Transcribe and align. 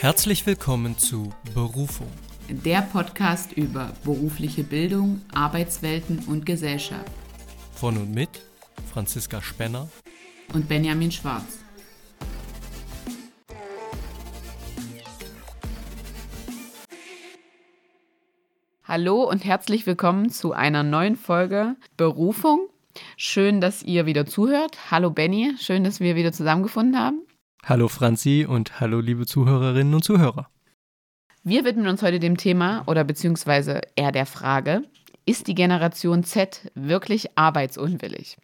Herzlich 0.00 0.46
willkommen 0.46 0.96
zu 0.96 1.32
Berufung. 1.54 2.06
Der 2.48 2.82
Podcast 2.82 3.52
über 3.54 3.90
berufliche 4.04 4.62
Bildung, 4.62 5.22
Arbeitswelten 5.34 6.20
und 6.28 6.46
Gesellschaft. 6.46 7.10
Von 7.72 7.96
und 7.96 8.14
mit 8.14 8.28
Franziska 8.92 9.42
Spenner 9.42 9.88
und 10.54 10.68
Benjamin 10.68 11.10
Schwarz. 11.10 11.58
Hallo 18.84 19.24
und 19.24 19.44
herzlich 19.44 19.84
willkommen 19.84 20.30
zu 20.30 20.52
einer 20.52 20.84
neuen 20.84 21.16
Folge 21.16 21.74
Berufung. 21.96 22.68
Schön, 23.16 23.60
dass 23.60 23.82
ihr 23.82 24.06
wieder 24.06 24.26
zuhört. 24.26 24.92
Hallo 24.92 25.10
Benny, 25.10 25.54
schön, 25.58 25.82
dass 25.82 25.98
wir 25.98 26.14
wieder 26.14 26.30
zusammengefunden 26.30 26.96
haben. 26.96 27.27
Hallo 27.64 27.88
Franzi 27.88 28.46
und 28.48 28.80
hallo 28.80 29.00
liebe 29.00 29.26
Zuhörerinnen 29.26 29.94
und 29.94 30.02
Zuhörer. 30.02 30.48
Wir 31.44 31.64
widmen 31.64 31.86
uns 31.86 32.02
heute 32.02 32.18
dem 32.18 32.36
Thema 32.36 32.82
oder 32.86 33.04
beziehungsweise 33.04 33.80
eher 33.96 34.12
der 34.12 34.26
Frage, 34.26 34.82
ist 35.26 35.46
die 35.46 35.54
Generation 35.54 36.24
Z 36.24 36.70
wirklich 36.74 37.36
arbeitsunwillig? 37.36 38.38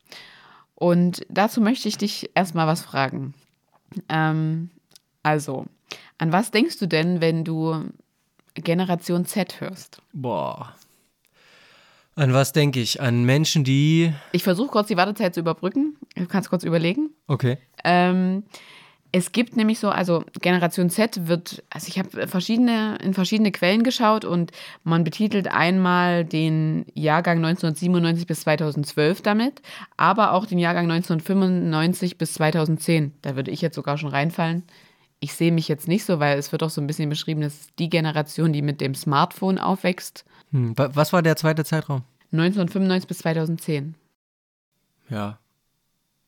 Und 0.75 1.25
dazu 1.29 1.61
möchte 1.61 1.89
ich 1.89 1.97
dich 1.97 2.31
erstmal 2.35 2.67
was 2.67 2.83
fragen. 2.83 3.35
Ähm, 4.09 4.71
also, 5.23 5.67
an 6.19 6.33
was 6.33 6.51
denkst 6.51 6.79
du 6.79 6.87
denn, 6.87 7.21
wenn 7.21 7.45
du 7.45 7.91
Generation 8.55 9.25
Z 9.25 9.61
hörst? 9.61 10.03
Boah. 10.13 10.75
An 12.17 12.33
was 12.33 12.53
denke 12.53 12.81
ich? 12.81 13.01
An 13.01 13.25
Menschen, 13.25 13.65
die. 13.65 14.13
Ich 14.33 14.45
versuche 14.45 14.69
kurz 14.69 14.89
die 14.89 14.97
Wartezeit 14.97 15.35
zu 15.35 15.41
überbrücken. 15.41 15.97
Du 16.15 16.27
kannst 16.27 16.49
kurz 16.49 16.63
überlegen. 16.63 17.11
Okay. 17.27 17.59
Ähm, 17.83 18.45
es 19.17 19.31
gibt 19.31 19.57
nämlich 19.57 19.79
so, 19.79 19.91
also 19.91 20.25
Generation 20.41 20.91
Z 20.91 21.29
wird, 21.29 21.63
also 21.71 21.87
ich 21.87 22.01
habe 22.01 22.27
verschiedene, 22.27 22.99
in 23.01 23.15
verschiedene 23.15 23.53
Quellen 23.53 23.85
geschaut 23.85 24.25
und 24.25 24.51
man 24.83 25.05
betitelt 25.05 25.47
einmal 25.47 26.25
den 26.25 26.85
Jahrgang 26.95 27.37
1997 27.37 28.27
bis 28.27 28.41
2012 28.41 29.23
damit, 29.23 29.63
aber 29.97 30.33
auch 30.33 30.47
den 30.47 30.59
Jahrgang 30.59 30.91
1995 30.91 32.19
bis 32.19 32.35
2010. 32.35 33.13
Da 33.23 33.37
würde 33.37 33.53
ich 33.53 33.61
jetzt 33.61 33.77
sogar 33.77 33.99
schon 33.99 34.11
reinfallen. 34.11 34.65
Ich 35.21 35.35
sehe 35.35 35.53
mich 35.53 35.69
jetzt 35.69 35.87
nicht 35.87 36.05
so, 36.05 36.19
weil 36.19 36.37
es 36.37 36.51
wird 36.51 36.65
auch 36.65 36.71
so 36.71 36.81
ein 36.81 36.89
bisschen 36.89 37.09
beschrieben, 37.09 37.43
dass 37.43 37.69
die 37.79 37.91
Generation, 37.91 38.53
die 38.53 38.63
mit 38.63 38.81
dem 38.81 38.97
Smartphone 38.97 39.59
aufwächst. 39.59 40.25
Hm, 40.51 40.75
was 40.77 41.13
war 41.13 41.23
der 41.23 41.37
zweite 41.37 41.65
Zeitraum? 41.65 42.03
1995 42.33 43.07
bis 43.07 43.19
2010. 43.19 43.95
Ja. 45.09 45.39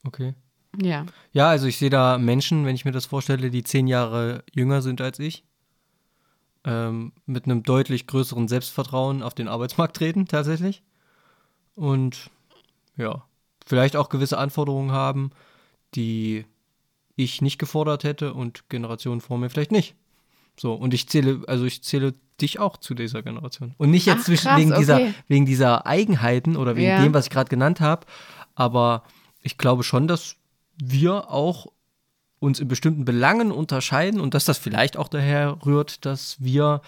Okay. 0.04 0.34
Ja. 0.80 1.06
Ja, 1.32 1.48
also 1.48 1.66
ich 1.66 1.78
sehe 1.78 1.90
da 1.90 2.18
Menschen, 2.18 2.64
wenn 2.66 2.74
ich 2.74 2.84
mir 2.84 2.92
das 2.92 3.06
vorstelle, 3.06 3.50
die 3.50 3.64
zehn 3.64 3.86
Jahre 3.86 4.44
jünger 4.52 4.82
sind 4.82 5.00
als 5.00 5.18
ich, 5.18 5.44
ähm, 6.64 7.12
mit 7.26 7.44
einem 7.44 7.62
deutlich 7.62 8.06
größeren 8.06 8.48
Selbstvertrauen 8.48 9.22
auf 9.22 9.34
den 9.34 9.48
Arbeitsmarkt 9.48 9.96
treten, 9.96 10.26
tatsächlich. 10.26 10.82
Und 11.74 12.30
ja, 12.96 13.24
vielleicht 13.64 13.96
auch 13.96 14.08
gewisse 14.08 14.38
Anforderungen 14.38 14.92
haben, 14.92 15.30
die 15.94 16.44
ich 17.16 17.40
nicht 17.42 17.58
gefordert 17.58 18.04
hätte 18.04 18.34
und 18.34 18.68
Generationen 18.68 19.20
vor 19.20 19.38
mir 19.38 19.50
vielleicht 19.50 19.72
nicht. 19.72 19.94
So, 20.58 20.72
und 20.74 20.94
ich 20.94 21.08
zähle, 21.08 21.42
also 21.46 21.64
ich 21.64 21.82
zähle 21.82 22.14
dich 22.40 22.58
auch 22.58 22.76
zu 22.76 22.94
dieser 22.94 23.22
Generation. 23.22 23.74
Und 23.78 23.90
nicht 23.90 24.06
jetzt 24.06 24.20
Ach, 24.20 24.24
zwischen, 24.24 24.48
krass, 24.48 24.58
wegen, 24.60 24.72
okay. 24.72 24.80
dieser, 24.80 25.00
wegen 25.28 25.46
dieser 25.46 25.86
Eigenheiten 25.86 26.56
oder 26.56 26.76
wegen 26.76 26.88
Ja. 26.88 27.02
dem, 27.02 27.14
was 27.14 27.26
ich 27.26 27.30
gerade 27.30 27.48
genannt 27.48 27.80
habe, 27.80 28.06
aber 28.54 29.02
ich 29.40 29.58
glaube 29.58 29.84
schon, 29.84 30.08
dass 30.08 30.36
wir 30.78 31.30
auch 31.30 31.66
uns 32.38 32.60
in 32.60 32.68
bestimmten 32.68 33.04
Belangen 33.04 33.50
unterscheiden 33.50 34.20
und 34.20 34.34
dass 34.34 34.44
das 34.44 34.58
vielleicht 34.58 34.96
auch 34.96 35.08
daher 35.08 35.58
rührt, 35.64 36.04
dass 36.04 36.36
wir 36.38 36.82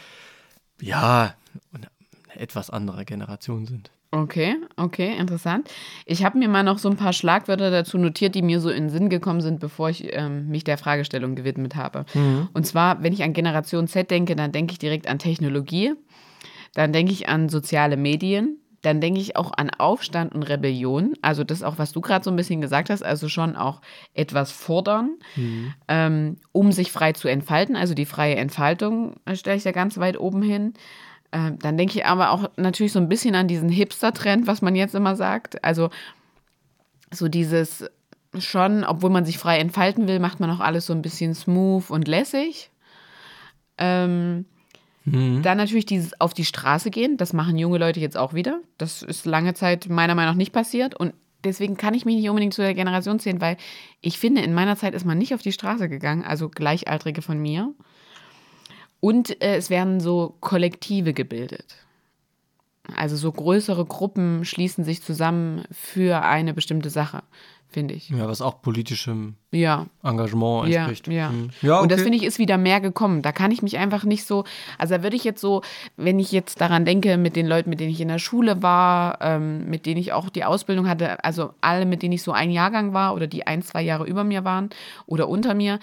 ja 0.80 1.34
eine 1.72 1.88
etwas 2.34 2.70
andere 2.70 3.04
Generation 3.04 3.66
sind. 3.66 3.90
Okay, 4.10 4.56
okay, 4.76 5.14
interessant. 5.18 5.70
Ich 6.06 6.24
habe 6.24 6.38
mir 6.38 6.48
mal 6.48 6.62
noch 6.62 6.78
so 6.78 6.88
ein 6.88 6.96
paar 6.96 7.12
Schlagwörter 7.12 7.70
dazu 7.70 7.98
notiert, 7.98 8.34
die 8.34 8.40
mir 8.40 8.58
so 8.58 8.70
in 8.70 8.84
den 8.84 8.90
Sinn 8.90 9.10
gekommen 9.10 9.42
sind, 9.42 9.60
bevor 9.60 9.90
ich 9.90 10.16
ähm, 10.16 10.48
mich 10.48 10.64
der 10.64 10.78
Fragestellung 10.78 11.34
gewidmet 11.34 11.76
habe. 11.76 12.06
Und 12.54 12.66
zwar, 12.66 13.02
wenn 13.02 13.12
ich 13.12 13.22
an 13.22 13.34
Generation 13.34 13.86
Z 13.86 14.10
denke, 14.10 14.34
dann 14.34 14.50
denke 14.50 14.72
ich 14.72 14.78
direkt 14.78 15.08
an 15.08 15.18
Technologie, 15.18 15.92
dann 16.72 16.94
denke 16.94 17.12
ich 17.12 17.28
an 17.28 17.50
soziale 17.50 17.98
Medien, 17.98 18.56
dann 18.82 19.00
denke 19.00 19.20
ich 19.20 19.36
auch 19.36 19.52
an 19.56 19.70
Aufstand 19.70 20.34
und 20.34 20.44
Rebellion. 20.44 21.14
Also 21.20 21.44
das 21.44 21.62
auch, 21.62 21.78
was 21.78 21.92
du 21.92 22.00
gerade 22.00 22.24
so 22.24 22.30
ein 22.30 22.36
bisschen 22.36 22.60
gesagt 22.60 22.90
hast, 22.90 23.02
also 23.02 23.28
schon 23.28 23.56
auch 23.56 23.80
etwas 24.14 24.52
fordern, 24.52 25.16
ähm, 25.88 26.36
um 26.52 26.70
sich 26.72 26.92
frei 26.92 27.12
zu 27.12 27.28
entfalten. 27.28 27.76
Also 27.76 27.94
die 27.94 28.06
freie 28.06 28.36
Entfaltung 28.36 29.16
stelle 29.34 29.56
ich 29.56 29.64
da 29.64 29.72
ganz 29.72 29.98
weit 29.98 30.18
oben 30.18 30.42
hin. 30.42 30.74
Ähm, 31.32 31.58
dann 31.58 31.76
denke 31.76 31.98
ich 31.98 32.06
aber 32.06 32.30
auch 32.30 32.50
natürlich 32.56 32.92
so 32.92 33.00
ein 33.00 33.08
bisschen 33.08 33.34
an 33.34 33.48
diesen 33.48 33.68
Hipster-Trend, 33.68 34.46
was 34.46 34.62
man 34.62 34.74
jetzt 34.76 34.94
immer 34.94 35.16
sagt. 35.16 35.62
Also 35.64 35.90
so 37.10 37.28
dieses 37.28 37.84
schon, 38.38 38.84
obwohl 38.84 39.10
man 39.10 39.24
sich 39.24 39.38
frei 39.38 39.58
entfalten 39.58 40.06
will, 40.06 40.20
macht 40.20 40.40
man 40.40 40.50
auch 40.50 40.60
alles 40.60 40.86
so 40.86 40.92
ein 40.92 41.02
bisschen 41.02 41.34
smooth 41.34 41.90
und 41.90 42.08
lässig. 42.08 42.70
Ähm, 43.78 44.44
Dann 45.42 45.58
natürlich 45.58 45.86
dieses 45.86 46.20
auf 46.20 46.34
die 46.34 46.44
Straße 46.44 46.90
gehen, 46.90 47.16
das 47.16 47.32
machen 47.32 47.58
junge 47.58 47.78
Leute 47.78 48.00
jetzt 48.00 48.16
auch 48.16 48.34
wieder. 48.34 48.60
Das 48.78 49.02
ist 49.02 49.26
lange 49.26 49.54
Zeit 49.54 49.88
meiner 49.88 50.14
Meinung 50.14 50.32
nach 50.32 50.38
nicht 50.38 50.52
passiert 50.52 50.94
und 50.94 51.14
deswegen 51.44 51.76
kann 51.76 51.94
ich 51.94 52.04
mich 52.04 52.16
nicht 52.16 52.28
unbedingt 52.28 52.54
zu 52.54 52.62
der 52.62 52.74
Generation 52.74 53.18
zählen, 53.18 53.40
weil 53.40 53.56
ich 54.00 54.18
finde, 54.18 54.42
in 54.42 54.54
meiner 54.54 54.76
Zeit 54.76 54.94
ist 54.94 55.04
man 55.04 55.18
nicht 55.18 55.34
auf 55.34 55.42
die 55.42 55.52
Straße 55.52 55.88
gegangen, 55.88 56.24
also 56.24 56.48
Gleichaltrige 56.48 57.22
von 57.22 57.38
mir. 57.38 57.72
Und 59.00 59.40
äh, 59.42 59.56
es 59.56 59.70
werden 59.70 60.00
so 60.00 60.36
Kollektive 60.40 61.12
gebildet. 61.12 61.76
Also 62.96 63.16
so 63.16 63.30
größere 63.30 63.84
Gruppen 63.84 64.44
schließen 64.44 64.82
sich 64.82 65.02
zusammen 65.02 65.64
für 65.70 66.22
eine 66.22 66.54
bestimmte 66.54 66.90
Sache, 66.90 67.22
finde 67.70 67.94
ich. 67.94 68.08
Ja, 68.08 68.26
was 68.26 68.40
auch 68.40 68.62
politischem 68.62 69.34
Ja, 69.50 69.86
Engagement 70.02 70.68
ja, 70.68 70.86
entspricht. 70.86 71.08
ja. 71.08 71.28
Hm. 71.28 71.50
ja 71.60 71.80
Und 71.80 71.90
das 71.92 71.98
okay. 71.98 72.04
finde 72.04 72.18
ich 72.18 72.24
ist 72.24 72.38
wieder 72.38 72.56
mehr 72.56 72.80
gekommen. 72.80 73.22
Da 73.22 73.32
kann 73.32 73.50
ich 73.50 73.62
mich 73.62 73.78
einfach 73.78 74.04
nicht 74.04 74.24
so, 74.24 74.44
also 74.78 74.96
da 74.96 75.02
würde 75.02 75.16
ich 75.16 75.24
jetzt 75.24 75.40
so, 75.40 75.62
wenn 75.96 76.18
ich 76.18 76.32
jetzt 76.32 76.60
daran 76.60 76.84
denke, 76.84 77.16
mit 77.18 77.36
den 77.36 77.46
Leuten, 77.46 77.70
mit 77.70 77.80
denen 77.80 77.92
ich 77.92 78.00
in 78.00 78.08
der 78.08 78.18
Schule 78.18 78.62
war, 78.62 79.18
ähm, 79.20 79.68
mit 79.68 79.86
denen 79.86 80.00
ich 80.00 80.12
auch 80.12 80.30
die 80.30 80.44
Ausbildung 80.44 80.88
hatte, 80.88 81.22
also 81.24 81.52
alle, 81.60 81.84
mit 81.84 82.02
denen 82.02 82.12
ich 82.12 82.22
so 82.22 82.32
ein 82.32 82.50
Jahrgang 82.50 82.94
war 82.94 83.14
oder 83.14 83.26
die 83.26 83.46
ein, 83.46 83.62
zwei 83.62 83.82
Jahre 83.82 84.06
über 84.06 84.24
mir 84.24 84.44
waren 84.44 84.70
oder 85.06 85.28
unter 85.28 85.54
mir, 85.54 85.78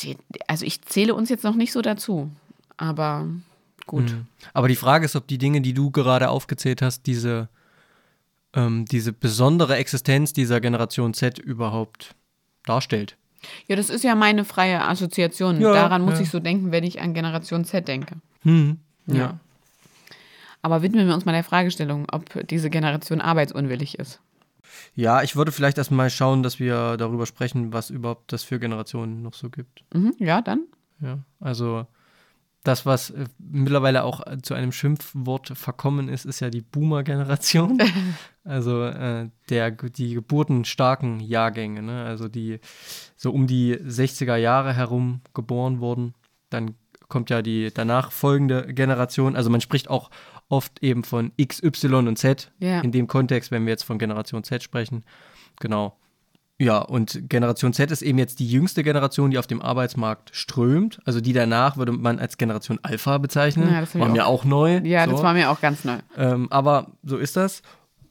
die, 0.00 0.16
also 0.46 0.64
ich 0.66 0.82
zähle 0.82 1.14
uns 1.14 1.30
jetzt 1.30 1.44
noch 1.44 1.54
nicht 1.54 1.72
so 1.72 1.82
dazu. 1.82 2.30
Aber 2.76 3.26
gut. 3.86 4.10
Hm. 4.10 4.26
Aber 4.52 4.68
die 4.68 4.76
Frage 4.76 5.04
ist, 5.04 5.16
ob 5.16 5.26
die 5.26 5.38
Dinge, 5.38 5.60
die 5.60 5.74
du 5.74 5.90
gerade 5.90 6.30
aufgezählt 6.30 6.80
hast, 6.82 7.06
diese, 7.06 7.48
ähm, 8.54 8.84
diese 8.84 9.12
besondere 9.12 9.76
Existenz 9.76 10.32
dieser 10.32 10.60
Generation 10.60 11.14
Z 11.14 11.38
überhaupt 11.38 12.14
darstellt. 12.64 13.16
Ja, 13.68 13.76
das 13.76 13.90
ist 13.90 14.04
ja 14.04 14.14
meine 14.14 14.44
freie 14.44 14.82
Assoziation. 14.82 15.60
Ja, 15.60 15.72
Daran 15.72 16.02
muss 16.02 16.14
ja. 16.14 16.22
ich 16.22 16.30
so 16.30 16.40
denken, 16.40 16.72
wenn 16.72 16.84
ich 16.84 17.00
an 17.00 17.14
Generation 17.14 17.64
Z 17.64 17.88
denke. 17.88 18.16
Hm. 18.42 18.78
Ja. 19.06 19.40
Aber 20.62 20.82
widmen 20.82 21.06
wir 21.06 21.14
uns 21.14 21.24
mal 21.24 21.32
der 21.32 21.44
Fragestellung, 21.44 22.06
ob 22.12 22.46
diese 22.48 22.68
Generation 22.68 23.20
arbeitsunwillig 23.20 23.98
ist. 23.98 24.20
Ja, 24.94 25.22
ich 25.22 25.36
würde 25.36 25.52
vielleicht 25.52 25.78
erstmal 25.78 26.10
schauen, 26.10 26.42
dass 26.42 26.58
wir 26.58 26.96
darüber 26.96 27.26
sprechen, 27.26 27.72
was 27.72 27.90
überhaupt 27.90 28.32
das 28.32 28.44
für 28.44 28.58
Generationen 28.58 29.22
noch 29.22 29.34
so 29.34 29.48
gibt. 29.48 29.84
Mhm, 29.94 30.14
ja, 30.18 30.42
dann. 30.42 30.66
Ja, 31.00 31.18
also 31.40 31.86
das, 32.62 32.84
was 32.84 33.10
äh, 33.10 33.24
mittlerweile 33.38 34.04
auch 34.04 34.26
äh, 34.26 34.38
zu 34.42 34.54
einem 34.54 34.72
Schimpfwort 34.72 35.56
verkommen 35.56 36.08
ist, 36.08 36.26
ist 36.26 36.40
ja 36.40 36.50
die 36.50 36.60
Boomer-Generation. 36.60 37.78
also 38.44 38.84
äh, 38.84 39.30
der, 39.48 39.70
die 39.70 40.14
geburtenstarken 40.14 41.20
Jahrgänge, 41.20 41.82
ne? 41.82 42.04
also 42.04 42.28
die 42.28 42.60
so 43.16 43.30
um 43.32 43.46
die 43.46 43.76
60er 43.76 44.36
Jahre 44.36 44.74
herum 44.74 45.22
geboren 45.32 45.80
wurden. 45.80 46.14
Dann 46.50 46.74
kommt 47.08 47.30
ja 47.30 47.42
die 47.42 47.70
danach 47.72 48.12
folgende 48.12 48.72
Generation. 48.72 49.36
Also 49.36 49.50
man 49.50 49.60
spricht 49.60 49.88
auch 49.88 50.10
oft 50.48 50.82
eben 50.82 51.04
von 51.04 51.32
X, 51.36 51.62
Y 51.62 52.08
und 52.08 52.16
Z 52.16 52.52
Ja. 52.58 52.80
in 52.80 52.92
dem 52.92 53.06
Kontext, 53.06 53.50
wenn 53.50 53.64
wir 53.64 53.70
jetzt 53.70 53.84
von 53.84 53.98
Generation 53.98 54.44
Z 54.44 54.62
sprechen. 54.62 55.04
Genau. 55.60 55.96
Ja, 56.62 56.78
und 56.78 57.28
Generation 57.30 57.72
Z 57.72 57.90
ist 57.90 58.02
eben 58.02 58.18
jetzt 58.18 58.38
die 58.38 58.46
jüngste 58.46 58.82
Generation, 58.82 59.30
die 59.30 59.38
auf 59.38 59.46
dem 59.46 59.62
Arbeitsmarkt 59.62 60.28
strömt. 60.36 61.00
Also 61.06 61.22
die 61.22 61.32
danach 61.32 61.78
würde 61.78 61.92
man 61.92 62.18
als 62.18 62.36
Generation 62.36 62.78
Alpha 62.82 63.16
bezeichnen. 63.16 63.72
Ja, 63.72 63.80
das 63.80 63.98
war 63.98 64.08
mir 64.10 64.26
auch- 64.26 64.40
auch 64.40 64.44
neu. 64.44 64.78
Ja, 64.84 65.06
so. 65.06 65.12
das 65.12 65.22
war 65.22 65.32
mir 65.32 65.50
auch 65.50 65.60
ganz 65.62 65.84
neu. 65.84 65.96
ähm, 66.18 66.48
aber 66.52 66.88
so 67.02 67.16
ist 67.16 67.36
das. 67.36 67.62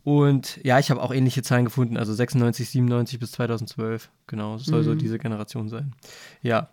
Und 0.03 0.59
ja, 0.63 0.79
ich 0.79 0.89
habe 0.89 0.99
auch 1.03 1.13
ähnliche 1.13 1.43
Zahlen 1.43 1.65
gefunden, 1.65 1.95
also 1.95 2.11
96, 2.13 2.69
97 2.71 3.19
bis 3.19 3.31
2012. 3.33 4.09
Genau, 4.25 4.53
das 4.57 4.65
soll 4.65 4.81
so 4.81 4.93
Mhm. 4.95 4.97
diese 4.97 5.19
Generation 5.19 5.69
sein. 5.69 5.93
Ja, 6.41 6.69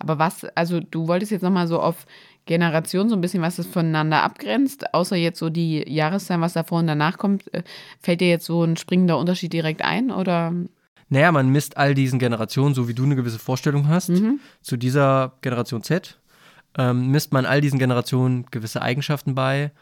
Aber 0.00 0.18
was, 0.18 0.44
also 0.56 0.80
du 0.80 1.06
wolltest 1.08 1.30
jetzt 1.30 1.42
nochmal 1.42 1.68
so 1.68 1.78
auf 1.80 2.06
Generation 2.46 3.08
so 3.10 3.14
ein 3.14 3.20
bisschen, 3.20 3.42
was 3.42 3.56
das 3.56 3.66
voneinander 3.66 4.22
abgrenzt, 4.22 4.92
außer 4.94 5.14
jetzt 5.14 5.38
so 5.38 5.50
die 5.50 5.84
Jahreszahlen, 5.88 6.40
was 6.42 6.54
davor 6.54 6.78
und 6.80 6.86
danach 6.86 7.16
kommt, 7.18 7.52
äh, 7.54 7.62
fällt 8.00 8.20
dir 8.22 8.28
jetzt 8.28 8.46
so 8.46 8.64
ein 8.64 8.76
springender 8.76 9.18
Unterschied 9.18 9.52
direkt 9.52 9.82
ein 9.82 10.10
oder? 10.10 10.52
Naja, 11.10 11.30
man 11.32 11.50
misst 11.50 11.76
all 11.76 11.94
diesen 11.94 12.18
Generationen, 12.18 12.74
so 12.74 12.88
wie 12.88 12.94
du 12.94 13.04
eine 13.04 13.16
gewisse 13.16 13.38
Vorstellung 13.38 13.88
hast, 13.88 14.08
Mhm. 14.10 14.40
zu 14.62 14.76
dieser 14.76 15.32
Generation 15.42 15.82
Z, 15.82 16.18
ähm, 16.78 17.08
misst 17.10 17.32
man 17.32 17.44
all 17.46 17.60
diesen 17.60 17.78
Generationen 17.78 18.46
gewisse 18.50 18.80
Eigenschaften 18.80 19.34
bei. 19.34 19.72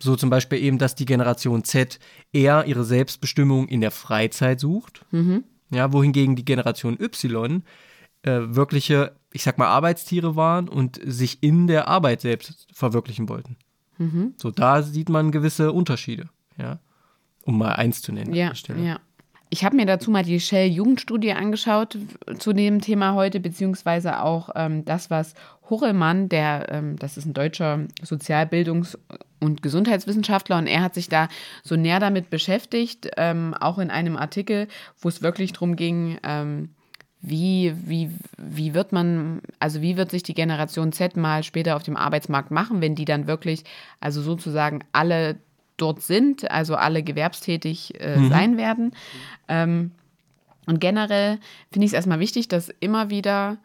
So 0.00 0.16
zum 0.16 0.28
Beispiel 0.28 0.58
eben, 0.60 0.78
dass 0.78 0.96
die 0.96 1.04
Generation 1.06 1.62
Z 1.62 2.00
eher 2.32 2.64
ihre 2.66 2.82
Selbstbestimmung 2.84 3.68
in 3.68 3.80
der 3.80 3.92
Freizeit 3.92 4.58
sucht. 4.58 5.04
Mhm. 5.12 5.44
Ja, 5.70 5.92
wohingegen 5.92 6.34
die 6.36 6.44
Generation 6.44 6.98
Y 7.00 7.62
äh, 8.24 8.40
wirkliche, 8.54 9.12
ich 9.32 9.42
sag 9.44 9.58
mal, 9.58 9.66
Arbeitstiere 9.68 10.34
waren 10.36 10.68
und 10.68 11.00
sich 11.04 11.42
in 11.42 11.66
der 11.68 11.88
Arbeit 11.88 12.20
selbst 12.20 12.66
verwirklichen 12.72 13.28
wollten. 13.28 13.56
Mhm. 13.98 14.34
So, 14.36 14.50
da 14.50 14.82
sieht 14.82 15.08
man 15.08 15.30
gewisse 15.32 15.70
Unterschiede, 15.72 16.28
ja. 16.58 16.78
Um 17.44 17.58
mal 17.58 17.72
eins 17.72 18.02
zu 18.02 18.12
nennen 18.12 18.30
an 18.30 18.34
Ja, 18.36 18.48
der 18.50 18.54
Stelle. 18.56 18.84
ja. 18.84 19.00
Ich 19.52 19.66
habe 19.66 19.76
mir 19.76 19.84
dazu 19.84 20.10
mal 20.10 20.24
die 20.24 20.40
Shell-Jugendstudie 20.40 21.34
angeschaut 21.34 21.98
zu 22.38 22.54
dem 22.54 22.80
Thema 22.80 23.12
heute, 23.12 23.38
beziehungsweise 23.38 24.22
auch 24.22 24.48
ähm, 24.54 24.86
das, 24.86 25.10
was 25.10 25.34
Horelmann, 25.68 26.30
der, 26.30 26.72
ähm, 26.72 26.96
das 26.98 27.18
ist 27.18 27.26
ein 27.26 27.34
deutscher 27.34 27.80
Sozialbildungs- 28.02 28.96
und 29.40 29.62
Gesundheitswissenschaftler, 29.62 30.56
und 30.56 30.68
er 30.68 30.80
hat 30.80 30.94
sich 30.94 31.10
da 31.10 31.28
so 31.62 31.76
näher 31.76 32.00
damit 32.00 32.30
beschäftigt, 32.30 33.10
ähm, 33.18 33.52
auch 33.60 33.78
in 33.78 33.90
einem 33.90 34.16
Artikel, 34.16 34.68
wo 34.98 35.10
es 35.10 35.20
wirklich 35.20 35.52
darum 35.52 35.76
ging, 35.76 36.16
ähm, 36.22 36.70
wie, 37.20 37.74
wie, 37.84 38.10
wie 38.38 38.72
wird 38.72 38.92
man, 38.92 39.42
also 39.58 39.82
wie 39.82 39.98
wird 39.98 40.12
sich 40.12 40.22
die 40.22 40.32
Generation 40.32 40.92
Z 40.92 41.14
mal 41.18 41.42
später 41.42 41.76
auf 41.76 41.82
dem 41.82 41.98
Arbeitsmarkt 41.98 42.52
machen, 42.52 42.80
wenn 42.80 42.94
die 42.94 43.04
dann 43.04 43.26
wirklich, 43.26 43.64
also 44.00 44.22
sozusagen 44.22 44.82
alle 44.92 45.36
dort 45.82 46.00
sind, 46.00 46.50
also 46.50 46.76
alle 46.76 47.02
gewerbstätig 47.02 48.00
äh, 48.00 48.28
sein 48.28 48.56
werden. 48.56 48.92
Ähm, 49.48 49.90
und 50.66 50.80
generell 50.80 51.38
finde 51.72 51.86
ich 51.86 51.90
es 51.90 51.94
erstmal 51.94 52.20
wichtig, 52.20 52.48
dass 52.48 52.68
immer 52.80 53.10
wieder, 53.10 53.58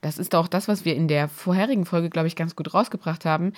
das 0.00 0.18
ist 0.18 0.34
auch 0.34 0.48
das, 0.48 0.66
was 0.66 0.84
wir 0.84 0.96
in 0.96 1.06
der 1.06 1.28
vorherigen 1.28 1.84
Folge, 1.84 2.08
glaube 2.08 2.28
ich, 2.28 2.36
ganz 2.36 2.56
gut 2.56 2.72
rausgebracht 2.72 3.24
haben, 3.24 3.52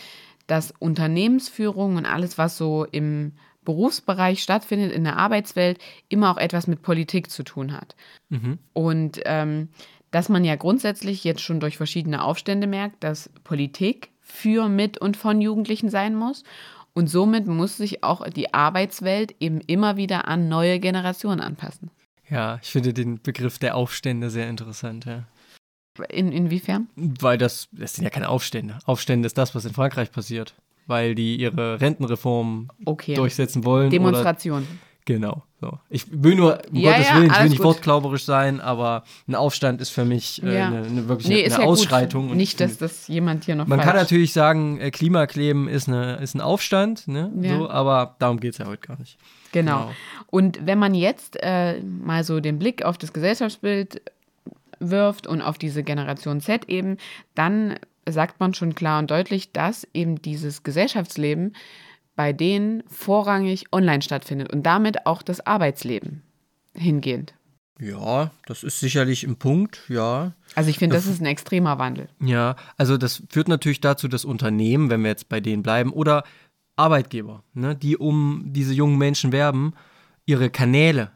dass 0.46 0.74
Unternehmensführung 0.78 1.96
und 1.96 2.06
alles, 2.06 2.36
was 2.36 2.58
so 2.58 2.84
im 2.84 3.32
Berufsbereich 3.64 4.42
stattfindet, 4.42 4.90
in 4.90 5.04
der 5.04 5.16
Arbeitswelt, 5.16 5.78
immer 6.08 6.32
auch 6.32 6.38
etwas 6.38 6.66
mit 6.66 6.82
Politik 6.82 7.30
zu 7.30 7.44
tun 7.44 7.72
hat. 7.72 7.94
Und 8.72 9.20
ähm, 9.26 9.68
dass 10.10 10.28
man 10.28 10.44
ja 10.44 10.56
grundsätzlich 10.56 11.22
jetzt 11.22 11.42
schon 11.42 11.60
durch 11.60 11.76
verschiedene 11.76 12.24
Aufstände 12.24 12.66
merkt, 12.66 13.04
dass 13.04 13.30
Politik 13.44 14.10
für, 14.20 14.68
mit 14.68 14.98
und 14.98 15.16
von 15.16 15.40
Jugendlichen 15.40 15.88
sein 15.90 16.14
muss. 16.16 16.42
Und 17.00 17.06
somit 17.06 17.46
muss 17.46 17.78
sich 17.78 18.04
auch 18.04 18.28
die 18.28 18.52
Arbeitswelt 18.52 19.34
eben 19.40 19.62
immer 19.62 19.96
wieder 19.96 20.28
an 20.28 20.50
neue 20.50 20.78
Generationen 20.78 21.40
anpassen. 21.40 21.90
Ja, 22.28 22.58
ich 22.62 22.68
finde 22.68 22.92
den 22.92 23.22
Begriff 23.22 23.58
der 23.58 23.74
Aufstände 23.74 24.28
sehr 24.28 24.50
interessant, 24.50 25.06
ja. 25.06 25.24
In, 26.10 26.30
inwiefern? 26.30 26.88
Weil 26.96 27.38
das, 27.38 27.68
das 27.72 27.94
sind 27.94 28.04
ja 28.04 28.10
keine 28.10 28.28
Aufstände. 28.28 28.80
Aufstände 28.84 29.24
ist 29.24 29.38
das, 29.38 29.54
was 29.54 29.64
in 29.64 29.72
Frankreich 29.72 30.12
passiert. 30.12 30.52
Weil 30.86 31.14
die 31.14 31.36
ihre 31.36 31.80
Rentenreform 31.80 32.68
Okay. 32.84 33.14
durchsetzen 33.14 33.64
wollen. 33.64 33.86
Oder, 33.86 33.92
Demonstration. 33.92 34.66
Genau. 35.04 35.42
So. 35.60 35.78
Ich 35.90 36.06
will 36.10 36.36
nur, 36.36 36.58
um 36.70 36.76
Ja, 36.76 36.92
Gottes 36.92 37.08
ja, 37.08 37.16
Willen, 37.16 37.30
ich 37.30 37.38
will 37.40 37.48
nicht 37.50 37.56
gut. 37.58 37.66
wortklauberisch 37.66 38.24
sein, 38.24 38.60
aber 38.60 39.04
ein 39.28 39.34
Aufstand 39.34 39.80
ist 39.82 39.90
für 39.90 40.06
mich 40.06 40.42
äh, 40.42 40.56
Ja. 40.56 40.66
eine, 40.68 40.78
eine 40.86 41.08
wirklich 41.08 41.28
Nee, 41.28 41.44
eine, 41.44 41.54
eine 41.54 41.64
Ausschreitung. 41.64 42.34
Nicht, 42.34 42.52
ich 42.52 42.56
dass 42.56 42.78
das 42.78 43.08
jemand 43.08 43.44
hier 43.44 43.56
noch 43.56 43.66
Man 43.66 43.80
kann 43.80 43.96
natürlich 43.96 44.32
sagen, 44.32 44.80
äh, 44.80 44.90
Klimakleben 44.90 45.68
ist, 45.68 45.88
eine, 45.88 46.16
ist 46.16 46.34
ein 46.34 46.40
Aufstand, 46.40 47.08
ne? 47.08 47.30
So, 47.42 47.68
aber 47.68 48.16
darum 48.20 48.40
geht 48.40 48.52
es 48.52 48.58
ja 48.58 48.66
heute 48.66 48.86
gar 48.86 48.98
nicht. 48.98 49.18
Genau. 49.52 49.80
Genau. 49.80 49.90
Und 50.28 50.64
wenn 50.64 50.78
man 50.78 50.94
jetzt 50.94 51.36
äh, 51.42 51.80
mal 51.82 52.24
so 52.24 52.40
den 52.40 52.58
Blick 52.58 52.82
auf 52.84 52.96
das 52.96 53.12
Gesellschaftsbild 53.12 54.00
wirft 54.78 55.26
und 55.26 55.42
auf 55.42 55.58
diese 55.58 55.82
Generation 55.82 56.40
Z 56.40 56.68
eben, 56.68 56.96
dann 57.34 57.78
sagt 58.08 58.40
man 58.40 58.54
schon 58.54 58.74
klar 58.74 58.98
und 58.98 59.10
deutlich, 59.10 59.52
dass 59.52 59.86
eben 59.92 60.22
dieses 60.22 60.62
Gesellschaftsleben 60.62 61.54
bei 62.20 62.34
denen 62.34 62.82
vorrangig 62.86 63.72
online 63.72 64.02
stattfindet 64.02 64.52
und 64.52 64.62
damit 64.64 65.06
auch 65.06 65.22
das 65.22 65.40
Arbeitsleben 65.46 66.20
hingehend. 66.74 67.32
Ja, 67.80 68.30
das 68.44 68.62
ist 68.62 68.78
sicherlich 68.78 69.24
ein 69.24 69.36
Punkt, 69.36 69.80
ja. 69.88 70.32
Also 70.54 70.68
ich 70.68 70.76
finde, 70.76 70.96
das 70.96 71.06
ist 71.06 71.22
ein 71.22 71.26
extremer 71.26 71.78
Wandel. 71.78 72.10
Ja, 72.22 72.56
also 72.76 72.98
das 72.98 73.22
führt 73.30 73.48
natürlich 73.48 73.80
dazu, 73.80 74.06
dass 74.06 74.26
Unternehmen, 74.26 74.90
wenn 74.90 75.00
wir 75.00 75.08
jetzt 75.08 75.30
bei 75.30 75.40
denen 75.40 75.62
bleiben, 75.62 75.94
oder 75.94 76.24
Arbeitgeber, 76.76 77.42
ne, 77.54 77.74
die 77.74 77.96
um 77.96 78.42
diese 78.48 78.74
jungen 78.74 78.98
Menschen 78.98 79.32
werben, 79.32 79.72
ihre 80.26 80.50
Kanäle, 80.50 81.10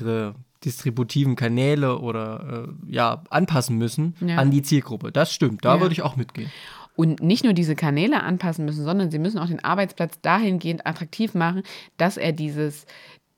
ihre 0.00 0.36
distributiven 0.64 1.36
Kanäle 1.36 1.98
oder 1.98 2.66
äh, 2.88 2.92
ja, 2.94 3.22
anpassen 3.28 3.76
müssen 3.76 4.14
Ja. 4.20 4.36
an 4.38 4.50
die 4.50 4.62
Zielgruppe. 4.62 5.12
Das 5.12 5.34
stimmt, 5.34 5.66
da 5.66 5.74
Ja. 5.74 5.80
würde 5.82 5.92
ich 5.92 6.00
auch 6.00 6.16
mitgehen. 6.16 6.50
Und 6.96 7.22
nicht 7.22 7.44
nur 7.44 7.52
diese 7.52 7.76
Kanäle 7.76 8.22
anpassen 8.22 8.64
müssen, 8.64 8.84
sondern 8.84 9.10
sie 9.10 9.18
müssen 9.18 9.38
auch 9.38 9.48
den 9.48 9.62
Arbeitsplatz 9.62 10.20
dahingehend 10.22 10.86
attraktiv 10.86 11.34
machen, 11.34 11.62
dass 11.98 12.16
er 12.16 12.32
dieses, 12.32 12.86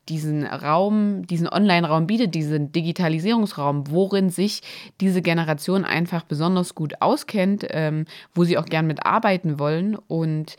diesen 0.09 0.47
Raum, 0.47 1.27
diesen 1.27 1.49
Online-Raum 1.49 2.07
bietet, 2.07 2.35
diesen 2.35 2.73
Digitalisierungsraum, 2.73 3.91
worin 3.91 4.31
sich 4.31 4.63
diese 5.01 5.23
Generation 5.23 5.85
einfach 5.85 6.23
besonders 6.23 6.75
gut 6.75 7.03
auskennt, 7.03 7.67
ähm, 7.71 8.07
wo 8.33 8.45
sie 8.45 8.59
auch 8.59 8.67
gern 8.67 8.87
mitarbeiten 8.87 9.59
wollen. 9.59 9.97
Und 9.97 10.57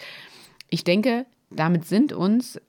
ich 0.70 0.84
denke, 0.84 1.26
damit 1.50 1.86
sind 1.86 2.14
uns 2.14 2.60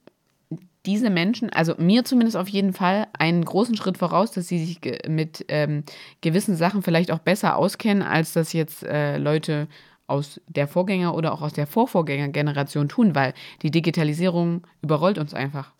diese 0.87 1.11
Menschen, 1.11 1.51
also 1.51 1.75
mir 1.77 2.05
zumindest 2.05 2.37
auf 2.37 2.49
jeden 2.49 2.73
Fall, 2.73 3.07
einen 3.19 3.45
großen 3.45 3.77
Schritt 3.77 3.99
voraus, 3.99 4.33
dass 4.33 4.49
sie 4.49 4.65
sich 4.65 4.81
mit 5.07 5.45
ähm, 5.49 5.85
gewissen 6.23 6.57
Sachen 6.57 6.83
vielleicht 6.83 7.11
auch 7.11 7.19
besser 7.19 7.57
auskennen, 7.57 8.03
als 8.03 8.33
das 8.33 8.55
jetzt 8.55 8.83
äh, 8.85 9.19
Leute 9.19 9.69
aus 10.11 10.41
der 10.49 10.69
Vorgänger- 10.69 11.15
oder 11.15 11.33
auch 11.33 11.43
aus 11.43 11.53
der 11.53 11.67
Vorvorgängergeneration 11.67 12.89
tun, 12.89 13.15
weil 13.15 13.33
die 13.63 13.71
Digitalisierung 13.71 14.67
überrollt 14.83 15.19
uns 15.19 15.33
einfach. 15.35 15.73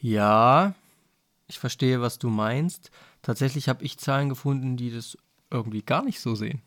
Ja, 0.00 0.74
ich 1.48 1.58
verstehe, 1.58 2.00
was 2.00 2.18
du 2.18 2.28
meinst. 2.28 2.90
Tatsächlich 3.22 3.68
habe 3.68 3.84
ich 3.84 3.98
Zahlen 3.98 4.28
gefunden, 4.28 4.76
die 4.76 4.90
das 4.90 5.16
irgendwie 5.50 5.82
gar 5.82 6.04
nicht 6.04 6.20
so 6.20 6.34
sehen. 6.34 6.60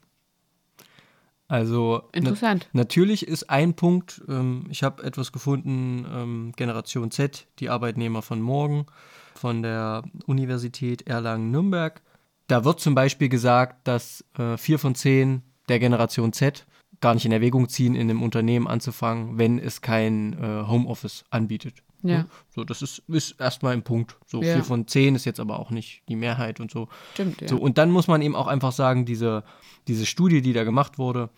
Also 1.48 2.04
na- 2.14 2.20
Interessant. 2.20 2.68
natürlich 2.74 3.26
ist 3.28 3.50
ein 3.50 3.74
Punkt, 3.76 4.22
ähm, 4.28 4.66
ich 4.70 4.84
habe 4.84 5.04
etwas 5.04 5.32
gefunden, 5.32 6.06
ähm, 6.12 6.54
Generation 6.58 7.10
Z, 7.12 7.48
die 7.60 7.70
Arbeitnehmer 7.70 8.22
von 8.22 8.42
morgen, 8.42 8.86
von 9.34 9.62
der 9.62 10.04
Universität 10.26 11.08
Erlangen-Nürnberg. 11.08 12.02
Da 12.48 12.66
wird 12.66 12.80
zum 12.82 12.96
Beispiel 12.96 13.30
gesagt, 13.30 13.88
dass 13.88 14.26
äh, 14.38 14.58
vier 14.58 14.78
von 14.80 14.96
zehn 14.96 15.42
der 15.68 15.80
Generation 15.80 16.34
Z 16.34 16.66
gar 17.00 17.14
nicht 17.14 17.26
in 17.26 17.32
Erwägung 17.32 17.70
ziehen, 17.70 17.94
in 17.96 18.10
einem 18.10 18.24
Unternehmen 18.24 18.68
anzufangen, 18.68 19.38
wenn 19.38 19.60
es 19.60 19.82
kein 19.82 20.34
äh, 20.34 20.68
Homeoffice 20.68 21.26
anbietet. 21.30 21.84
Ja. 22.04 22.26
So, 22.50 22.64
das 22.64 22.82
ist, 22.82 23.00
ist 23.08 23.40
erstmal 23.40 23.74
ein 23.74 23.84
Punkt. 23.84 24.18
So, 24.26 24.42
Ja. 24.42 24.54
vier 24.56 24.64
von 24.64 24.88
zehn 24.88 25.14
ist 25.16 25.26
jetzt 25.26 25.40
aber 25.40 25.60
auch 25.60 25.70
nicht 25.72 26.04
die 26.10 26.16
Mehrheit 26.16 26.60
und 26.60 26.72
so. 26.72 26.88
Stimmt, 27.14 27.42
ja. 27.42 27.48
So, 27.48 27.58
und 27.58 27.78
dann 27.78 27.92
muss 27.92 28.08
man 28.08 28.22
eben 28.22 28.36
auch 28.36 28.48
einfach 28.48 28.72
sagen, 28.72 29.06
diese, 29.06 29.44
diese 29.88 30.06
Studie, 30.06 30.42
die 30.42 30.54
da 30.54 30.64
gemacht 30.64 30.98
wurde, 30.98 31.30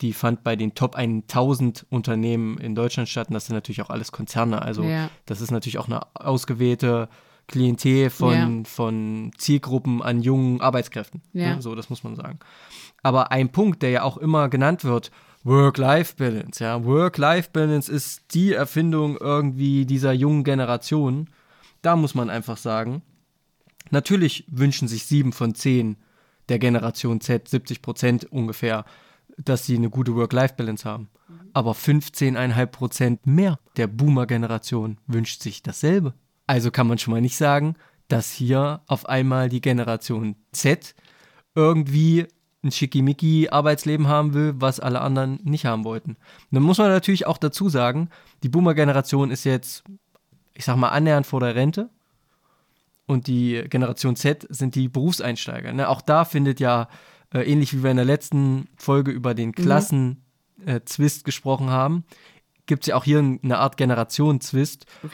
die 0.00 0.12
fand 0.12 0.42
bei 0.44 0.56
den 0.56 0.74
Top 0.74 0.96
1000 0.96 1.86
Unternehmen 1.90 2.58
in 2.58 2.74
Deutschland 2.74 3.08
statt. 3.08 3.28
Und 3.28 3.34
das 3.34 3.46
sind 3.46 3.54
natürlich 3.54 3.82
auch 3.82 3.90
alles 3.90 4.12
Konzerne. 4.12 4.62
Also 4.62 4.82
Ja. 4.82 5.10
das 5.26 5.40
ist 5.40 5.50
natürlich 5.50 5.78
auch 5.78 5.86
eine 5.86 6.00
ausgewählte 6.14 7.08
Klientel 7.48 8.10
von, 8.10 8.32
Ja. 8.34 8.50
von 8.64 9.30
Zielgruppen 9.38 10.02
an 10.02 10.22
jungen 10.22 10.60
Arbeitskräften. 10.60 11.22
Ja. 11.32 11.56
Ne? 11.56 11.62
So, 11.62 11.74
das 11.74 11.90
muss 11.90 12.04
man 12.04 12.16
sagen. 12.16 12.38
Aber 13.02 13.32
ein 13.32 13.50
Punkt, 13.50 13.82
der 13.82 13.90
ja 13.90 14.02
auch 14.02 14.16
immer 14.16 14.48
genannt 14.48 14.84
wird, 14.84 15.10
Work-Life-Balance. 15.44 16.62
Ja? 16.62 16.84
Work-Life-Balance 16.84 17.90
ist 17.90 18.34
die 18.34 18.52
Erfindung 18.52 19.16
irgendwie 19.16 19.86
dieser 19.86 20.12
jungen 20.12 20.44
Generation. 20.44 21.28
Da 21.82 21.96
muss 21.96 22.14
man 22.14 22.30
einfach 22.30 22.56
sagen, 22.56 23.02
Natürlich 23.90 24.46
wünschen 24.48 24.88
sich 24.88 25.04
sieben 25.04 25.32
von 25.32 25.54
zehn 25.54 25.96
der 26.48 26.58
Generation 26.58 27.20
Z, 27.20 27.48
70 27.48 27.82
Prozent 27.82 28.24
ungefähr, 28.24 28.84
dass 29.36 29.66
sie 29.66 29.76
eine 29.76 29.90
gute 29.90 30.14
Work-Life-Balance 30.14 30.88
haben. 30.88 31.08
Aber 31.52 31.72
15,5 31.72 32.66
Prozent 32.66 33.26
mehr 33.26 33.58
der 33.76 33.86
Boomer-Generation 33.86 34.98
wünscht 35.06 35.42
sich 35.42 35.62
dasselbe. 35.62 36.14
Also 36.52 36.70
kann 36.70 36.86
man 36.86 36.98
schon 36.98 37.12
mal 37.12 37.22
nicht 37.22 37.38
sagen, 37.38 37.76
dass 38.08 38.30
hier 38.30 38.82
auf 38.86 39.08
einmal 39.08 39.48
die 39.48 39.62
Generation 39.62 40.36
Z 40.52 40.94
irgendwie 41.54 42.26
ein 42.62 42.70
Schickimicki-Arbeitsleben 42.70 44.06
haben 44.06 44.34
will, 44.34 44.52
was 44.58 44.78
alle 44.78 45.00
anderen 45.00 45.40
nicht 45.44 45.64
haben 45.64 45.84
wollten. 45.84 46.10
Und 46.10 46.18
dann 46.50 46.62
muss 46.62 46.76
man 46.76 46.90
natürlich 46.90 47.26
auch 47.26 47.38
dazu 47.38 47.70
sagen, 47.70 48.10
die 48.42 48.50
Boomer-Generation 48.50 49.30
ist 49.30 49.44
jetzt, 49.44 49.82
ich 50.52 50.66
sag 50.66 50.76
mal, 50.76 50.90
annähernd 50.90 51.26
vor 51.26 51.40
der 51.40 51.54
Rente 51.54 51.88
und 53.06 53.28
die 53.28 53.64
Generation 53.70 54.14
Z 54.14 54.46
sind 54.50 54.74
die 54.74 54.88
Berufseinsteiger. 54.90 55.72
Ne? 55.72 55.88
Auch 55.88 56.02
da 56.02 56.26
findet 56.26 56.60
ja, 56.60 56.88
äh, 57.32 57.50
ähnlich 57.50 57.72
wie 57.72 57.82
wir 57.82 57.92
in 57.92 57.96
der 57.96 58.04
letzten 58.04 58.68
Folge 58.76 59.10
über 59.10 59.32
den 59.32 59.52
Klassen-Zwist 59.52 61.24
gesprochen 61.24 61.70
haben, 61.70 62.04
gibt 62.66 62.84
es 62.84 62.88
ja 62.88 62.96
auch 62.96 63.04
hier 63.04 63.18
eine 63.18 63.58
Art 63.58 63.76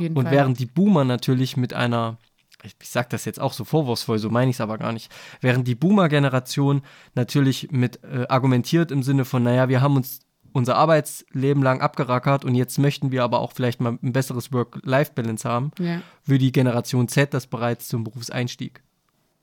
jeden 0.00 0.16
Und 0.16 0.24
Fall. 0.24 0.32
während 0.32 0.58
die 0.58 0.66
Boomer 0.66 1.04
natürlich 1.04 1.56
mit 1.56 1.72
einer 1.74 2.18
ich, 2.64 2.74
ich 2.82 2.88
sage 2.88 3.06
das 3.10 3.24
jetzt 3.24 3.40
auch 3.40 3.52
so 3.52 3.64
vorwurfsvoll, 3.64 4.18
so 4.18 4.30
meine 4.30 4.50
ich 4.50 4.56
es 4.56 4.60
aber 4.60 4.78
gar 4.78 4.92
nicht, 4.92 5.12
während 5.40 5.68
die 5.68 5.76
Boomer-Generation 5.76 6.82
natürlich 7.14 7.70
mit 7.70 8.02
äh, 8.02 8.26
argumentiert 8.28 8.90
im 8.90 9.04
Sinne 9.04 9.24
von, 9.24 9.44
naja, 9.44 9.68
wir 9.68 9.80
haben 9.80 9.94
uns 9.94 10.20
unser 10.52 10.74
Arbeitsleben 10.76 11.62
lang 11.62 11.80
abgerackert 11.80 12.44
und 12.44 12.54
jetzt 12.56 12.78
möchten 12.78 13.12
wir 13.12 13.22
aber 13.22 13.38
auch 13.40 13.52
vielleicht 13.52 13.80
mal 13.80 13.98
ein 14.02 14.12
besseres 14.12 14.52
Work-Life-Balance 14.52 15.48
haben, 15.48 15.70
Ja. 15.78 16.02
für 16.22 16.38
die 16.38 16.50
Generation 16.50 17.06
Z 17.06 17.32
das 17.32 17.46
bereits 17.46 17.86
zum 17.86 18.02
Berufseinstieg. 18.02 18.82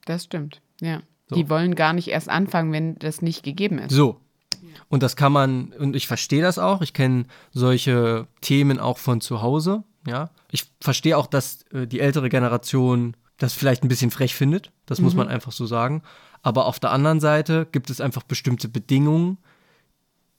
Das 0.06 0.26
stimmt, 0.26 0.62
ja. 0.82 1.02
So. 1.28 1.36
Die 1.36 1.50
wollen 1.50 1.76
gar 1.76 1.94
nicht 1.94 2.10
erst 2.10 2.30
anfangen, 2.30 2.72
wenn 2.72 2.96
das 3.00 3.22
nicht 3.22 3.44
gegeben 3.44 3.80
ist. 3.80 3.92
So. 3.94 4.20
Und 4.90 5.04
das 5.04 5.16
kann 5.16 5.32
man, 5.32 5.74
und 5.74 5.96
ich 5.96 6.08
verstehe 6.08 6.42
das 6.42 6.60
auch, 6.60 6.82
ich 6.82 6.94
kenne 6.94 7.26
solche 7.52 8.28
Themen 8.42 8.80
auch 8.80 8.98
von 8.98 9.22
zu 9.22 9.42
Hause, 9.42 9.84
ja. 10.08 10.30
Ich 10.52 10.66
verstehe 10.80 11.18
auch, 11.18 11.28
dass 11.28 11.64
äh, 11.74 11.88
die 11.88 12.00
ältere 12.00 12.30
Generation 12.30 13.18
das 13.38 13.54
vielleicht 13.54 13.84
ein 13.84 13.90
bisschen 13.90 14.12
frech 14.12 14.36
findet, 14.36 14.72
das 14.86 15.02
muss 15.02 15.14
man 15.14 15.28
einfach 15.28 15.52
so 15.52 15.66
sagen. 15.66 16.04
Aber 16.42 16.68
auf 16.68 16.80
der 16.80 16.92
anderen 16.92 17.20
Seite 17.20 17.68
gibt 17.70 17.90
es 17.90 18.00
einfach 18.00 18.24
bestimmte 18.24 18.70
Bedingungen, 18.70 19.40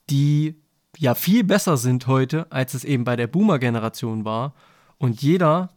die 0.09 0.55
ja 0.97 1.13
viel 1.13 1.43
besser 1.43 1.77
sind 1.77 2.07
heute, 2.07 2.47
als 2.49 2.73
es 2.73 2.83
eben 2.83 3.03
bei 3.03 3.15
der 3.15 3.27
Boomer-Generation 3.27 4.25
war. 4.25 4.55
Und 4.97 5.21
jeder 5.21 5.69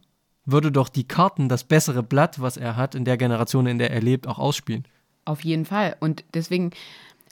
würde 0.45 0.71
doch 0.71 0.89
die 0.89 1.07
Karten, 1.07 1.47
das 1.47 1.63
bessere 1.63 2.01
Blatt, 2.01 2.41
was 2.41 2.57
er 2.57 2.75
hat, 2.75 2.95
in 2.95 3.05
der 3.05 3.17
Generation, 3.17 3.67
in 3.67 3.77
der 3.77 3.91
er 3.91 4.01
lebt, 4.01 4.25
auch 4.25 4.39
ausspielen. 4.39 4.87
Auf 5.25 5.43
jeden 5.43 5.65
Fall. 5.65 5.95
Und 5.99 6.23
deswegen, 6.33 6.71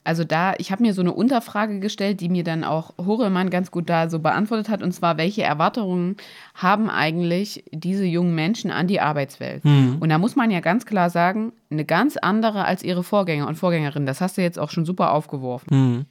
also 0.09 0.23
da, 0.23 0.55
ich 0.57 0.71
habe 0.71 0.81
mir 0.81 0.95
so 0.95 1.01
eine 1.01 1.13
Unterfrage 1.13 1.79
gestellt, 1.79 2.19
die 2.19 2.29
mir 2.29 2.43
dann 2.43 2.63
auch 2.63 2.95
Horemann 2.97 3.51
ganz 3.51 3.69
gut 3.69 3.91
da 3.91 4.09
so 4.09 4.17
beantwortet 4.17 4.67
hat. 4.67 4.81
Und 4.81 4.91
zwar, 4.91 5.19
welche 5.19 5.43
Erwartungen 5.43 6.17
haben 6.55 6.89
eigentlich 6.89 7.63
diese 7.71 8.05
jungen 8.05 8.33
Menschen 8.33 8.71
an 8.71 8.87
die 8.87 9.01
Arbeitswelt? 9.01 9.63
Und 9.99 10.09
da 10.09 10.17
muss 10.17 10.35
man 10.35 10.49
ja 10.49 10.61
ganz 10.61 10.87
klar 10.87 11.11
sagen, 11.11 11.53
eine 11.69 11.85
ganz 11.85 12.17
andere 12.17 12.65
als 12.65 12.81
ihre 12.81 13.03
Vorgänger 13.03 13.47
und 13.47 13.53
Vorgängerinnen. 13.53 14.07
Das 14.07 14.19
hast 14.19 14.35
du 14.35 14.41
jetzt 14.41 14.57
auch 14.57 14.71
schon 14.71 14.83
super 14.83 15.13
aufgeworfen. 15.13 15.67
Mhm. 15.69 16.05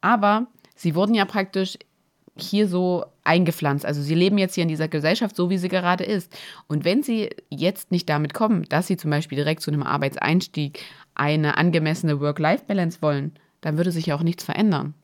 Aber 0.00 0.48
sie 0.74 0.96
wurden 0.96 1.14
ja 1.14 1.24
praktisch 1.24 1.78
hier 2.36 2.66
so 2.66 3.04
eingepflanzt. 3.22 3.86
Also 3.86 4.02
sie 4.02 4.16
leben 4.16 4.36
jetzt 4.36 4.56
hier 4.56 4.62
in 4.62 4.68
dieser 4.68 4.88
Gesellschaft 4.88 5.36
so, 5.36 5.48
wie 5.48 5.58
sie 5.58 5.68
gerade 5.68 6.02
ist. 6.02 6.36
Und 6.66 6.84
wenn 6.84 7.04
sie 7.04 7.30
jetzt 7.50 7.92
nicht 7.92 8.08
damit 8.08 8.34
kommen, 8.34 8.64
dass 8.64 8.88
sie 8.88 8.96
zum 8.96 9.12
Beispiel 9.12 9.36
direkt 9.36 9.62
zu 9.62 9.70
einem 9.70 9.84
Arbeitseinstieg 9.84 10.80
eine 11.14 11.56
angemessene 11.56 12.20
Work-Life-Balance 12.20 12.98
wollen, 13.00 13.32
dann 13.64 13.76
würde 13.76 13.92
sich 13.92 14.06
ja 14.06 14.14
auch 14.14 14.22
nichts 14.22 14.44
verändern. 14.44 14.94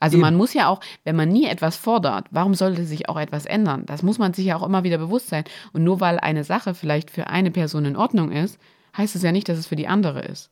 Also 0.00 0.16
Eben. 0.16 0.22
man 0.22 0.34
muss 0.34 0.52
ja 0.52 0.68
auch, 0.68 0.80
wenn 1.04 1.16
man 1.16 1.28
nie 1.28 1.46
etwas 1.46 1.76
fordert, 1.76 2.26
warum 2.30 2.54
sollte 2.54 2.84
sich 2.84 3.08
auch 3.08 3.16
etwas 3.16 3.46
ändern? 3.46 3.86
Das 3.86 4.02
muss 4.02 4.18
man 4.18 4.34
sich 4.34 4.44
ja 4.44 4.56
auch 4.56 4.66
immer 4.66 4.84
wieder 4.84 4.98
bewusst 4.98 5.28
sein. 5.28 5.44
Und 5.72 5.84
nur 5.84 6.00
weil 6.00 6.18
eine 6.18 6.44
Sache 6.44 6.74
vielleicht 6.74 7.10
für 7.10 7.28
eine 7.28 7.50
Person 7.50 7.84
in 7.84 7.96
Ordnung 7.96 8.32
ist, 8.32 8.58
heißt 8.96 9.14
es 9.14 9.22
ja 9.22 9.32
nicht, 9.32 9.48
dass 9.48 9.58
es 9.58 9.66
für 9.66 9.76
die 9.76 9.88
andere 9.88 10.22
ist. 10.22 10.50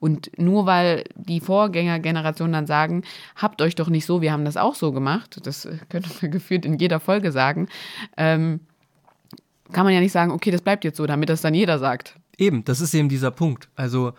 Und 0.00 0.30
nur 0.38 0.66
weil 0.66 1.04
die 1.14 1.40
Vorgängergeneration 1.40 2.52
dann 2.52 2.66
sagen, 2.66 3.04
habt 3.36 3.62
euch 3.62 3.74
doch 3.74 3.88
nicht 3.88 4.06
so, 4.06 4.20
wir 4.20 4.32
haben 4.32 4.44
das 4.44 4.56
auch 4.56 4.74
so 4.74 4.92
gemacht, 4.92 5.40
das 5.44 5.68
könnte 5.88 6.10
man 6.20 6.30
gefühlt 6.30 6.64
in 6.64 6.78
jeder 6.78 7.00
Folge 7.00 7.32
sagen, 7.32 7.68
ähm, 8.16 8.60
kann 9.72 9.84
man 9.84 9.94
ja 9.94 10.00
nicht 10.00 10.12
sagen, 10.12 10.32
okay, 10.32 10.50
das 10.50 10.62
bleibt 10.62 10.84
jetzt 10.84 10.96
so, 10.96 11.06
damit 11.06 11.28
das 11.28 11.42
dann 11.42 11.54
jeder 11.54 11.78
sagt. 11.78 12.16
Eben, 12.36 12.64
das 12.64 12.80
ist 12.80 12.92
eben 12.94 13.08
dieser 13.08 13.30
Punkt. 13.30 13.68
Also, 13.76 14.12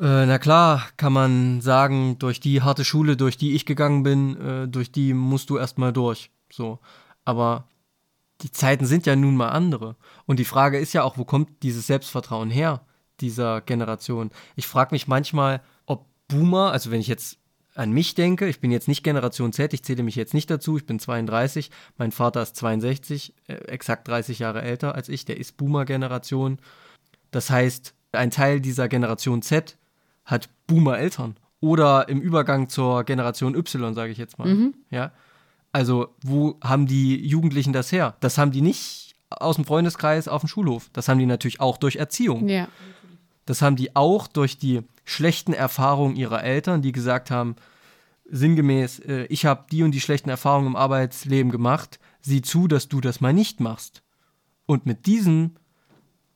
äh, 0.00 0.26
na 0.26 0.38
klar, 0.38 0.88
kann 0.96 1.12
man 1.12 1.60
sagen, 1.60 2.18
durch 2.18 2.40
die 2.40 2.62
harte 2.62 2.84
Schule, 2.84 3.16
durch 3.16 3.36
die 3.36 3.54
ich 3.54 3.66
gegangen 3.66 4.02
bin, 4.02 4.40
äh, 4.40 4.68
durch 4.68 4.90
die 4.90 5.14
musst 5.14 5.50
du 5.50 5.58
erstmal 5.58 5.92
durch. 5.92 6.30
So. 6.50 6.80
Aber 7.24 7.68
die 8.40 8.50
Zeiten 8.50 8.86
sind 8.86 9.06
ja 9.06 9.14
nun 9.14 9.36
mal 9.36 9.50
andere. 9.50 9.96
Und 10.26 10.38
die 10.38 10.44
Frage 10.44 10.78
ist 10.78 10.92
ja 10.92 11.04
auch, 11.04 11.16
wo 11.16 11.24
kommt 11.24 11.62
dieses 11.62 11.86
Selbstvertrauen 11.86 12.50
her, 12.50 12.84
dieser 13.20 13.60
Generation? 13.60 14.30
Ich 14.56 14.66
frage 14.66 14.94
mich 14.94 15.06
manchmal, 15.06 15.62
ob 15.86 16.06
Boomer, 16.28 16.72
also 16.72 16.90
wenn 16.90 17.00
ich 17.00 17.06
jetzt 17.06 17.38
an 17.76 17.90
mich 17.90 18.14
denke, 18.14 18.48
ich 18.48 18.60
bin 18.60 18.70
jetzt 18.70 18.88
nicht 18.88 19.02
Generation 19.02 19.52
Z, 19.52 19.74
ich 19.74 19.84
zähle 19.84 20.02
mich 20.02 20.16
jetzt 20.16 20.34
nicht 20.34 20.50
dazu, 20.50 20.76
ich 20.76 20.86
bin 20.86 20.98
32, 20.98 21.70
mein 21.96 22.12
Vater 22.12 22.42
ist 22.42 22.56
62, 22.56 23.34
äh, 23.46 23.54
exakt 23.54 24.08
30 24.08 24.40
Jahre 24.40 24.62
älter 24.62 24.94
als 24.94 25.08
ich, 25.08 25.24
der 25.24 25.38
ist 25.38 25.56
Boomer-Generation. 25.56 26.58
Das 27.30 27.50
heißt, 27.50 27.94
ein 28.12 28.30
Teil 28.30 28.60
dieser 28.60 28.88
Generation 28.88 29.42
Z 29.42 29.76
hat 30.24 30.48
Boomer-Eltern. 30.66 31.36
Oder 31.60 32.08
im 32.08 32.20
Übergang 32.20 32.68
zur 32.68 33.04
Generation 33.04 33.54
Y, 33.54 33.94
sage 33.94 34.12
ich 34.12 34.18
jetzt 34.18 34.38
mal. 34.38 34.72
Ja. 34.90 35.12
Also, 35.72 36.14
wo 36.22 36.58
haben 36.62 36.86
die 36.86 37.26
Jugendlichen 37.26 37.72
das 37.72 37.90
her? 37.90 38.16
Das 38.20 38.38
haben 38.38 38.52
die 38.52 38.60
nicht 38.60 39.14
aus 39.30 39.56
dem 39.56 39.64
Freundeskreis 39.64 40.28
auf 40.28 40.42
dem 40.42 40.48
Schulhof. 40.48 40.90
Das 40.92 41.08
haben 41.08 41.18
die 41.18 41.26
natürlich 41.26 41.60
auch 41.60 41.78
durch 41.78 41.96
Erziehung. 41.96 42.48
Ja. 42.48 42.68
Das 43.46 43.62
haben 43.62 43.76
die 43.76 43.96
auch 43.96 44.26
durch 44.26 44.58
die 44.58 44.82
schlechten 45.04 45.52
Erfahrungen 45.52 46.16
ihrer 46.16 46.42
Eltern, 46.42 46.82
die 46.82 46.92
gesagt 46.92 47.30
haben, 47.30 47.56
sinngemäß, 48.30 49.00
äh, 49.00 49.24
ich 49.26 49.46
habe 49.46 49.66
die 49.70 49.82
und 49.82 49.92
die 49.92 50.00
schlechten 50.00 50.30
Erfahrungen 50.30 50.68
im 50.68 50.76
Arbeitsleben 50.76 51.52
gemacht, 51.52 51.98
sieh 52.22 52.42
zu, 52.42 52.68
dass 52.68 52.88
du 52.88 53.00
das 53.00 53.20
mal 53.20 53.32
nicht 53.32 53.60
machst. 53.60 54.02
Und 54.66 54.86
mit 54.86 55.06
diesem 55.06 55.56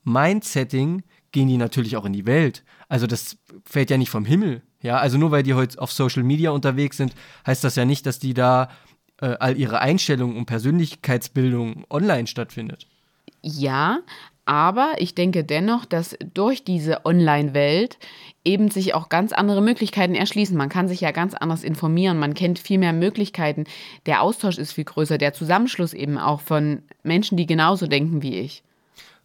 Mindsetting 0.04 1.02
gehen 1.33 1.49
die 1.49 1.57
natürlich 1.57 1.97
auch 1.97 2.04
in 2.04 2.12
die 2.12 2.26
Welt. 2.26 2.64
Also 2.88 3.07
das 3.07 3.37
fällt 3.64 3.90
ja 3.90 3.99
nicht 3.99 4.11
vom 4.11 4.25
Himmel. 4.25 4.62
Ja, 4.80 4.99
also 4.99 5.18
nur 5.18 5.30
weil 5.30 5.42
die 5.42 5.54
heute 5.54 5.80
auf 5.80 5.92
Social 5.92 6.23
Media 6.23 6.50
unterwegs 6.50 6.97
sind, 6.97 7.12
heißt 7.47 7.64
das 7.64 7.76
ja 7.76 7.85
nicht, 7.85 8.07
dass 8.07 8.18
die 8.18 8.35
da 8.35 8.71
äh, 9.21 9.37
all 9.40 9.57
ihre 9.57 9.80
Einstellungen 9.80 10.37
und 10.37 10.47
Persönlichkeitsbildung 10.47 11.85
online 11.90 12.26
stattfindet. 12.26 12.87
Ja, 13.42 14.00
aber 14.49 14.95
ich 14.97 15.14
denke 15.14 15.45
dennoch, 15.45 15.85
dass 15.85 16.16
durch 16.33 16.64
diese 16.64 17.04
Online-Welt 17.04 17.99
eben 18.45 18.71
sich 18.71 18.95
auch 18.95 19.11
ganz 19.11 19.33
andere 19.33 19.61
Möglichkeiten 19.61 20.14
erschließen. 20.14 20.57
Man 20.57 20.71
kann 20.71 20.88
sich 20.88 21.02
ja 21.02 21.11
ganz 21.11 21.35
anders 21.35 21.62
informieren, 21.62 22.18
man 22.18 22.33
kennt 22.33 22.59
viel 22.59 22.78
mehr 22.78 22.95
Möglichkeiten. 22.95 23.64
Der 24.07 24.23
Austausch 24.23 24.57
ist 24.57 24.73
viel 24.73 24.85
größer, 24.85 25.18
der 25.18 25.35
Zusammenschluss 25.35 25.92
eben 25.92 26.16
auch 26.16 26.40
von 26.40 26.83
Menschen, 27.02 27.37
die 27.37 27.47
genauso 27.47 27.87
denken 27.87 28.23
wie 28.23 28.38
ich. 28.38 28.62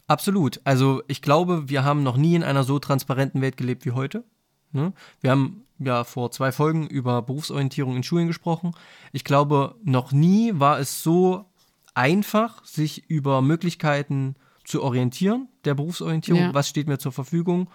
Absolut. 0.06 0.60
Also 0.64 1.02
ich 1.08 1.22
glaube, 1.22 1.68
wir 1.68 1.84
haben 1.84 2.02
noch 2.02 2.16
nie 2.16 2.34
in 2.34 2.42
einer 2.42 2.64
so 2.64 2.78
transparenten 2.78 3.40
Welt 3.40 3.56
gelebt 3.56 3.84
wie 3.86 3.92
heute. 3.92 4.24
Ne? 4.72 4.92
Wir 5.20 5.30
haben 5.30 5.64
ja 5.78 6.04
vor 6.04 6.30
zwei 6.30 6.52
Folgen 6.52 6.86
über 6.86 7.22
Berufsorientierung 7.22 7.96
in 7.96 8.02
Schulen 8.02 8.26
gesprochen. 8.26 8.72
Ich 9.12 9.24
glaube, 9.24 9.76
noch 9.82 10.12
nie 10.12 10.52
war 10.54 10.78
es 10.78 11.02
so 11.02 11.46
einfach, 11.94 12.64
sich 12.64 13.08
über 13.08 13.40
Möglichkeiten 13.40 14.34
zu 14.64 14.82
orientieren, 14.82 15.48
der 15.64 15.74
Berufsorientierung, 15.74 16.40
Ja. 16.42 16.54
was 16.54 16.68
steht 16.68 16.86
mir 16.88 16.98
zur 16.98 17.12
Verfügung. 17.12 17.68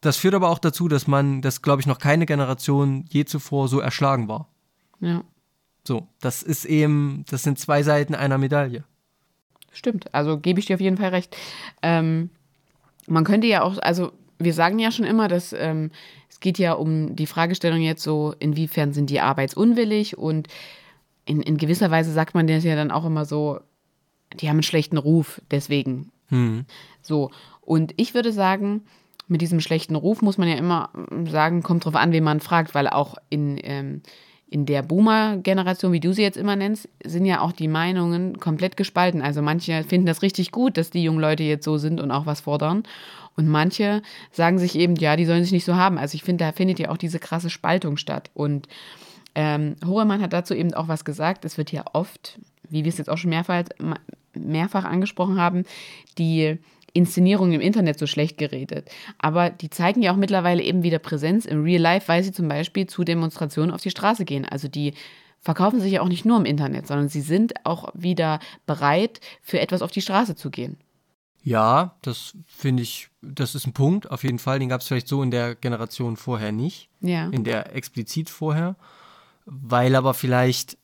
Das 0.00 0.16
führt 0.16 0.34
aber 0.34 0.48
auch 0.48 0.58
dazu, 0.60 0.88
dass 0.88 1.06
man, 1.06 1.42
dass 1.42 1.62
glaube 1.62 1.80
ich 1.80 1.86
noch 1.86 1.98
keine 1.98 2.26
Generation 2.26 3.04
je 3.08 3.24
zuvor 3.24 3.68
so 3.68 3.80
erschlagen 3.80 4.28
war. 4.28 4.48
Ja, 5.00 5.22
So, 5.86 6.06
das 6.20 6.42
ist 6.42 6.64
eben, 6.64 7.24
das 7.28 7.42
sind 7.42 7.58
zwei 7.58 7.82
Seiten 7.82 8.14
einer 8.14 8.38
Medaille. 8.38 8.84
Stimmt. 9.78 10.12
Also 10.14 10.38
gebe 10.38 10.60
ich 10.60 10.66
dir 10.66 10.74
auf 10.74 10.80
jeden 10.80 10.96
Fall 10.96 11.10
recht. 11.10 11.36
Ähm, 11.82 12.30
man 13.06 13.24
könnte 13.24 13.46
ja 13.46 13.62
auch, 13.62 13.78
also 13.78 14.12
wir 14.38 14.52
sagen 14.52 14.78
ja 14.78 14.92
schon 14.92 15.06
immer, 15.06 15.28
dass 15.28 15.52
ähm, 15.52 15.90
es 16.28 16.40
geht 16.40 16.58
ja 16.58 16.74
um 16.74 17.16
die 17.16 17.26
Fragestellung 17.26 17.80
jetzt 17.80 18.02
so, 18.02 18.34
inwiefern 18.38 18.92
sind 18.92 19.10
die 19.10 19.20
arbeitsunwillig 19.20 20.18
und 20.18 20.48
in, 21.24 21.42
in 21.42 21.56
gewisser 21.56 21.90
Weise 21.90 22.12
sagt 22.12 22.34
man 22.34 22.46
das 22.46 22.64
ja 22.64 22.76
dann 22.76 22.90
auch 22.90 23.04
immer 23.04 23.24
so, 23.24 23.60
die 24.40 24.48
haben 24.48 24.56
einen 24.56 24.62
schlechten 24.62 24.98
Ruf, 24.98 25.40
deswegen 25.50 26.10
Hm. 26.28 26.64
So, 27.02 27.30
und 27.60 27.94
ich 27.96 28.14
würde 28.14 28.32
sagen, 28.32 28.82
mit 29.26 29.40
diesem 29.40 29.60
schlechten 29.60 29.94
Ruf 29.94 30.22
muss 30.22 30.38
man 30.38 30.48
ja 30.48 30.56
immer 30.56 30.90
mm, 30.94 31.26
sagen, 31.26 31.62
kommt 31.62 31.84
drauf 31.84 31.96
an, 31.96 32.12
wen 32.12 32.24
man 32.24 32.40
fragt, 32.40 32.74
weil 32.74 32.88
auch 32.88 33.16
in, 33.30 33.58
ähm, 33.62 34.02
in 34.50 34.64
der 34.64 34.82
Boomer-Generation, 34.82 35.92
wie 35.92 36.00
du 36.00 36.12
sie 36.12 36.22
jetzt 36.22 36.38
immer 36.38 36.56
nennst, 36.56 36.88
sind 37.04 37.26
ja 37.26 37.40
auch 37.40 37.52
die 37.52 37.68
Meinungen 37.68 38.38
komplett 38.38 38.76
gespalten. 38.76 39.20
Also 39.20 39.42
manche 39.42 39.84
finden 39.84 40.06
das 40.06 40.22
richtig 40.22 40.52
gut, 40.52 40.76
dass 40.76 40.90
die 40.90 41.02
jungen 41.02 41.20
Leute 41.20 41.42
jetzt 41.42 41.64
so 41.64 41.76
sind 41.76 42.00
und 42.00 42.10
auch 42.10 42.24
was 42.24 42.40
fordern. 42.40 42.84
Und 43.36 43.46
manche 43.46 44.02
sagen 44.32 44.58
sich 44.58 44.74
eben, 44.74 44.96
ja, 44.96 45.16
die 45.16 45.26
sollen 45.26 45.42
sich 45.42 45.52
nicht 45.52 45.66
so 45.66 45.76
haben. 45.76 45.98
Also 45.98 46.14
ich 46.14 46.22
finde, 46.22 46.44
da 46.44 46.52
findet 46.52 46.78
ja 46.78 46.90
auch 46.90 46.96
diese 46.96 47.18
krasse 47.18 47.50
Spaltung 47.50 47.98
statt. 47.98 48.30
Und 48.32 48.68
ähm, 49.34 49.76
Horemann 49.86 50.22
hat 50.22 50.32
dazu 50.32 50.54
eben 50.54 50.72
auch 50.72 50.88
was 50.88 51.04
gesagt. 51.04 51.44
Es 51.44 51.58
wird 51.58 51.70
ja 51.70 51.84
oft, 51.92 52.40
wie 52.68 52.84
wir 52.84 52.88
es 52.88 52.98
jetzt 52.98 53.10
auch 53.10 53.18
schon 53.18 53.30
mehrfach, 53.30 53.64
mehrfach 54.34 54.84
angesprochen 54.84 55.38
haben, 55.38 55.64
die 56.16 56.58
Inszenierung 56.98 57.52
im 57.52 57.60
Internet 57.60 57.98
so 57.98 58.06
schlecht 58.06 58.36
geredet. 58.38 58.90
Aber 59.18 59.48
die 59.50 59.70
zeigen 59.70 60.02
ja 60.02 60.12
auch 60.12 60.16
mittlerweile 60.16 60.62
eben 60.62 60.82
wieder 60.82 60.98
Präsenz 60.98 61.44
im 61.46 61.62
Real 61.62 61.80
Life, 61.80 62.08
weil 62.08 62.22
sie 62.22 62.32
zum 62.32 62.48
Beispiel 62.48 62.86
zu 62.86 63.04
Demonstrationen 63.04 63.70
auf 63.70 63.80
die 63.80 63.90
Straße 63.90 64.24
gehen. 64.24 64.44
Also 64.44 64.68
die 64.68 64.94
verkaufen 65.40 65.80
sich 65.80 65.92
ja 65.92 66.02
auch 66.02 66.08
nicht 66.08 66.24
nur 66.24 66.36
im 66.36 66.44
Internet, 66.44 66.86
sondern 66.88 67.08
sie 67.08 67.20
sind 67.20 67.54
auch 67.64 67.90
wieder 67.94 68.40
bereit, 68.66 69.20
für 69.40 69.60
etwas 69.60 69.82
auf 69.82 69.92
die 69.92 70.02
Straße 70.02 70.34
zu 70.34 70.50
gehen. 70.50 70.76
Ja, 71.44 71.96
das 72.02 72.36
finde 72.46 72.82
ich, 72.82 73.08
das 73.22 73.54
ist 73.54 73.66
ein 73.66 73.72
Punkt, 73.72 74.10
auf 74.10 74.24
jeden 74.24 74.40
Fall. 74.40 74.58
Den 74.58 74.68
gab 74.68 74.80
es 74.80 74.88
vielleicht 74.88 75.08
so 75.08 75.22
in 75.22 75.30
der 75.30 75.54
Generation 75.54 76.16
vorher 76.16 76.50
nicht, 76.52 76.90
Ja. 77.00 77.28
in 77.30 77.44
der 77.44 77.74
explizit 77.76 78.28
vorher, 78.28 78.74
weil 79.46 79.94
aber 79.94 80.12
vielleicht, 80.14 80.76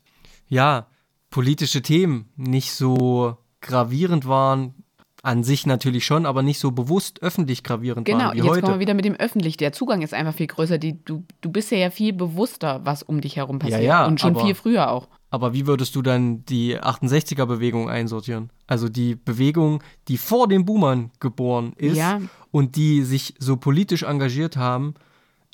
ja, 0.49 0.87
politische 1.31 1.83
Themen 1.83 2.29
nicht 2.37 2.73
so 2.73 3.37
gravierend 3.61 4.29
waren, 4.29 4.75
an 5.25 5.43
sich 5.43 5.67
natürlich 5.67 6.05
schon, 6.05 6.27
aber 6.27 6.43
nicht 6.43 6.59
so 6.59 6.71
bewusst 6.71 7.23
öffentlich 7.23 7.63
gravierend 7.65 8.07
genau, 8.07 8.27
waren 8.27 8.35
wie 8.35 8.39
jetzt 8.39 8.49
heute. 8.49 8.61
kommen 8.61 8.75
wir 8.75 8.81
wieder 8.81 8.95
mit 8.95 9.05
dem 9.05 9.15
öffentlich. 9.15 9.57
Der 9.57 9.73
Zugang 9.73 10.03
ist 10.03 10.13
einfach 10.15 10.35
viel 10.35 10.47
größer. 10.47 10.79
Die, 10.79 11.03
du, 11.05 11.25
du 11.41 11.51
bist 11.51 11.71
ja, 11.71 11.79
ja 11.79 11.91
viel 11.91 12.13
bewusster, 12.13 12.81
was 12.85 13.03
um 13.03 13.21
dich 13.21 13.37
herum 13.37 13.59
passiert. 13.59 13.81
Ja, 13.83 14.03
ja, 14.03 14.07
Und 14.07 14.21
schon 14.21 14.37
aber- 14.37 14.45
viel 14.45 14.55
früher 14.55 14.91
auch. 14.91 15.09
Aber 15.31 15.53
wie 15.53 15.67
würdest 15.67 15.97
du 15.97 16.03
dann 16.03 16.45
die 16.45 16.79
68er-Bewegung 16.79 17.89
einsortieren? 17.91 18.51
Also 18.69 18.89
die 18.89 19.17
Bewegung, 19.17 19.83
die 20.09 20.17
vor 20.19 20.47
den 20.47 20.65
Boomern 20.65 21.11
geboren 21.21 21.73
ist 21.77 21.97
Ja. 21.97 22.21
und 22.53 22.77
die 22.77 23.03
sich 23.03 23.35
so 23.39 23.57
politisch 23.57 24.05
engagiert 24.05 24.57
haben, 24.57 24.95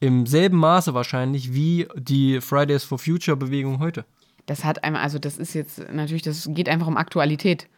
im 0.00 0.26
selben 0.26 0.58
Maße 0.58 0.92
wahrscheinlich 0.94 1.54
wie 1.54 1.86
die 1.96 2.40
Fridays 2.40 2.84
for 2.84 2.98
Future-Bewegung 2.98 3.78
heute. 3.78 4.04
Das 4.46 4.64
hat 4.64 4.82
einmal, 4.84 5.02
also 5.02 5.18
das 5.18 5.38
ist 5.38 5.54
jetzt 5.54 5.78
natürlich, 5.92 6.22
das 6.22 6.48
geht 6.52 6.68
einfach 6.68 6.86
um 6.86 6.96
Aktualität. 6.96 7.68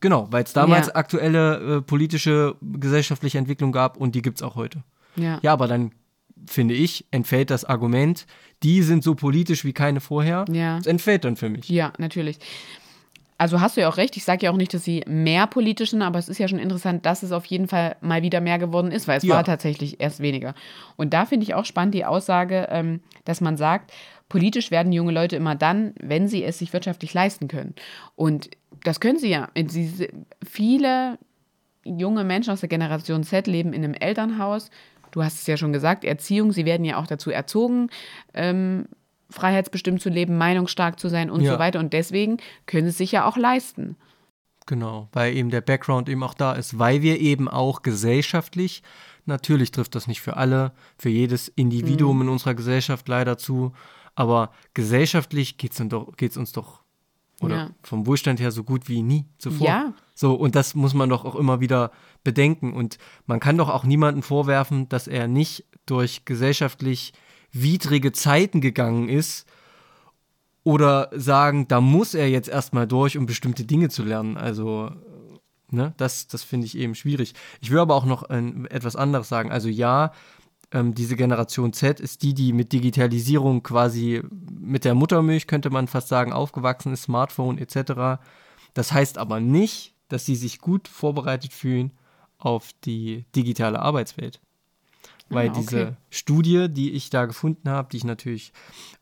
Genau, 0.00 0.28
weil 0.30 0.44
es 0.44 0.52
damals 0.52 0.86
Ja. 0.88 0.94
aktuelle 0.94 1.76
äh, 1.78 1.82
politische, 1.82 2.56
gesellschaftliche 2.62 3.38
Entwicklung 3.38 3.72
gab 3.72 3.96
und 3.96 4.14
die 4.14 4.22
gibt 4.22 4.38
es 4.38 4.42
auch 4.42 4.56
heute. 4.56 4.82
Ja. 5.16 5.38
Ja, 5.42 5.52
aber 5.52 5.68
dann 5.68 5.92
finde 6.46 6.72
ich, 6.74 7.04
entfällt 7.10 7.50
das 7.50 7.64
Argument, 7.66 8.26
die 8.62 8.82
sind 8.82 9.04
so 9.04 9.14
politisch 9.14 9.64
wie 9.64 9.74
keine 9.74 10.00
vorher. 10.00 10.46
Ja. 10.50 10.78
Das 10.78 10.86
entfällt 10.86 11.24
dann 11.24 11.36
für 11.36 11.50
mich. 11.50 11.68
Ja, 11.68 11.92
natürlich. 11.98 12.38
Also 13.36 13.60
hast 13.62 13.76
du 13.76 13.80
ja 13.80 13.88
auch 13.88 13.96
recht. 13.96 14.16
Ich 14.18 14.24
sage 14.24 14.44
ja 14.46 14.50
auch 14.52 14.56
nicht, 14.56 14.72
dass 14.74 14.84
sie 14.84 15.02
mehr 15.06 15.46
politisch 15.46 15.90
sind, 15.90 16.02
aber 16.02 16.18
es 16.18 16.28
ist 16.28 16.36
ja 16.38 16.46
schon 16.46 16.58
interessant, 16.58 17.06
dass 17.06 17.22
es 17.22 17.32
auf 17.32 17.46
jeden 17.46 17.68
Fall 17.68 17.96
mal 18.02 18.22
wieder 18.22 18.40
mehr 18.42 18.58
geworden 18.58 18.92
ist, 18.92 19.08
weil 19.08 19.16
es 19.18 19.24
Ja. 19.24 19.36
war 19.36 19.44
tatsächlich 19.44 19.98
erst 20.00 20.20
weniger. 20.20 20.54
Und 20.96 21.14
da 21.14 21.24
finde 21.24 21.44
ich 21.44 21.54
auch 21.54 21.64
spannend 21.64 21.94
die 21.94 22.04
Aussage, 22.04 22.68
ähm, 22.70 23.00
dass 23.24 23.40
man 23.40 23.56
sagt, 23.56 23.92
politisch 24.28 24.70
werden 24.70 24.92
junge 24.92 25.12
Leute 25.12 25.36
immer 25.36 25.54
dann, 25.54 25.94
wenn 26.00 26.28
sie 26.28 26.44
es 26.44 26.58
sich 26.58 26.72
wirtschaftlich 26.74 27.14
leisten 27.14 27.48
können. 27.48 27.74
Und 28.14 28.50
das 28.84 29.00
können 29.00 29.18
sie 29.18 29.28
ja. 29.30 29.48
Sie, 29.68 30.08
viele 30.46 31.18
junge 31.84 32.24
Menschen 32.24 32.50
aus 32.52 32.60
der 32.60 32.68
Generation 32.68 33.24
Z 33.24 33.46
leben 33.46 33.72
in 33.72 33.84
einem 33.84 33.94
Elternhaus. 33.94 34.70
Du 35.12 35.22
hast 35.22 35.40
es 35.40 35.46
ja 35.46 35.56
schon 35.56 35.72
gesagt, 35.72 36.04
Erziehung, 36.04 36.52
sie 36.52 36.64
werden 36.64 36.84
ja 36.84 36.96
auch 36.98 37.06
dazu 37.06 37.30
erzogen, 37.30 37.88
ähm, 38.34 38.86
freiheitsbestimmt 39.30 40.00
zu 40.00 40.08
leben, 40.08 40.36
meinungsstark 40.38 40.98
zu 41.00 41.08
sein 41.08 41.30
und 41.30 41.42
Ja. 41.42 41.52
so 41.54 41.58
weiter. 41.58 41.78
Und 41.78 41.92
deswegen 41.92 42.38
können 42.66 42.84
sie 42.86 42.90
es 42.90 42.98
sich 42.98 43.12
ja 43.12 43.26
auch 43.26 43.36
leisten. 43.36 43.96
Genau, 44.66 45.08
weil 45.12 45.34
eben 45.36 45.50
der 45.50 45.62
Background 45.62 46.08
eben 46.08 46.22
auch 46.22 46.34
da 46.34 46.52
ist, 46.52 46.78
weil 46.78 47.02
wir 47.02 47.18
eben 47.20 47.48
auch 47.48 47.82
gesellschaftlich, 47.82 48.82
natürlich 49.26 49.72
trifft 49.72 49.94
das 49.94 50.06
nicht 50.06 50.20
für 50.20 50.36
alle, 50.36 50.72
für 50.98 51.08
jedes 51.08 51.48
Individuum 51.48 52.16
Mhm. 52.18 52.22
in 52.22 52.28
unserer 52.28 52.54
Gesellschaft 52.54 53.08
leider 53.08 53.36
zu, 53.38 53.72
aber 54.14 54.52
gesellschaftlich 54.74 55.56
geht 55.58 55.72
es 55.72 55.82
geht's 56.16 56.36
uns 56.36 56.52
doch, 56.52 56.79
oder 57.40 57.56
Ja. 57.56 57.70
vom 57.82 58.06
Wohlstand 58.06 58.38
her 58.40 58.50
so 58.52 58.62
gut 58.64 58.88
wie 58.88 59.02
nie 59.02 59.24
zuvor. 59.38 59.66
Ja. 59.66 59.92
So, 60.14 60.34
und 60.34 60.54
das 60.54 60.74
muss 60.74 60.94
man 60.94 61.08
doch 61.08 61.24
auch 61.24 61.34
immer 61.34 61.60
wieder 61.60 61.90
bedenken. 62.22 62.72
Und 62.72 62.98
man 63.26 63.40
kann 63.40 63.56
doch 63.56 63.68
auch 63.68 63.84
niemandem 63.84 64.22
vorwerfen, 64.22 64.88
dass 64.88 65.08
er 65.08 65.26
nicht 65.26 65.64
durch 65.86 66.24
gesellschaftlich 66.24 67.12
widrige 67.52 68.12
Zeiten 68.12 68.60
gegangen 68.60 69.08
ist, 69.08 69.46
oder 70.62 71.08
sagen, 71.12 71.68
da 71.68 71.80
muss 71.80 72.14
er 72.14 72.28
jetzt 72.28 72.48
erstmal 72.48 72.86
durch, 72.86 73.16
um 73.16 73.24
bestimmte 73.26 73.64
Dinge 73.64 73.88
zu 73.88 74.02
lernen. 74.04 74.36
Also, 74.36 74.90
ne, 75.70 75.94
das, 75.96 76.26
das 76.28 76.42
finde 76.42 76.66
ich 76.66 76.76
eben 76.76 76.94
schwierig. 76.94 77.32
Ich 77.62 77.70
will 77.70 77.78
aber 77.78 77.94
auch 77.94 78.04
noch 78.04 78.24
ähm, 78.28 78.66
etwas 78.70 78.94
anderes 78.94 79.28
sagen. 79.28 79.50
Also 79.50 79.68
ja, 79.68 80.12
ähm, 80.72 80.94
diese 80.94 81.16
Generation 81.16 81.72
Z 81.72 82.00
ist 82.00 82.22
die, 82.22 82.34
die 82.34 82.52
mit 82.52 82.72
Digitalisierung 82.72 83.62
quasi 83.62 84.22
mit 84.50 84.84
der 84.84 84.94
Muttermilch, 84.94 85.46
könnte 85.46 85.70
man 85.70 85.88
fast 85.88 86.08
sagen, 86.08 86.32
aufgewachsen 86.32 86.92
ist, 86.92 87.02
Smartphone 87.02 87.58
etc. 87.58 88.22
Das 88.74 88.92
heißt 88.92 89.18
aber 89.18 89.40
nicht, 89.40 89.94
dass 90.08 90.26
sie 90.26 90.36
sich 90.36 90.60
gut 90.60 90.88
vorbereitet 90.88 91.52
fühlen 91.52 91.92
auf 92.38 92.70
die 92.84 93.24
digitale 93.34 93.80
Arbeitswelt. 93.80 94.40
Weil 95.28 95.48
Ah, 95.48 95.52
okay. 95.52 95.60
diese 95.60 95.96
Studie, 96.10 96.68
die 96.68 96.92
ich 96.92 97.10
da 97.10 97.26
gefunden 97.26 97.68
habe, 97.68 97.88
die 97.90 97.98
ich 97.98 98.04
natürlich 98.04 98.52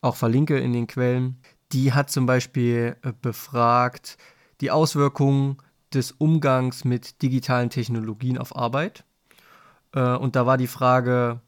auch 0.01 0.15
verlinke 0.15 0.59
in 0.59 0.73
den 0.73 0.87
Quellen, 0.87 1.39
die 1.71 1.93
hat 1.93 2.09
zum 2.09 2.25
Beispiel 2.25 2.95
äh, 3.01 3.13
befragt 3.21 4.17
die 4.61 4.71
Auswirkungen 4.71 5.57
des 5.93 6.11
Umgangs 6.11 6.83
mit 6.83 7.21
digitalen 7.21 7.69
Technologien 7.69 8.37
auf 8.37 8.55
Arbeit. 8.55 9.03
Äh, 9.93 10.15
und 10.15 10.35
da 10.35 10.45
war 10.45 10.57
die 10.57 10.67
Frage, 10.67 11.41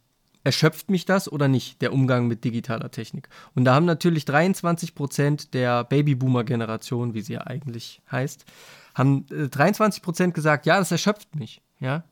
erschöpft 0.44 0.90
mich 0.90 1.06
das 1.06 1.32
oder 1.32 1.48
nicht, 1.48 1.82
der 1.82 1.94
Umgang 1.94 2.28
mit 2.28 2.44
digitaler 2.44 2.92
Technik? 2.92 3.30
Und 3.56 3.66
da 3.66 3.76
haben 3.76 3.86
natürlich 3.86 4.26
23 4.26 4.96
Prozent 4.96 5.54
der 5.54 5.84
Babyboomer-Generation, 5.84 7.14
wie 7.14 7.22
sie 7.22 7.34
ja 7.34 7.42
eigentlich 7.42 8.02
heißt, 8.12 8.46
haben 8.96 9.26
äh, 9.32 9.48
23 9.48 10.02
Prozent 10.02 10.34
gesagt, 10.34 10.66
ja, 10.66 10.78
das 10.80 10.92
erschöpft 10.92 11.36
mich. 11.36 11.62
Ja, 11.80 12.04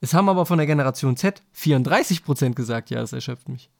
es 0.00 0.12
haben 0.12 0.28
aber 0.28 0.44
von 0.44 0.58
der 0.58 0.66
Generation 0.66 1.16
Z 1.16 1.42
34 1.52 2.24
Prozent 2.24 2.56
gesagt, 2.56 2.90
ja, 2.90 3.00
das 3.00 3.12
erschöpft 3.12 3.48
mich. 3.48 3.70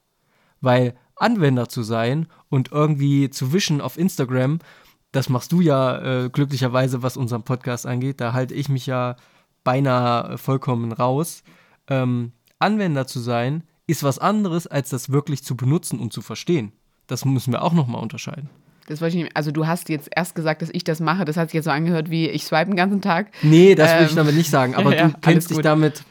Weil 0.61 0.95
Anwender 1.15 1.69
zu 1.69 1.83
sein 1.83 2.27
und 2.49 2.71
irgendwie 2.71 3.29
zu 3.29 3.53
wischen 3.53 3.79
auf 3.81 3.97
Instagram, 3.97 4.59
das 5.11 5.29
machst 5.29 5.51
du 5.51 5.61
ja 5.61 6.25
äh, 6.25 6.29
glücklicherweise, 6.29 7.03
was 7.03 7.15
unseren 7.15 7.43
Podcast 7.43 7.85
angeht. 7.85 8.19
Da 8.19 8.33
halte 8.33 8.53
ich 8.53 8.69
mich 8.69 8.85
ja 8.85 9.15
beinahe 9.63 10.37
vollkommen 10.37 10.91
raus. 10.91 11.43
Ähm, 11.87 12.31
Anwender 12.59 13.05
zu 13.05 13.19
sein, 13.19 13.63
ist 13.87 14.03
was 14.03 14.19
anderes, 14.19 14.67
als 14.67 14.89
das 14.89 15.11
wirklich 15.11 15.43
zu 15.43 15.55
benutzen 15.55 15.99
und 15.99 16.11
zu 16.13 16.21
verstehen. 16.21 16.71
Das 17.07 17.23
müssen 17.25 17.51
wir 17.53 17.61
auch 17.61 17.73
nochmal 17.73 18.01
unterscheiden. 18.01 18.49
Das 18.87 19.01
wollte 19.01 19.17
ich 19.17 19.23
nicht. 19.23 19.35
Also 19.37 19.51
du 19.51 19.65
hast 19.67 19.89
jetzt 19.89 20.09
erst 20.15 20.35
gesagt, 20.35 20.61
dass 20.61 20.69
ich 20.71 20.83
das 20.83 20.99
mache. 20.99 21.25
Das 21.25 21.37
hat 21.37 21.49
sich 21.49 21.55
jetzt 21.55 21.65
so 21.65 21.71
angehört 21.71 22.09
wie 22.09 22.27
ich 22.27 22.45
swipe 22.45 22.65
den 22.67 22.75
ganzen 22.75 23.01
Tag. 23.01 23.31
Nee, 23.41 23.73
das 23.75 23.91
will 23.97 24.05
ich 24.05 24.11
Ähm, 24.11 24.15
damit 24.17 24.35
nicht 24.35 24.49
sagen, 24.49 24.75
aber 24.75 24.95
ja, 24.95 25.07
du 25.09 25.13
kennst 25.21 25.49
dich 25.49 25.59
damit 25.59 26.03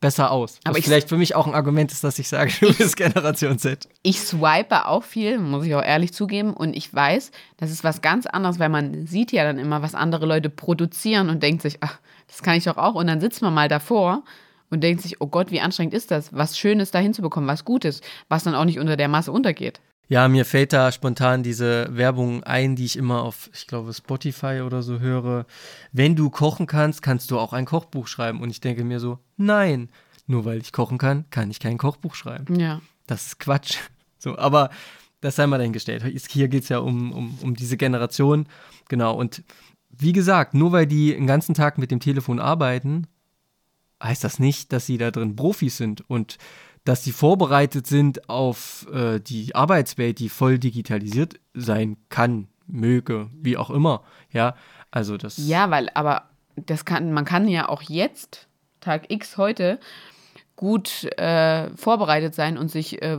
besser 0.00 0.30
aus. 0.30 0.58
Aber 0.64 0.72
Was 0.72 0.78
ich- 0.78 0.84
vielleicht 0.84 1.08
für 1.10 1.16
mich 1.18 1.34
auch 1.36 1.46
ein 1.46 1.54
Argument 1.54 1.92
ist, 1.92 2.02
dass 2.04 2.18
ich 2.18 2.28
sage, 2.28 2.52
du 2.60 2.72
bist 2.74 2.96
Generation 2.96 3.58
Z. 3.58 3.86
Ich 4.02 4.20
swipe 4.20 4.86
auch 4.86 5.04
viel, 5.04 5.38
muss 5.38 5.64
ich 5.66 5.74
auch 5.74 5.82
ehrlich 5.84 6.12
zugeben. 6.12 6.54
Und 6.54 6.74
ich 6.74 6.92
weiß, 6.92 7.30
das 7.58 7.70
ist 7.70 7.84
was 7.84 8.00
ganz 8.02 8.26
anderes, 8.26 8.58
weil 8.58 8.68
man 8.70 9.06
sieht 9.06 9.30
ja 9.32 9.44
dann 9.44 9.58
immer, 9.58 9.80
was 9.82 9.94
andere 9.94 10.26
Leute 10.26 10.50
produzieren 10.50 11.28
und 11.30 11.42
denkt 11.42 11.62
sich, 11.62 11.78
ach, 11.82 11.98
das 12.28 12.42
kann 12.42 12.56
ich 12.56 12.64
doch 12.64 12.78
auch. 12.78 12.94
Und 12.94 13.06
dann 13.08 13.20
sitzt 13.20 13.42
man 13.42 13.52
mal 13.54 13.68
davor 13.68 14.22
und 14.72 14.80
denkt 14.80 15.02
sich, 15.02 15.20
oh 15.20 15.26
Gott, 15.26 15.50
wie 15.50 15.60
anstrengend 15.60 15.94
ist 15.94 16.10
das? 16.10 16.32
Was 16.32 16.58
Schönes 16.58 16.90
da 16.90 16.98
hinzubekommen, 16.98 17.48
was 17.48 17.64
Gutes, 17.64 18.00
was 18.28 18.42
dann 18.42 18.54
auch 18.54 18.64
nicht 18.64 18.78
unter 18.78 18.96
der 18.96 19.08
Masse 19.08 19.30
untergeht. 19.30 19.80
Ja, 20.08 20.28
mir 20.28 20.44
fällt 20.44 20.72
da 20.72 20.92
spontan 20.92 21.42
diese 21.42 21.88
Werbung 21.90 22.42
ein, 22.42 22.76
die 22.76 22.84
ich 22.84 22.98
immer 22.98 23.22
auf, 23.22 23.48
ich 23.54 23.66
glaube, 23.66 23.94
Spotify 23.94 24.62
oder 24.64 24.82
so 24.82 24.98
höre. 24.98 25.46
Wenn 25.92 26.16
du 26.16 26.28
kochen 26.28 26.66
kannst, 26.66 27.02
kannst 27.02 27.30
du 27.30 27.38
auch 27.38 27.52
ein 27.52 27.64
Kochbuch 27.64 28.08
schreiben. 28.08 28.40
Und 28.42 28.50
ich 28.50 28.60
denke 28.60 28.84
mir 28.84 29.00
so, 29.00 29.18
nein, 29.36 29.88
nur 30.26 30.44
weil 30.44 30.58
ich 30.58 30.72
kochen 30.72 30.98
kann, 30.98 31.24
kann 31.30 31.50
ich 31.50 31.60
kein 31.60 31.78
Kochbuch 31.78 32.14
schreiben. 32.14 32.58
Ja. 32.58 32.80
Das 33.06 33.26
ist 33.26 33.38
Quatsch. 33.38 33.78
So, 34.18 34.36
aber 34.36 34.70
das 35.20 35.36
sei 35.36 35.46
mal 35.46 35.58
dahingestellt. 35.58 36.04
Hier 36.28 36.48
geht 36.48 36.64
es 36.64 36.68
ja 36.68 36.78
um, 36.78 37.12
um, 37.12 37.38
um 37.42 37.54
diese 37.54 37.76
Generation. 37.76 38.46
Genau. 38.88 39.14
Und 39.14 39.42
wie 39.90 40.12
gesagt, 40.12 40.54
nur 40.54 40.72
weil 40.72 40.86
die 40.86 41.12
den 41.14 41.26
ganzen 41.26 41.54
Tag 41.54 41.78
mit 41.78 41.90
dem 41.90 42.00
Telefon 42.00 42.38
arbeiten, 42.38 43.06
heißt 44.02 44.24
das 44.24 44.38
nicht, 44.38 44.72
dass 44.72 44.86
sie 44.86 44.98
da 44.98 45.10
drin 45.10 45.36
Profis 45.36 45.76
sind 45.76 46.08
und 46.08 46.38
dass 46.84 47.04
sie 47.04 47.12
vorbereitet 47.12 47.86
sind 47.86 48.28
auf 48.28 48.86
äh, 48.92 49.20
die 49.20 49.54
Arbeitswelt, 49.54 50.18
die 50.18 50.28
voll 50.28 50.58
digitalisiert 50.58 51.38
sein 51.54 51.96
kann, 52.08 52.48
möge, 52.66 53.30
wie 53.34 53.56
auch 53.56 53.70
immer. 53.70 54.02
Ja, 54.32 54.56
also 54.90 55.16
das. 55.16 55.38
Ja, 55.38 55.70
weil, 55.70 55.88
aber 55.94 56.30
das 56.56 56.84
kann, 56.84 57.12
man 57.12 57.24
kann 57.24 57.46
ja 57.46 57.68
auch 57.68 57.82
jetzt, 57.82 58.48
Tag 58.80 59.10
X 59.10 59.36
heute, 59.36 59.78
gut 60.56 61.04
äh, 61.18 61.70
vorbereitet 61.76 62.34
sein 62.34 62.58
und 62.58 62.70
sich 62.70 63.00
äh, 63.02 63.18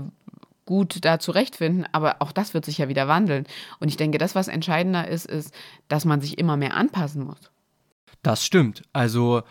gut 0.66 1.04
da 1.04 1.20
zurechtfinden, 1.20 1.86
aber 1.92 2.18
auch 2.20 2.32
das 2.32 2.54
wird 2.54 2.66
sich 2.66 2.78
ja 2.78 2.90
wieder 2.90 3.08
wandeln. 3.08 3.46
Und 3.80 3.90
ich 3.90 3.98
denke, 3.98 4.18
das, 4.18 4.36
was 4.36 4.48
entscheidender 4.48 5.08
ist, 5.08 5.26
ist, 5.26 5.54
dass 5.88 6.06
man 6.06 6.22
sich 6.22 6.38
immer 6.38 6.58
mehr 6.58 6.76
anpassen 6.76 7.26
muss. 7.26 7.52
Das 8.22 8.46
stimmt. 8.46 8.84
Also, 8.94 9.44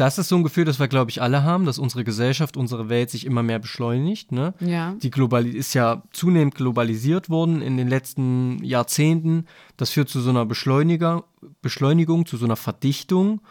das 0.00 0.16
ist 0.18 0.28
so 0.28 0.36
ein 0.36 0.42
Gefühl, 0.42 0.64
das 0.64 0.78
wir, 0.80 0.88
glaube 0.88 1.10
ich, 1.10 1.20
alle 1.20 1.44
haben, 1.44 1.66
dass 1.66 1.78
unsere 1.78 2.04
Gesellschaft, 2.04 2.56
unsere 2.56 2.88
Welt 2.88 3.10
sich 3.10 3.26
immer 3.26 3.42
mehr 3.42 3.58
beschleunigt. 3.58 4.32
Ne? 4.32 4.54
Ja. 4.60 4.94
Die 5.02 5.10
Globali 5.10 5.50
ist 5.50 5.74
ja 5.74 6.02
zunehmend 6.12 6.54
globalisiert 6.54 7.28
worden 7.28 7.60
in 7.60 7.76
den 7.76 7.86
letzten 7.86 8.64
Jahrzehnten. 8.64 9.44
Das 9.76 9.90
führt 9.90 10.08
zu 10.08 10.20
so 10.20 10.30
einer 10.30 10.46
Beschleuniger 10.46 11.24
Beschleunigung, 11.60 12.24
zu 12.24 12.38
so 12.38 12.46
einer 12.46 12.56
Verdichtung. 12.56 13.42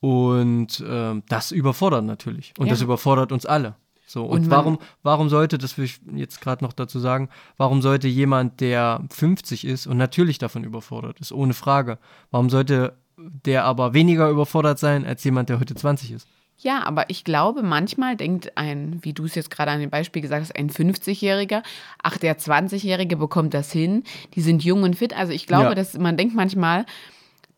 Und 0.00 0.82
ähm, 0.86 1.22
das 1.28 1.52
überfordert 1.52 2.04
natürlich. 2.04 2.54
Und 2.58 2.66
Ja. 2.66 2.72
das 2.72 2.82
überfordert 2.82 3.30
uns 3.30 3.46
alle. 3.46 3.76
So, 4.06 4.24
und, 4.24 4.44
Und 4.44 4.50
warum, 4.50 4.78
warum 5.02 5.28
sollte, 5.28 5.58
das 5.58 5.76
will 5.76 5.84
ich 5.84 6.00
jetzt 6.14 6.40
gerade 6.40 6.64
noch 6.64 6.72
dazu 6.72 6.98
sagen, 6.98 7.28
warum 7.56 7.82
sollte 7.82 8.08
jemand, 8.08 8.60
der 8.60 9.04
50 9.10 9.66
ist 9.66 9.86
und 9.86 9.98
natürlich 9.98 10.38
davon 10.38 10.64
überfordert 10.64 11.20
ist, 11.20 11.30
ohne 11.30 11.52
Frage, 11.52 11.98
warum 12.30 12.48
sollte 12.48 12.96
der 13.18 13.64
aber 13.64 13.94
weniger 13.94 14.28
überfordert 14.30 14.78
sein 14.78 15.04
als 15.04 15.24
jemand, 15.24 15.48
der 15.48 15.60
heute 15.60 15.74
20 15.74 16.12
ist? 16.12 16.28
Ja, 16.60 16.82
aber 16.84 17.08
ich 17.08 17.22
glaube, 17.22 17.62
manchmal 17.62 18.16
denkt 18.16 18.56
ein, 18.56 18.98
wie 19.02 19.12
du 19.12 19.24
es 19.26 19.36
jetzt 19.36 19.50
gerade 19.50 19.70
an 19.70 19.80
dem 19.80 19.90
Beispiel 19.90 20.22
gesagt 20.22 20.42
hast, 20.42 20.56
ein 20.56 20.70
50-Jähriger, 20.70 21.62
ach, 22.02 22.18
der 22.18 22.36
20-Jährige 22.38 23.16
bekommt 23.16 23.54
das 23.54 23.70
hin, 23.70 24.02
die 24.34 24.40
sind 24.40 24.64
jung 24.64 24.82
und 24.82 24.96
fit. 24.96 25.16
Also 25.16 25.32
ich 25.32 25.46
glaube, 25.46 25.66
Ja. 25.66 25.74
dass 25.76 25.96
man 25.96 26.16
denkt 26.16 26.34
manchmal, 26.34 26.84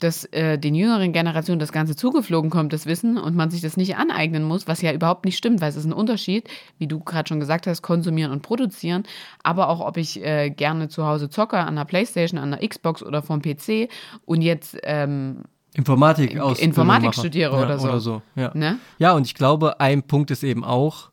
dass 0.00 0.24
äh, 0.26 0.58
den 0.58 0.74
jüngeren 0.74 1.12
Generationen 1.12 1.60
das 1.60 1.72
Ganze 1.72 1.94
zugeflogen 1.94 2.50
kommt, 2.50 2.72
das 2.72 2.86
Wissen, 2.86 3.16
und 3.16 3.36
man 3.36 3.50
sich 3.50 3.60
das 3.60 3.76
nicht 3.76 3.96
aneignen 3.96 4.42
muss, 4.42 4.66
was 4.66 4.82
ja 4.82 4.92
überhaupt 4.92 5.24
nicht 5.24 5.36
stimmt, 5.36 5.60
weil 5.60 5.70
es 5.70 5.76
ist 5.76 5.84
ein 5.84 5.92
Unterschied, 5.92 6.48
wie 6.78 6.86
du 6.86 7.00
gerade 7.00 7.28
schon 7.28 7.40
gesagt 7.40 7.66
hast, 7.66 7.82
konsumieren 7.82 8.32
und 8.32 8.42
produzieren, 8.42 9.04
aber 9.42 9.68
auch, 9.68 9.80
ob 9.80 9.96
ich 9.96 10.22
äh, 10.24 10.50
gerne 10.50 10.88
zu 10.88 11.06
Hause 11.06 11.30
zocke, 11.30 11.58
an 11.58 11.76
der 11.76 11.84
Playstation, 11.84 12.38
an 12.38 12.50
der 12.50 12.66
Xbox 12.66 13.02
oder 13.02 13.22
vom 13.22 13.42
PC 13.42 13.88
und 14.24 14.42
jetzt 14.42 14.76
ähm, 14.82 15.44
Informatik 15.74 16.38
aus 16.40 16.58
Informatik 16.58 17.14
studiere 17.14 17.56
ja, 17.56 17.62
oder 17.62 17.78
so. 17.78 17.88
Oder 17.88 18.00
so 18.00 18.22
ja. 18.34 18.50
Ne? 18.54 18.78
ja, 18.98 19.12
und 19.12 19.26
ich 19.26 19.34
glaube, 19.34 19.80
ein 19.80 20.02
Punkt 20.02 20.30
ist 20.30 20.42
eben 20.42 20.64
auch 20.64 21.10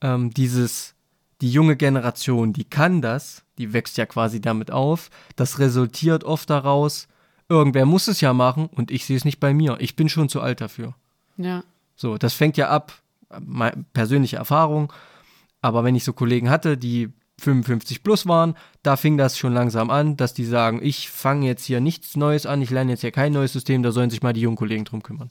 ähm, 0.00 0.30
dieses, 0.30 0.94
die 1.40 1.50
junge 1.50 1.76
Generation, 1.76 2.52
die 2.52 2.64
kann 2.64 3.02
das, 3.02 3.44
die 3.58 3.72
wächst 3.72 3.96
ja 3.96 4.06
quasi 4.06 4.40
damit 4.40 4.70
auf. 4.70 5.10
Das 5.34 5.58
resultiert 5.58 6.22
oft 6.24 6.48
daraus, 6.50 7.08
irgendwer 7.48 7.86
muss 7.86 8.08
es 8.08 8.20
ja 8.20 8.32
machen 8.32 8.66
und 8.66 8.90
ich 8.90 9.04
sehe 9.04 9.16
es 9.16 9.24
nicht 9.24 9.40
bei 9.40 9.54
mir. 9.54 9.76
Ich 9.80 9.96
bin 9.96 10.08
schon 10.08 10.28
zu 10.28 10.40
alt 10.40 10.60
dafür. 10.60 10.94
Ja. 11.36 11.64
So, 11.94 12.18
das 12.18 12.34
fängt 12.34 12.56
ja 12.56 12.68
ab, 12.68 12.92
persönliche 13.92 14.36
Erfahrung. 14.36 14.92
Aber 15.62 15.84
wenn 15.84 15.94
ich 15.94 16.04
so 16.04 16.12
Kollegen 16.12 16.50
hatte, 16.50 16.76
die 16.76 17.10
55 17.38 18.02
plus 18.02 18.26
waren, 18.26 18.54
da 18.82 18.96
fing 18.96 19.16
das 19.16 19.38
schon 19.38 19.52
langsam 19.52 19.90
an, 19.90 20.16
dass 20.16 20.32
die 20.32 20.44
sagen, 20.44 20.80
ich 20.82 21.10
fange 21.10 21.46
jetzt 21.46 21.64
hier 21.64 21.80
nichts 21.80 22.16
Neues 22.16 22.46
an, 22.46 22.62
ich 22.62 22.70
lerne 22.70 22.92
jetzt 22.92 23.02
hier 23.02 23.12
kein 23.12 23.32
neues 23.32 23.52
System, 23.52 23.82
da 23.82 23.92
sollen 23.92 24.10
sich 24.10 24.22
mal 24.22 24.32
die 24.32 24.40
jungen 24.40 24.56
Kollegen 24.56 24.84
drum 24.84 25.02
kümmern. 25.02 25.30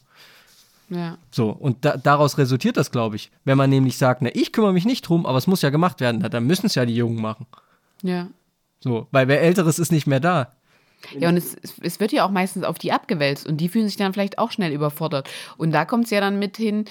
Ja. 0.89 1.17
So, 1.31 1.49
und 1.49 1.83
da, 1.83 1.97
daraus 1.97 2.37
resultiert 2.37 2.77
das, 2.77 2.91
glaube 2.91 3.15
ich. 3.15 3.31
Wenn 3.43 3.57
man 3.57 3.71
nämlich 3.71 3.97
sagt, 3.97 4.21
na, 4.21 4.29
ich 4.33 4.51
kümmere 4.51 4.73
mich 4.73 4.85
nicht 4.85 5.01
drum, 5.01 5.25
aber 5.25 5.37
es 5.37 5.47
muss 5.47 5.63
ja 5.63 5.71
gemacht 5.71 5.99
werden, 5.99 6.19
na, 6.21 6.29
dann 6.29 6.45
müssen 6.45 6.67
es 6.67 6.75
ja 6.75 6.85
die 6.85 6.95
Jungen 6.95 7.21
machen. 7.21 7.47
Ja. 8.03 8.27
So, 8.79 9.07
weil 9.11 9.27
wer 9.27 9.41
Älteres 9.41 9.79
ist 9.79 9.91
nicht 9.91 10.05
mehr 10.05 10.19
da. 10.19 10.53
Ja, 11.17 11.29
und 11.29 11.37
es, 11.37 11.55
es 11.81 11.99
wird 11.99 12.11
ja 12.11 12.25
auch 12.25 12.31
meistens 12.31 12.63
auf 12.63 12.79
die 12.79 12.91
abgewälzt 12.91 13.47
und 13.47 13.57
die 13.57 13.69
fühlen 13.69 13.87
sich 13.87 13.97
dann 13.97 14.13
vielleicht 14.13 14.37
auch 14.37 14.51
schnell 14.51 14.71
überfordert. 14.71 15.29
Und 15.57 15.71
da 15.71 15.85
kommt 15.85 16.05
es 16.05 16.11
ja 16.11 16.19
dann 16.19 16.39
mit 16.39 16.57
hin, 16.57 16.85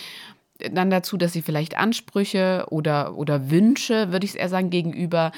dann 0.73 0.91
dazu, 0.91 1.17
dass 1.17 1.33
sie 1.33 1.43
vielleicht 1.43 1.77
Ansprüche 1.77 2.67
oder, 2.71 3.17
oder 3.17 3.51
Wünsche, 3.51 4.13
würde 4.13 4.25
ich 4.25 4.33
es 4.33 4.37
eher 4.37 4.49
sagen, 4.49 4.71
gegenüber 4.71 5.33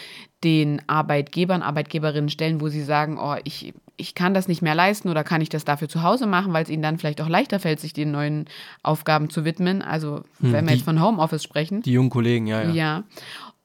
den 0.44 0.82
Arbeitgebern, 0.88 1.62
Arbeitgeberinnen 1.62 2.28
stellen, 2.28 2.60
wo 2.60 2.68
sie 2.68 2.82
sagen, 2.82 3.18
oh, 3.18 3.36
ich, 3.44 3.72
ich 3.96 4.14
kann 4.14 4.34
das 4.34 4.46
nicht 4.46 4.60
mehr 4.60 4.74
leisten 4.74 5.08
oder 5.08 5.24
kann 5.24 5.40
ich 5.40 5.48
das 5.48 5.64
dafür 5.64 5.88
zu 5.88 6.02
Hause 6.02 6.26
machen, 6.26 6.52
weil 6.52 6.64
es 6.64 6.68
ihnen 6.68 6.82
dann 6.82 6.98
vielleicht 6.98 7.22
auch 7.22 7.28
leichter 7.28 7.58
fällt, 7.58 7.80
sich 7.80 7.94
den 7.94 8.10
neuen 8.10 8.44
Aufgaben 8.82 9.30
zu 9.30 9.44
widmen. 9.44 9.80
Also 9.80 10.16
hm, 10.40 10.52
wenn 10.52 10.64
wir 10.66 10.72
die, 10.72 10.74
jetzt 10.74 10.84
von 10.84 11.02
Homeoffice 11.02 11.42
sprechen. 11.42 11.80
Die 11.82 11.92
jungen 11.92 12.10
Kollegen, 12.10 12.46
ja, 12.46 12.62
ja. 12.62 12.72
Ja. 12.72 13.04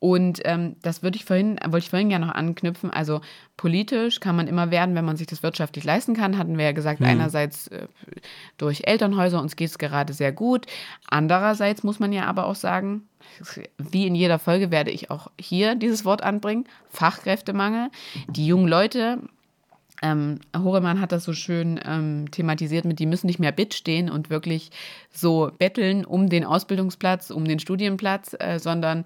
Und 0.01 0.41
ähm, 0.45 0.77
das 0.81 1.03
würde 1.03 1.15
ich 1.15 1.25
vorhin, 1.25 1.59
wollte 1.63 1.85
ich 1.85 1.91
vorhin 1.91 2.09
gerne 2.09 2.25
noch 2.25 2.33
anknüpfen. 2.33 2.89
Also 2.89 3.21
politisch 3.55 4.19
kann 4.19 4.35
man 4.35 4.47
immer 4.47 4.71
werden, 4.71 4.95
wenn 4.95 5.05
man 5.05 5.15
sich 5.15 5.27
das 5.27 5.43
wirtschaftlich 5.43 5.83
leisten 5.83 6.15
kann, 6.15 6.39
hatten 6.39 6.57
wir 6.57 6.65
ja 6.65 6.71
gesagt, 6.71 7.01
mhm. 7.01 7.05
einerseits 7.05 7.67
äh, 7.67 7.85
durch 8.57 8.81
Elternhäuser, 8.85 9.39
uns 9.39 9.55
geht 9.55 9.69
es 9.69 9.77
gerade 9.77 10.13
sehr 10.13 10.31
gut. 10.31 10.65
Andererseits 11.07 11.83
muss 11.83 11.99
man 11.99 12.11
ja 12.13 12.25
aber 12.25 12.47
auch 12.47 12.55
sagen, 12.55 13.03
wie 13.77 14.07
in 14.07 14.15
jeder 14.15 14.39
Folge 14.39 14.71
werde 14.71 14.89
ich 14.89 15.11
auch 15.11 15.29
hier 15.39 15.75
dieses 15.75 16.03
Wort 16.03 16.23
anbringen, 16.23 16.65
Fachkräftemangel. 16.89 17.89
Die 18.27 18.47
jungen 18.47 18.67
Leute, 18.67 19.19
ähm, 20.01 20.39
Horemann 20.57 20.99
hat 20.99 21.11
das 21.11 21.25
so 21.25 21.33
schön 21.33 21.79
ähm, 21.85 22.31
thematisiert 22.31 22.85
mit, 22.85 22.97
die 22.97 23.05
müssen 23.05 23.27
nicht 23.27 23.37
mehr 23.37 23.51
Bit 23.51 23.75
stehen 23.75 24.09
und 24.09 24.31
wirklich 24.31 24.71
so 25.11 25.51
betteln 25.59 26.05
um 26.05 26.27
den 26.27 26.43
Ausbildungsplatz, 26.43 27.29
um 27.29 27.45
den 27.45 27.59
Studienplatz, 27.59 28.35
äh, 28.39 28.57
sondern 28.57 29.05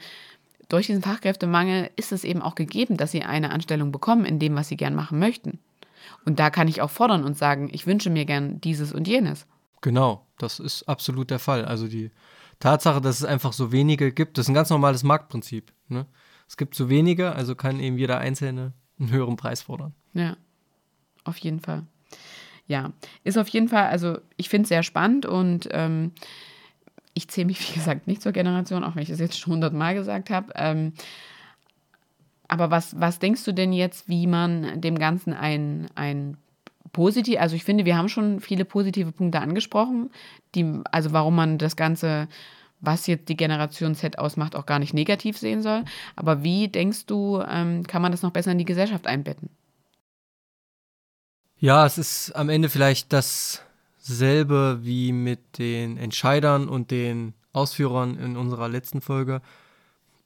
durch 0.70 0.88
diesen 0.88 1.02
Fachkräftemangel 1.02 1.90
ist 1.96 2.12
es 2.12 2.24
eben 2.24 2.42
auch 2.42 2.56
gegeben, 2.56 2.98
dass 2.98 3.12
sie 3.12 3.24
eine 3.24 3.52
Anstellung 3.52 3.92
bekommen 3.92 4.26
in 4.26 4.40
dem, 4.40 4.56
was 4.56 4.68
sie 4.68 4.78
gern 4.78 4.96
machen 4.96 5.20
möchten. 5.20 5.60
Und 6.26 6.40
da 6.40 6.50
kann 6.50 6.68
ich 6.68 6.82
auch 6.82 6.90
fordern 6.90 7.24
und 7.24 7.38
sagen, 7.38 7.70
ich 7.72 7.88
wünsche 7.88 8.10
mir 8.10 8.26
gern 8.26 8.60
dieses 8.62 8.94
und 8.94 9.08
jenes. 9.08 9.46
Genau, 9.82 10.26
das 10.38 10.60
ist 10.60 10.84
absolut 10.84 11.30
der 11.30 11.40
Fall. 11.40 11.66
Also 11.66 11.88
die 11.88 12.12
Tatsache, 12.60 13.02
dass 13.02 13.20
es 13.20 13.26
einfach 13.26 13.54
so 13.54 13.72
wenige 13.72 14.12
gibt, 14.12 14.38
das 14.38 14.46
ist 14.46 14.50
ein 14.50 14.56
ganz 14.56 14.70
normales 14.70 15.04
Marktprinzip. 15.04 15.72
Ne? 15.88 16.06
Es 16.48 16.58
gibt 16.58 16.76
so 16.76 16.90
wenige, 16.90 17.34
also 17.34 17.56
kann 17.56 17.80
eben 17.80 17.98
jeder 17.98 18.18
Einzelne 18.18 18.74
einen 19.00 19.12
höheren 19.12 19.36
Preis 19.36 19.62
fordern. 19.62 19.94
Ja, 20.14 20.38
auf 21.24 21.38
jeden 21.38 21.60
Fall. 21.60 21.84
Ja, 22.68 22.94
ist 23.24 23.38
auf 23.38 23.48
jeden 23.50 23.70
Fall, 23.70 23.90
also 23.90 24.18
ich 24.38 24.50
finde 24.50 24.64
es 24.64 24.70
sehr 24.70 24.84
spannend 24.84 25.26
und 25.26 25.68
ähm, 25.72 26.14
ich 27.16 27.30
zähle 27.30 27.48
mich, 27.48 27.68
wie 27.68 27.74
gesagt, 27.74 28.06
nicht 28.06 28.22
zur 28.22 28.34
Generation, 28.34 28.84
auch 28.84 28.96
wenn 28.96 29.02
ich 29.02 29.10
das 29.10 29.20
jetzt 29.20 29.40
schon 29.40 29.54
hundertmal 29.54 29.96
gesagt 29.96 30.30
habe. 30.30 30.52
Ähm, 30.56 30.94
aber 32.48 32.70
was, 32.70 33.00
was 33.00 33.18
denkst 33.18 33.44
du 33.46 33.54
denn 33.54 33.74
jetzt, 33.74 34.08
wie 34.08 34.28
man 34.28 34.80
dem 34.82 35.00
Ganzen 35.00 35.34
ein, 35.34 35.88
ein 35.96 36.38
positiv, 36.92 37.40
also 37.40 37.56
ich 37.56 37.64
finde, 37.64 37.86
wir 37.86 37.98
haben 37.98 38.10
schon 38.10 38.42
viele 38.42 38.66
positive 38.66 39.12
Punkte 39.12 39.40
angesprochen, 39.40 40.12
die, 40.54 40.82
also 40.92 41.14
warum 41.14 41.36
man 41.36 41.58
das 41.58 41.76
Ganze, 41.76 42.28
was 42.82 43.08
jetzt 43.08 43.30
die 43.30 43.38
Generation 43.38 43.96
Z 43.96 44.20
ausmacht, 44.20 44.56
auch 44.56 44.66
gar 44.66 44.80
nicht 44.80 44.94
negativ 44.94 45.38
sehen 45.38 45.64
soll. 45.64 45.86
Aber 46.16 46.44
wie 46.44 46.68
denkst 46.68 47.06
du, 47.06 47.42
ähm, 47.50 47.84
kann 47.88 48.02
man 48.02 48.12
das 48.12 48.22
noch 48.22 48.32
besser 48.32 48.52
in 48.52 48.58
die 48.58 48.66
Gesellschaft 48.66 49.08
einbetten? 49.08 49.50
Ja, 51.58 51.86
es 51.86 51.98
ist 51.98 52.32
am 52.34 52.50
Ende 52.50 52.70
vielleicht 52.70 53.14
das 53.14 53.62
selbe 54.06 54.80
wie 54.84 55.12
mit 55.12 55.58
den 55.58 55.98
Entscheidern 55.98 56.70
und 56.70 56.92
den 56.92 57.34
Ausführern 57.54 58.18
in 58.18 58.38
unserer 58.38 58.70
letzten 58.70 59.02
Folge 59.02 59.42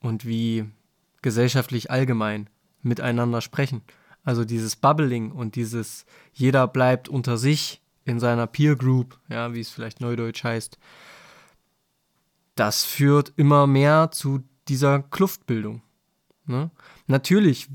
und 0.01 0.25
wie 0.25 0.65
gesellschaftlich 1.21 1.89
allgemein 1.89 2.49
miteinander 2.81 3.41
sprechen. 3.41 3.81
Also 4.23 4.43
dieses 4.43 4.75
Bubbling 4.75 5.31
und 5.31 5.55
dieses 5.55 6.05
jeder 6.33 6.67
bleibt 6.67 7.07
unter 7.07 7.37
sich 7.37 7.81
in 8.03 8.19
seiner 8.19 8.47
Peer 8.47 8.75
Group, 8.75 9.17
ja, 9.29 9.53
wie 9.53 9.61
es 9.61 9.69
vielleicht 9.69 10.01
neudeutsch 10.01 10.43
heißt. 10.43 10.77
Das 12.55 12.83
führt 12.83 13.31
immer 13.37 13.65
mehr 13.65 14.11
zu 14.11 14.43
dieser 14.67 15.03
Kluftbildung. 15.03 15.81
Ne? 16.45 16.69
Natürlich, 17.07 17.69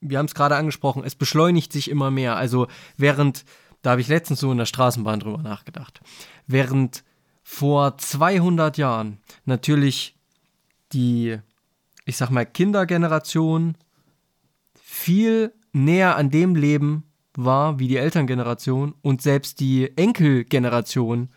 wir 0.00 0.18
haben 0.18 0.26
es 0.26 0.34
gerade 0.34 0.56
angesprochen, 0.56 1.04
es 1.04 1.14
beschleunigt 1.14 1.72
sich 1.72 1.88
immer 1.90 2.10
mehr. 2.10 2.36
Also 2.36 2.66
während 2.96 3.44
da 3.86 3.92
habe 3.92 4.00
ich 4.00 4.08
letztens 4.08 4.40
so 4.40 4.50
in 4.50 4.58
der 4.58 4.66
Straßenbahn 4.66 5.20
drüber 5.20 5.40
nachgedacht. 5.40 6.00
Während 6.48 7.04
vor 7.44 7.96
200 7.96 8.78
Jahren 8.78 9.18
natürlich 9.44 10.16
die, 10.92 11.38
ich 12.04 12.16
sag 12.16 12.30
mal, 12.30 12.44
Kindergeneration 12.46 13.76
viel 14.74 15.52
näher 15.72 16.16
an 16.16 16.32
dem 16.32 16.56
Leben 16.56 17.04
war 17.36 17.78
wie 17.78 17.86
die 17.86 17.98
Elterngeneration 17.98 18.92
und 19.02 19.22
selbst 19.22 19.60
die 19.60 19.96
Enkelgeneration 19.96 21.28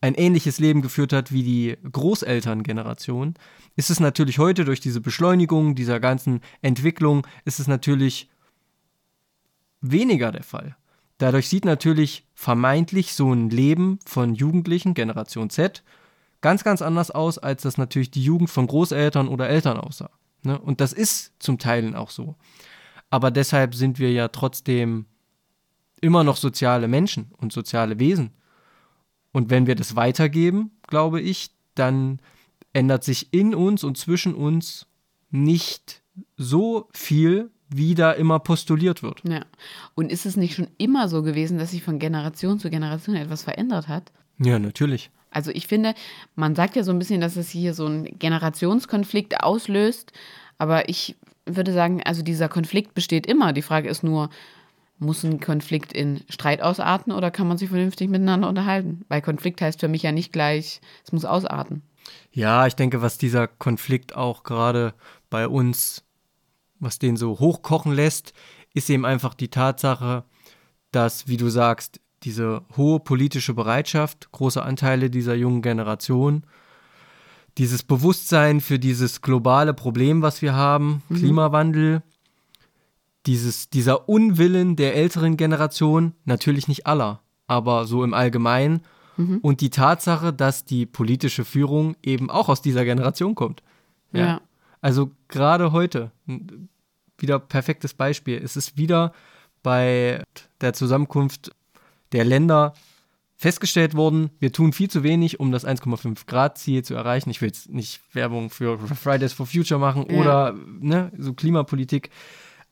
ein 0.00 0.14
ähnliches 0.14 0.58
Leben 0.58 0.82
geführt 0.82 1.12
hat 1.12 1.30
wie 1.30 1.44
die 1.44 1.76
Großelterngeneration, 1.92 3.34
ist 3.76 3.90
es 3.90 4.00
natürlich 4.00 4.40
heute 4.40 4.64
durch 4.64 4.80
diese 4.80 5.00
Beschleunigung 5.00 5.76
dieser 5.76 6.00
ganzen 6.00 6.40
Entwicklung, 6.60 7.24
ist 7.44 7.60
es 7.60 7.68
natürlich 7.68 8.28
weniger 9.80 10.32
der 10.32 10.42
Fall. 10.42 10.76
Dadurch 11.18 11.48
sieht 11.48 11.64
natürlich 11.64 12.26
vermeintlich 12.34 13.14
so 13.14 13.32
ein 13.32 13.50
Leben 13.50 13.98
von 14.04 14.34
Jugendlichen, 14.34 14.94
Generation 14.94 15.50
Z, 15.50 15.82
ganz, 16.40 16.64
ganz 16.64 16.82
anders 16.82 17.10
aus, 17.10 17.38
als 17.38 17.62
das 17.62 17.78
natürlich 17.78 18.10
die 18.10 18.24
Jugend 18.24 18.50
von 18.50 18.66
Großeltern 18.66 19.28
oder 19.28 19.48
Eltern 19.48 19.78
aussah. 19.78 20.10
Ne? 20.42 20.58
Und 20.58 20.80
das 20.80 20.92
ist 20.92 21.32
zum 21.38 21.58
Teil 21.58 21.94
auch 21.94 22.10
so. 22.10 22.36
Aber 23.10 23.30
deshalb 23.30 23.74
sind 23.74 23.98
wir 23.98 24.12
ja 24.12 24.28
trotzdem 24.28 25.06
immer 26.00 26.24
noch 26.24 26.36
soziale 26.36 26.88
Menschen 26.88 27.32
und 27.38 27.52
soziale 27.52 27.98
Wesen. 27.98 28.32
Und 29.32 29.50
wenn 29.50 29.66
wir 29.66 29.74
das 29.74 29.96
weitergeben, 29.96 30.72
glaube 30.86 31.20
ich, 31.20 31.50
dann 31.74 32.20
ändert 32.72 33.04
sich 33.04 33.32
in 33.32 33.54
uns 33.54 33.84
und 33.84 33.96
zwischen 33.96 34.34
uns 34.34 34.86
nicht 35.30 36.02
so 36.36 36.88
viel, 36.92 37.50
wie 37.68 37.94
da 37.94 38.12
immer 38.12 38.38
postuliert 38.38 39.02
wird. 39.02 39.22
Ja. 39.28 39.44
Und 39.94 40.12
ist 40.12 40.26
es 40.26 40.36
nicht 40.36 40.54
schon 40.54 40.68
immer 40.78 41.08
so 41.08 41.22
gewesen, 41.22 41.58
dass 41.58 41.70
sich 41.70 41.82
von 41.82 41.98
Generation 41.98 42.58
zu 42.58 42.70
Generation 42.70 43.16
etwas 43.16 43.42
verändert 43.42 43.88
hat? 43.88 44.12
Ja, 44.38 44.58
natürlich. 44.58 45.10
Also 45.30 45.50
ich 45.50 45.66
finde, 45.66 45.94
man 46.36 46.54
sagt 46.54 46.76
ja 46.76 46.84
so 46.84 46.92
ein 46.92 46.98
bisschen, 46.98 47.20
dass 47.20 47.36
es 47.36 47.50
hier 47.50 47.74
so 47.74 47.86
einen 47.86 48.18
Generationskonflikt 48.18 49.42
auslöst, 49.42 50.12
aber 50.58 50.88
ich 50.88 51.16
würde 51.46 51.72
sagen, 51.72 52.02
also 52.04 52.22
dieser 52.22 52.48
Konflikt 52.48 52.94
besteht 52.94 53.26
immer. 53.26 53.52
Die 53.52 53.62
Frage 53.62 53.88
ist 53.88 54.04
nur, 54.04 54.30
muss 54.98 55.24
ein 55.24 55.40
Konflikt 55.40 55.92
in 55.92 56.20
Streit 56.28 56.62
ausarten 56.62 57.12
oder 57.12 57.30
kann 57.30 57.48
man 57.48 57.58
sich 57.58 57.68
vernünftig 57.68 58.08
miteinander 58.08 58.48
unterhalten? 58.48 59.04
Weil 59.08 59.22
Konflikt 59.22 59.60
heißt 59.60 59.80
für 59.80 59.88
mich 59.88 60.02
ja 60.02 60.12
nicht 60.12 60.32
gleich, 60.32 60.80
es 61.04 61.12
muss 61.12 61.24
ausarten. 61.24 61.82
Ja, 62.32 62.66
ich 62.66 62.76
denke, 62.76 63.02
was 63.02 63.18
dieser 63.18 63.48
Konflikt 63.48 64.14
auch 64.14 64.44
gerade 64.44 64.94
bei 65.30 65.48
uns 65.48 66.04
was 66.84 66.98
den 66.98 67.16
so 67.16 67.38
hochkochen 67.40 67.92
lässt, 67.92 68.32
ist 68.74 68.90
eben 68.90 69.04
einfach 69.04 69.34
die 69.34 69.48
Tatsache, 69.48 70.24
dass, 70.92 71.26
wie 71.26 71.36
du 71.36 71.48
sagst, 71.48 72.00
diese 72.22 72.62
hohe 72.76 73.00
politische 73.00 73.54
Bereitschaft, 73.54 74.30
große 74.32 74.62
Anteile 74.62 75.10
dieser 75.10 75.34
jungen 75.34 75.62
Generation, 75.62 76.44
dieses 77.58 77.82
Bewusstsein 77.82 78.60
für 78.60 78.78
dieses 78.78 79.22
globale 79.22 79.74
Problem, 79.74 80.22
was 80.22 80.42
wir 80.42 80.54
haben, 80.54 81.02
mhm. 81.08 81.16
Klimawandel, 81.16 82.02
dieses, 83.26 83.70
dieser 83.70 84.08
Unwillen 84.08 84.76
der 84.76 84.96
älteren 84.96 85.36
Generation, 85.36 86.14
natürlich 86.24 86.68
nicht 86.68 86.86
aller, 86.86 87.20
aber 87.46 87.86
so 87.86 88.04
im 88.04 88.14
Allgemeinen. 88.14 88.82
Mhm. 89.16 89.38
Und 89.38 89.60
die 89.60 89.70
Tatsache, 89.70 90.32
dass 90.32 90.64
die 90.64 90.86
politische 90.86 91.44
Führung 91.44 91.96
eben 92.02 92.30
auch 92.30 92.48
aus 92.48 92.62
dieser 92.62 92.84
Generation 92.84 93.34
kommt. 93.34 93.62
Ja. 94.12 94.20
ja. 94.20 94.40
Also 94.80 95.12
gerade 95.28 95.72
heute, 95.72 96.10
wieder 97.18 97.38
perfektes 97.38 97.94
Beispiel. 97.94 98.40
Es 98.42 98.56
ist 98.56 98.76
wieder 98.76 99.12
bei 99.62 100.22
der 100.60 100.72
Zusammenkunft 100.72 101.50
der 102.12 102.24
Länder 102.24 102.74
festgestellt 103.36 103.94
worden, 103.94 104.30
wir 104.38 104.52
tun 104.52 104.72
viel 104.72 104.88
zu 104.88 105.02
wenig, 105.02 105.40
um 105.40 105.52
das 105.52 105.66
1,5 105.66 106.26
Grad 106.26 106.56
Ziel 106.56 106.84
zu 106.84 106.94
erreichen. 106.94 107.30
Ich 107.30 107.40
will 107.40 107.48
jetzt 107.48 107.68
nicht 107.68 108.00
Werbung 108.12 108.48
für 108.48 108.78
Fridays 108.78 109.32
for 109.32 109.46
Future 109.46 109.80
machen 109.80 110.06
ja. 110.08 110.18
oder 110.18 110.54
ne, 110.80 111.12
so 111.18 111.34
Klimapolitik. 111.34 112.10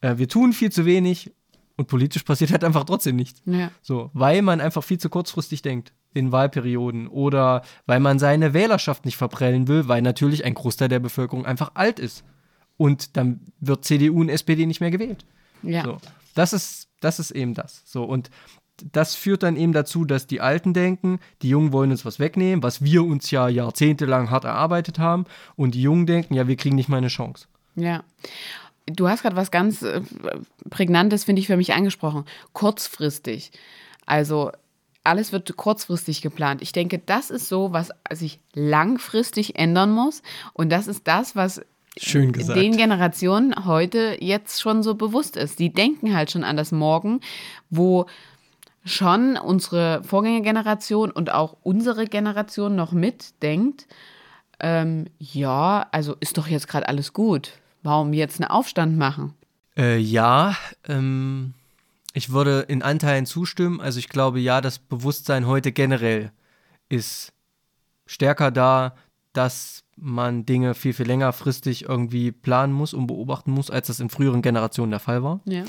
Äh, 0.01 0.17
wir 0.17 0.29
tun 0.29 0.53
viel 0.53 0.71
zu 0.71 0.87
wenig 0.87 1.33
und 1.77 1.89
politisch 1.89 2.23
passiert 2.23 2.53
halt 2.53 2.65
einfach 2.65 2.85
trotzdem 2.85 3.17
nichts. 3.17 3.43
Ja. 3.45 3.71
So, 3.83 4.11
weil 4.15 4.41
man 4.43 4.61
einfach 4.61 4.85
viel 4.85 4.99
zu 4.99 5.11
kurzfristig 5.11 5.63
denkt 5.63 5.93
in 6.15 6.33
Wahlperioden 6.33 7.09
oder 7.09 7.63
weil 7.87 8.01
man 8.01 8.19
seine 8.19 8.55
Wählerschaft 8.55 9.05
nicht 9.05 9.17
verprellen 9.17 9.69
will, 9.69 9.89
weil 9.89 10.03
natürlich 10.03 10.45
ein 10.45 10.55
Großteil 10.55 10.89
der 10.89 11.01
Bevölkerung 11.01 11.45
einfach 11.45 11.73
alt 11.75 11.99
ist. 11.99 12.25
Und 12.77 13.17
dann 13.17 13.41
wird 13.61 13.85
CDU 13.85 14.21
und 14.21 14.29
SPD 14.29 14.67
nicht 14.67 14.81
mehr 14.81 14.91
gewählt. 14.91 15.25
Ja. 15.63 15.85
So, 15.85 15.99
das 16.35 16.53
ist, 16.53 16.89
das 17.01 17.19
ist 17.19 17.31
eben 17.31 17.55
das. 17.55 17.83
So, 17.85 18.05
und 18.05 18.31
das 18.93 19.15
führt 19.15 19.43
dann 19.43 19.57
eben 19.57 19.73
dazu, 19.73 20.05
dass 20.05 20.27
die 20.27 20.41
Alten 20.41 20.75
denken, 20.75 21.21
die 21.43 21.49
Jungen 21.49 21.73
wollen 21.73 21.91
uns 21.91 22.05
was 22.05 22.19
wegnehmen, 22.19 22.63
was 22.63 22.83
wir 22.83 23.05
uns 23.05 23.31
ja 23.31 23.49
jahrzehntelang 23.49 24.31
hart 24.31 24.45
erarbeitet 24.45 24.99
haben. 24.99 25.27
Und 25.57 25.75
die 25.75 25.83
Jungen 25.83 26.07
denken, 26.07 26.35
ja, 26.35 26.49
wir 26.49 26.57
kriegen 26.57 26.75
nicht 26.75 26.89
mal 26.89 26.97
eine 26.97 27.09
Chance. 27.09 27.47
Ja. 27.75 28.03
Du 28.87 29.09
hast 29.09 29.23
gerade 29.23 29.37
was 29.37 29.53
ganz 29.53 29.83
äh, 29.83 30.01
Prägnantes, 30.69 31.25
finde 31.25 31.41
ich, 31.41 31.47
für 31.47 31.57
mich 31.57 31.73
angesprochen. 31.73 32.25
Kurzfristig. 32.53 33.53
Also 34.07 34.51
alles 35.05 35.33
wird 35.33 35.57
kurzfristig 35.57 36.23
geplant. 36.23 36.63
Ich 36.63 36.73
denke, 36.73 36.99
das 36.99 37.31
ist 37.31 37.49
so, 37.49 37.73
was 37.73 37.91
sich 38.13 38.41
langfristig 38.55 39.57
ändern 39.57 39.93
muss. 39.93 40.23
Und 40.53 40.71
das 40.71 40.87
ist 40.87 41.07
das, 41.07 41.37
was 41.37 41.63
Schön 41.99 42.33
gesagt. 42.33 42.59
den 42.59 42.77
Generationen 42.77 43.67
heute 43.67 44.17
jetzt 44.21 44.61
schon 44.61 44.83
so 44.83 44.95
bewusst 44.95 45.37
ist. 45.37 45.59
Die 45.59 45.73
denken 45.73 46.15
halt 46.15 46.31
schon 46.31 46.45
an 46.45 46.57
das 46.57 46.73
Morgen, 46.73 47.21
wo 47.69 48.07
schon 48.85 49.37
unsere 49.37 50.03
Vorgängergeneration 50.03 51.11
und 51.11 51.31
auch 51.31 51.57
unsere 51.63 52.07
Generation 52.07 52.75
noch 52.75 52.93
mitdenkt, 52.93 53.87
ähm, 54.61 55.07
ja, 55.19 55.87
also 55.91 56.17
ist 56.21 56.39
doch 56.39 56.47
jetzt 56.47 56.69
gerade 56.69 56.89
alles 56.89 57.13
gut. 57.13 57.53
Warum 57.83 58.13
jetzt 58.13 58.41
einen 58.41 58.51
Aufstand 58.51 58.97
machen? 58.97 59.35
Äh, 59.77 59.99
ja, 59.99 60.57
ähm, 60.89 61.55
ich 62.13 62.31
würde 62.31 62.65
in 62.69 62.83
Anteilen 62.83 63.27
zustimmen. 63.27 63.81
Also 63.81 63.99
ich 63.99 64.09
glaube, 64.09 64.39
ja, 64.39 64.61
das 64.61 64.79
Bewusstsein 64.79 65.47
heute 65.47 65.73
generell 65.73 66.31
ist 66.89 67.33
stärker 68.07 68.51
da, 68.51 68.95
dass 69.33 69.85
man 69.97 70.47
Dinge 70.47 70.75
viel, 70.75 70.93
viel 70.93 71.07
längerfristig 71.07 71.89
irgendwie 71.89 72.33
planen 72.33 72.73
muss 72.73 72.95
und 72.95 73.07
beobachten 73.07 73.51
muss, 73.51 73.71
als 73.71 73.87
das 73.87 74.01
in 74.01 74.11
früheren 74.11 74.43
Generationen 74.43 74.91
der 74.91 75.01
Fall 75.01 75.23
war. 75.23 75.41
Ja. 75.45 75.65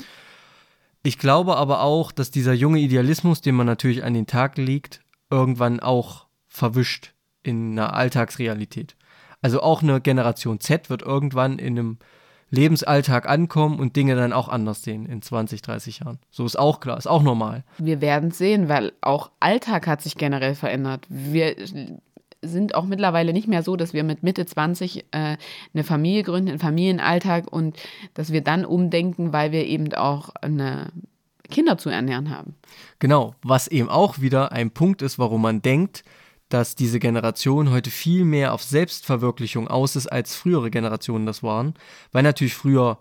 Ich 1.02 1.18
glaube 1.18 1.56
aber 1.56 1.82
auch, 1.82 2.12
dass 2.12 2.30
dieser 2.30 2.54
junge 2.54 2.78
Idealismus, 2.78 3.42
den 3.42 3.54
man 3.54 3.66
natürlich 3.66 4.04
an 4.04 4.14
den 4.14 4.26
Tag 4.26 4.56
legt, 4.56 5.00
irgendwann 5.30 5.80
auch 5.80 6.26
verwischt 6.46 7.12
in 7.42 7.72
einer 7.72 7.92
Alltagsrealität. 7.92 8.96
Also 9.42 9.60
auch 9.60 9.82
eine 9.82 10.00
Generation 10.00 10.60
Z 10.60 10.88
wird 10.88 11.02
irgendwann 11.02 11.58
in 11.58 11.78
einem 11.78 11.98
Lebensalltag 12.50 13.28
ankommen 13.28 13.78
und 13.78 13.96
Dinge 13.96 14.16
dann 14.16 14.32
auch 14.32 14.48
anders 14.48 14.82
sehen 14.82 15.04
in 15.06 15.20
20, 15.20 15.60
30 15.60 16.00
Jahren. 16.00 16.18
So 16.30 16.46
ist 16.46 16.58
auch 16.58 16.80
klar, 16.80 16.96
ist 16.96 17.06
auch 17.06 17.22
normal. 17.22 17.64
Wir 17.78 18.00
werden 18.00 18.30
sehen, 18.30 18.68
weil 18.68 18.92
auch 19.02 19.30
Alltag 19.40 19.86
hat 19.86 20.00
sich 20.00 20.16
generell 20.16 20.54
verändert. 20.54 21.06
Wir 21.08 21.56
sind 22.44 22.74
auch 22.74 22.84
mittlerweile 22.84 23.32
nicht 23.32 23.48
mehr 23.48 23.62
so, 23.62 23.76
dass 23.76 23.92
wir 23.92 24.04
mit 24.04 24.22
Mitte 24.22 24.46
20 24.46 25.06
äh, 25.10 25.36
eine 25.74 25.84
Familie 25.84 26.22
gründen, 26.22 26.50
einen 26.50 26.58
Familienalltag 26.58 27.50
und 27.50 27.76
dass 28.14 28.32
wir 28.32 28.42
dann 28.42 28.64
umdenken, 28.64 29.32
weil 29.32 29.52
wir 29.52 29.66
eben 29.66 29.92
auch 29.94 30.30
eine 30.40 30.92
Kinder 31.50 31.78
zu 31.78 31.90
ernähren 31.90 32.30
haben. 32.30 32.54
Genau, 32.98 33.34
was 33.42 33.68
eben 33.68 33.88
auch 33.88 34.20
wieder 34.20 34.52
ein 34.52 34.70
Punkt 34.70 35.02
ist, 35.02 35.18
warum 35.18 35.42
man 35.42 35.62
denkt, 35.62 36.04
dass 36.48 36.74
diese 36.74 36.98
Generation 36.98 37.70
heute 37.70 37.90
viel 37.90 38.24
mehr 38.24 38.54
auf 38.54 38.62
Selbstverwirklichung 38.62 39.68
aus 39.68 39.96
ist, 39.96 40.06
als 40.06 40.36
frühere 40.36 40.70
Generationen 40.70 41.26
das 41.26 41.42
waren, 41.42 41.74
weil 42.12 42.22
natürlich 42.22 42.54
früher 42.54 42.98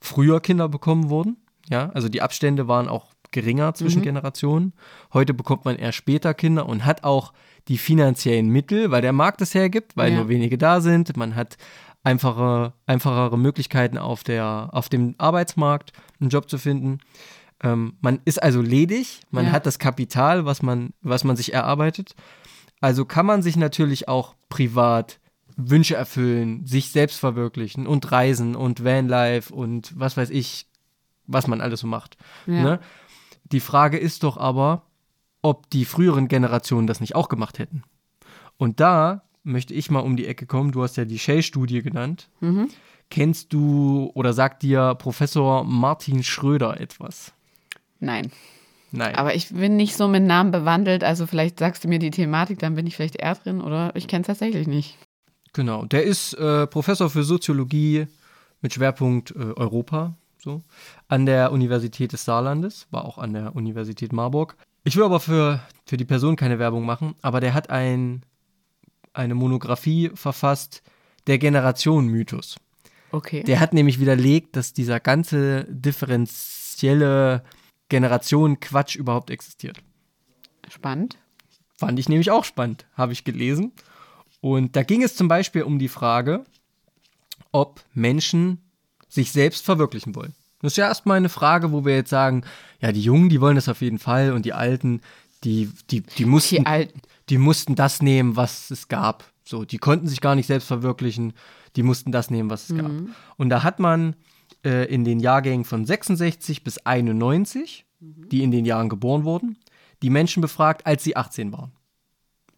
früher 0.00 0.40
Kinder 0.40 0.68
bekommen 0.68 1.08
wurden. 1.10 1.36
Ja, 1.70 1.90
also 1.90 2.08
die 2.08 2.22
Abstände 2.22 2.68
waren 2.68 2.88
auch 2.88 3.06
geringer 3.30 3.74
zwischen 3.74 4.00
mhm. 4.00 4.04
Generationen. 4.04 4.72
Heute 5.12 5.34
bekommt 5.34 5.64
man 5.64 5.76
eher 5.76 5.92
später 5.92 6.32
Kinder 6.34 6.66
und 6.66 6.84
hat 6.84 7.04
auch 7.04 7.32
die 7.68 7.78
finanziellen 7.78 8.48
Mittel, 8.48 8.90
weil 8.90 9.02
der 9.02 9.12
Markt 9.12 9.40
es 9.42 9.54
hergibt, 9.54 9.96
weil 9.96 10.12
ja. 10.12 10.18
nur 10.18 10.28
wenige 10.28 10.58
da 10.58 10.80
sind. 10.80 11.16
Man 11.16 11.36
hat 11.36 11.56
einfache, 12.02 12.72
einfachere 12.86 13.38
Möglichkeiten 13.38 13.98
auf, 13.98 14.24
der, 14.24 14.70
auf 14.72 14.88
dem 14.88 15.14
Arbeitsmarkt 15.18 15.92
einen 16.20 16.30
Job 16.30 16.48
zu 16.48 16.58
finden. 16.58 17.00
Ähm, 17.62 17.94
man 18.00 18.20
ist 18.24 18.42
also 18.42 18.62
ledig, 18.62 19.20
man 19.30 19.46
ja. 19.46 19.52
hat 19.52 19.66
das 19.66 19.78
Kapital, 19.78 20.44
was 20.44 20.62
man, 20.62 20.94
was 21.02 21.24
man 21.24 21.36
sich 21.36 21.52
erarbeitet. 21.52 22.14
Also 22.80 23.04
kann 23.04 23.26
man 23.26 23.42
sich 23.42 23.56
natürlich 23.56 24.08
auch 24.08 24.34
privat 24.48 25.20
Wünsche 25.56 25.96
erfüllen, 25.96 26.64
sich 26.66 26.92
selbst 26.92 27.18
verwirklichen 27.18 27.86
und 27.86 28.10
reisen 28.12 28.54
und 28.54 28.84
Vanlife 28.84 29.52
und 29.52 29.92
was 29.98 30.16
weiß 30.16 30.30
ich, 30.30 30.68
was 31.26 31.48
man 31.48 31.60
alles 31.60 31.80
so 31.80 31.88
macht. 31.88 32.16
Ja. 32.46 32.62
Ne? 32.62 32.80
Die 33.42 33.60
Frage 33.60 33.98
ist 33.98 34.22
doch 34.22 34.36
aber, 34.36 34.82
ob 35.42 35.70
die 35.70 35.84
früheren 35.84 36.28
Generationen 36.28 36.86
das 36.86 37.00
nicht 37.00 37.14
auch 37.14 37.28
gemacht 37.28 37.58
hätten. 37.58 37.82
Und 38.56 38.80
da 38.80 39.22
möchte 39.44 39.74
ich 39.74 39.90
mal 39.90 40.00
um 40.00 40.16
die 40.16 40.26
Ecke 40.26 40.46
kommen. 40.46 40.72
Du 40.72 40.82
hast 40.82 40.96
ja 40.96 41.04
die 41.04 41.18
Shell-Studie 41.18 41.82
genannt. 41.82 42.28
Mhm. 42.40 42.68
Kennst 43.10 43.52
du 43.52 44.10
oder 44.14 44.32
sagt 44.32 44.62
dir 44.62 44.94
Professor 44.96 45.64
Martin 45.64 46.22
Schröder 46.22 46.80
etwas? 46.80 47.32
Nein. 48.00 48.30
Nein. 48.90 49.14
Aber 49.14 49.34
ich 49.34 49.50
bin 49.50 49.76
nicht 49.76 49.96
so 49.96 50.08
mit 50.08 50.22
Namen 50.22 50.50
bewandelt, 50.50 51.04
also 51.04 51.26
vielleicht 51.26 51.58
sagst 51.58 51.84
du 51.84 51.88
mir 51.88 51.98
die 51.98 52.10
Thematik, 52.10 52.58
dann 52.58 52.74
bin 52.74 52.86
ich 52.86 52.96
vielleicht 52.96 53.16
eher 53.16 53.34
drin 53.34 53.60
oder 53.60 53.94
ich 53.94 54.08
kenne 54.08 54.22
es 54.22 54.28
tatsächlich 54.28 54.66
nicht. 54.66 54.96
Genau, 55.52 55.84
der 55.84 56.04
ist 56.04 56.34
äh, 56.34 56.66
Professor 56.66 57.10
für 57.10 57.22
Soziologie 57.22 58.06
mit 58.62 58.74
Schwerpunkt 58.74 59.32
äh, 59.32 59.52
Europa, 59.56 60.14
so, 60.38 60.62
an 61.08 61.26
der 61.26 61.52
Universität 61.52 62.12
des 62.12 62.24
Saarlandes, 62.24 62.86
war 62.90 63.04
auch 63.04 63.18
an 63.18 63.32
der 63.34 63.54
Universität 63.54 64.12
Marburg. 64.12 64.56
Ich 64.88 64.96
will 64.96 65.02
aber 65.02 65.20
für, 65.20 65.60
für 65.84 65.98
die 65.98 66.06
Person 66.06 66.34
keine 66.34 66.58
Werbung 66.58 66.86
machen, 66.86 67.14
aber 67.20 67.40
der 67.40 67.52
hat 67.52 67.68
ein, 67.68 68.22
eine 69.12 69.34
Monographie 69.34 70.10
verfasst, 70.14 70.82
der 71.26 71.36
Generationenmythos. 71.36 72.56
Okay. 73.12 73.42
Der 73.42 73.60
hat 73.60 73.74
nämlich 73.74 74.00
widerlegt, 74.00 74.56
dass 74.56 74.72
dieser 74.72 74.98
ganze 74.98 75.66
differenzielle 75.68 77.44
Generationenquatsch 77.90 78.96
überhaupt 78.96 79.28
existiert. 79.28 79.76
Spannend. 80.70 81.18
Fand 81.76 81.98
ich 81.98 82.08
nämlich 82.08 82.30
auch 82.30 82.46
spannend, 82.46 82.86
habe 82.94 83.12
ich 83.12 83.24
gelesen. 83.24 83.72
Und 84.40 84.74
da 84.74 84.84
ging 84.84 85.02
es 85.02 85.16
zum 85.16 85.28
Beispiel 85.28 85.64
um 85.64 85.78
die 85.78 85.88
Frage, 85.88 86.46
ob 87.52 87.84
Menschen 87.92 88.62
sich 89.06 89.32
selbst 89.32 89.66
verwirklichen 89.66 90.14
wollen. 90.14 90.34
Das 90.60 90.72
ist 90.72 90.76
ja 90.76 90.88
erstmal 90.88 91.16
eine 91.16 91.28
Frage, 91.28 91.72
wo 91.72 91.84
wir 91.84 91.94
jetzt 91.94 92.10
sagen, 92.10 92.42
ja, 92.80 92.92
die 92.92 93.02
Jungen, 93.02 93.28
die 93.28 93.40
wollen 93.40 93.56
das 93.56 93.68
auf 93.68 93.80
jeden 93.80 93.98
Fall 93.98 94.32
und 94.32 94.44
die 94.44 94.52
Alten, 94.52 95.00
die, 95.44 95.70
die, 95.90 96.02
die 96.02 96.24
mussten, 96.24 96.64
die, 96.64 96.88
die 97.28 97.38
mussten 97.38 97.74
das 97.74 98.02
nehmen, 98.02 98.36
was 98.36 98.70
es 98.70 98.88
gab. 98.88 99.24
So, 99.44 99.64
die 99.64 99.78
konnten 99.78 100.08
sich 100.08 100.20
gar 100.20 100.34
nicht 100.34 100.46
selbst 100.46 100.66
verwirklichen, 100.66 101.32
die 101.76 101.82
mussten 101.82 102.12
das 102.12 102.30
nehmen, 102.30 102.50
was 102.50 102.64
es 102.64 102.70
mhm. 102.70 102.78
gab. 102.78 102.92
Und 103.36 103.50
da 103.50 103.62
hat 103.62 103.78
man 103.78 104.16
äh, 104.64 104.92
in 104.92 105.04
den 105.04 105.20
Jahrgängen 105.20 105.64
von 105.64 105.84
66 105.84 106.64
bis 106.64 106.78
91, 106.78 107.86
mhm. 108.00 108.28
die 108.28 108.42
in 108.42 108.50
den 108.50 108.64
Jahren 108.64 108.88
geboren 108.88 109.24
wurden, 109.24 109.56
die 110.02 110.10
Menschen 110.10 110.40
befragt, 110.40 110.86
als 110.86 111.04
sie 111.04 111.16
18 111.16 111.52
waren. 111.52 111.72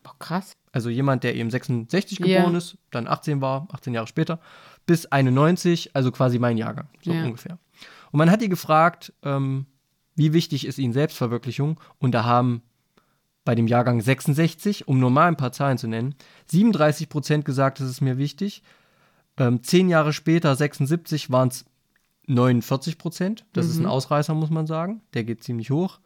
Boah, 0.03 0.19
krass. 0.19 0.57
Also 0.73 0.89
jemand, 0.89 1.25
der 1.25 1.35
eben 1.35 1.51
66 1.51 2.19
geboren 2.19 2.51
yeah. 2.51 2.59
ist, 2.59 2.79
dann 2.91 3.07
18 3.07 3.41
war, 3.41 3.69
18 3.73 3.93
Jahre 3.93 4.07
später, 4.07 4.41
bis 4.87 5.07
91, 5.07 5.95
also 5.95 6.11
quasi 6.13 6.39
mein 6.39 6.57
Jahrgang, 6.57 6.89
so 7.03 7.13
yeah. 7.13 7.25
ungefähr. 7.25 7.59
Und 8.11 8.19
man 8.19 8.31
hat 8.31 8.41
die 8.41 8.49
gefragt, 8.49 9.13
ähm, 9.23 9.67
wie 10.15 10.33
wichtig 10.33 10.67
ist 10.67 10.79
ihnen 10.79 10.93
Selbstverwirklichung? 10.93 11.81
Und 11.99 12.13
da 12.13 12.25
haben 12.25 12.63
bei 13.45 13.55
dem 13.55 13.67
Jahrgang 13.67 14.01
66, 14.01 14.87
um 14.87 15.01
nur 15.01 15.11
mal 15.11 15.29
ein 15.29 15.37
paar 15.37 15.53
Zahlen 15.53 15.79
zu 15.79 15.89
nennen, 15.89 16.15
37 16.51 17.09
Prozent 17.09 17.45
gesagt, 17.45 17.81
das 17.81 17.89
ist 17.89 18.01
mir 18.01 18.19
wichtig. 18.19 18.63
Ähm, 19.39 19.63
zehn 19.63 19.89
Jahre 19.89 20.13
später, 20.13 20.55
76, 20.55 21.31
waren 21.31 21.49
es 21.49 21.65
49 22.27 22.99
Prozent. 22.99 23.45
Das 23.53 23.67
mhm. 23.67 23.71
ist 23.71 23.77
ein 23.79 23.83
mhm. 23.85 23.91
Ausreißer, 23.91 24.35
muss 24.35 24.51
man 24.51 24.67
sagen. 24.67 25.01
Der 25.15 25.25
geht 25.25 25.43
ziemlich 25.43 25.71
hoch. 25.71 26.01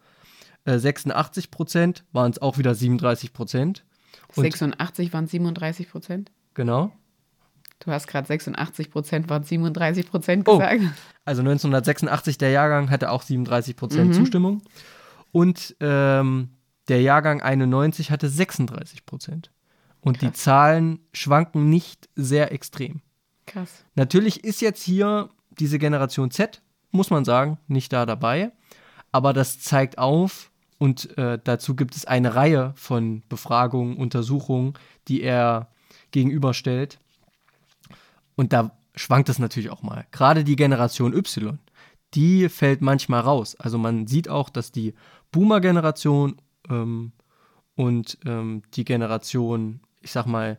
Äh, 0.63 0.79
86 0.79 1.51
Prozent 1.51 2.03
waren 2.11 2.31
es 2.31 2.41
auch 2.41 2.57
wieder 2.57 2.73
37 2.73 3.33
Prozent. 3.33 3.83
86 4.33 5.13
waren 5.13 5.27
37 5.27 5.89
Prozent? 5.89 6.31
Genau. 6.53 6.91
Du 7.79 7.91
hast 7.91 8.07
gerade 8.07 8.27
86 8.27 8.89
Prozent 8.89 9.29
waren 9.29 9.43
37 9.43 10.09
Prozent 10.09 10.47
oh. 10.47 10.57
gesagt. 10.57 10.81
Oh, 10.81 10.89
also 11.25 11.41
1986 11.41 12.37
der 12.37 12.51
Jahrgang 12.51 12.89
hatte 12.89 13.11
auch 13.11 13.21
37 13.21 13.75
Prozent 13.75 14.09
mhm. 14.09 14.13
Zustimmung. 14.13 14.61
Und 15.31 15.75
ähm, 15.79 16.49
Der 16.87 17.01
Jahrgang 17.01 17.41
91 17.41 18.11
hatte 18.11 18.29
36 18.29 19.05
Prozent. 19.05 19.51
Und 19.99 20.19
Krass. 20.19 20.29
die 20.29 20.33
Zahlen 20.33 20.99
schwanken 21.13 21.69
nicht 21.69 22.09
sehr 22.15 22.51
extrem. 22.51 23.01
Krass. 23.47 23.83
Natürlich 23.95 24.43
ist 24.43 24.61
jetzt 24.61 24.83
hier 24.83 25.29
diese 25.49 25.79
Generation 25.79 26.31
Z, 26.31 26.61
muss 26.91 27.09
man 27.09 27.25
sagen, 27.25 27.57
nicht 27.67 27.91
da 27.91 28.05
dabei. 28.05 28.51
Aber 29.11 29.33
das 29.33 29.59
zeigt 29.59 29.97
auf, 29.97 30.51
und 30.77 31.17
äh, 31.17 31.39
dazu 31.43 31.75
gibt 31.75 31.95
es 31.95 32.05
eine 32.05 32.35
Reihe 32.35 32.73
von 32.75 33.23
Befragungen, 33.29 33.97
Untersuchungen, 33.97 34.73
die 35.07 35.21
er 35.21 35.69
gegenüberstellt. 36.11 36.99
Und 38.35 38.53
da 38.53 38.77
schwankt 38.95 39.29
es 39.29 39.39
natürlich 39.39 39.69
auch 39.69 39.81
mal. 39.83 40.05
Gerade 40.11 40.43
die 40.43 40.55
Generation 40.55 41.13
Y, 41.13 41.59
die 42.13 42.49
fällt 42.49 42.81
manchmal 42.81 43.21
raus. 43.21 43.55
Also 43.55 43.77
man 43.77 44.07
sieht 44.07 44.29
auch, 44.29 44.49
dass 44.49 44.71
die 44.71 44.93
Boomer-Generation 45.31 46.37
ähm, 46.69 47.11
und 47.75 48.17
ähm, 48.25 48.63
die 48.73 48.85
Generation, 48.85 49.81
ich 50.01 50.11
sag 50.11 50.25
mal, 50.25 50.57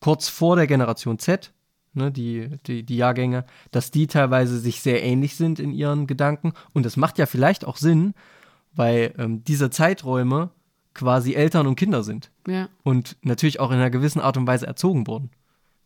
kurz 0.00 0.28
vor 0.28 0.56
der 0.56 0.66
Generation 0.66 1.18
Z, 1.18 1.52
ne, 1.94 2.12
die, 2.12 2.50
die, 2.66 2.84
die 2.84 2.96
Jahrgänge, 2.96 3.44
dass 3.72 3.90
die 3.90 4.06
teilweise 4.06 4.58
sich 4.58 4.80
sehr 4.80 5.02
ähnlich 5.02 5.34
sind 5.36 5.58
in 5.58 5.72
ihren 5.72 6.06
Gedanken. 6.06 6.52
Und 6.72 6.86
das 6.86 6.96
macht 6.96 7.18
ja 7.18 7.26
vielleicht 7.26 7.64
auch 7.64 7.76
Sinn, 7.76 8.14
weil 8.74 9.14
ähm, 9.18 9.42
diese 9.44 9.70
Zeiträume 9.70 10.50
quasi 10.94 11.34
Eltern 11.34 11.66
und 11.66 11.76
Kinder 11.76 12.02
sind 12.02 12.30
Ja, 12.46 12.68
und 12.82 13.16
natürlich 13.22 13.60
auch 13.60 13.70
in 13.70 13.76
einer 13.76 13.90
gewissen 13.90 14.20
Art 14.20 14.36
und 14.36 14.46
Weise 14.46 14.66
erzogen 14.66 15.06
wurden. 15.06 15.30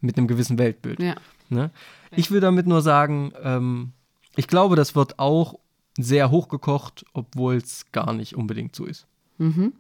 Mit 0.01 0.17
einem 0.17 0.29
gewissen 0.29 0.59
Weltbild. 0.59 1.01
ja. 1.01 1.15
Ne? 1.49 1.71
Ich 2.13 2.31
will 2.31 2.41
damit 2.41 2.67
nur 2.67 2.81
sagen, 2.81 3.33
ähm, 3.43 3.93
ich 4.37 4.47
glaube, 4.47 4.77
das 4.77 4.95
wird 4.95 5.19
auch 5.19 5.59
sehr 5.99 6.31
hochgekocht, 6.31 7.05
obwohl 7.13 7.57
es 7.57 7.91
gar 7.93 8.13
nicht 8.13 8.37
unbedingt 8.37 8.75
so 8.77 8.85
ist. 8.85 9.07
Mhm. 9.39 9.73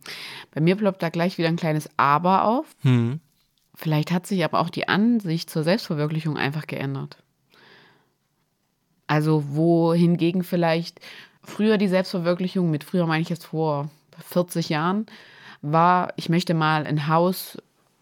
Bei 0.52 0.61
mir 0.61 0.76
ploppt 0.76 1.02
da 1.02 1.11
gleich 1.11 1.38
wieder 1.38 1.48
ein 1.48 1.56
kleines 1.56 1.88
Aber 1.96 2.44
auf. 2.44 2.66
Hm. 2.83 3.20
Vielleicht 3.74 4.11
hat 4.11 4.26
sich 4.26 4.44
aber 4.44 4.61
auch 4.61 4.70
die 4.70 4.88
Ansicht 4.88 5.48
zur 5.48 5.62
Selbstverwirklichung 5.62 6.37
einfach 6.37 6.66
geändert. 6.66 7.22
Also 9.06 9.54
wohingegen 9.54 10.44
vielleicht 10.44 11.00
früher 11.42 11.78
die 11.78 11.88
Selbstverwirklichung, 11.88 12.70
mit 12.70 12.85
früher 12.85 13.06
meine 13.06 13.22
ich 13.22 13.28
jetzt 13.28 13.46
vor 13.46 13.90
40 14.28 14.68
Jahren, 14.68 15.06
war, 15.62 16.12
ich 16.16 16.28
möchte 16.28 16.54
mal 16.54 16.87
ein 16.87 17.09
Haus, 17.09 17.59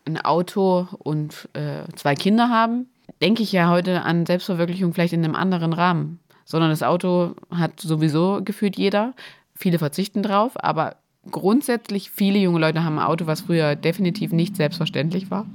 ein 0.08 0.20
Auto 0.20 0.88
und 0.98 1.48
äh, 1.52 1.84
zwei 1.94 2.14
Kinder 2.14 2.48
haben, 2.48 2.86
denke 3.20 3.42
ich 3.42 3.52
ja 3.52 3.68
heute 3.68 4.02
an 4.02 4.26
Selbstverwirklichung 4.26 4.92
vielleicht 4.92 5.12
in 5.12 5.24
einem 5.24 5.34
anderen 5.34 5.72
Rahmen. 5.72 6.18
Sondern 6.44 6.70
das 6.70 6.82
Auto 6.82 7.34
hat 7.50 7.80
sowieso 7.80 8.40
gefühlt 8.42 8.76
jeder. 8.76 9.14
Viele 9.54 9.78
verzichten 9.78 10.22
drauf, 10.22 10.52
aber 10.62 10.96
grundsätzlich 11.30 12.10
viele 12.10 12.38
junge 12.38 12.60
Leute 12.60 12.84
haben 12.84 12.98
ein 12.98 13.04
Auto, 13.04 13.26
was 13.26 13.42
früher 13.42 13.76
definitiv 13.76 14.32
nicht 14.32 14.56
selbstverständlich 14.56 15.30
war. 15.30 15.46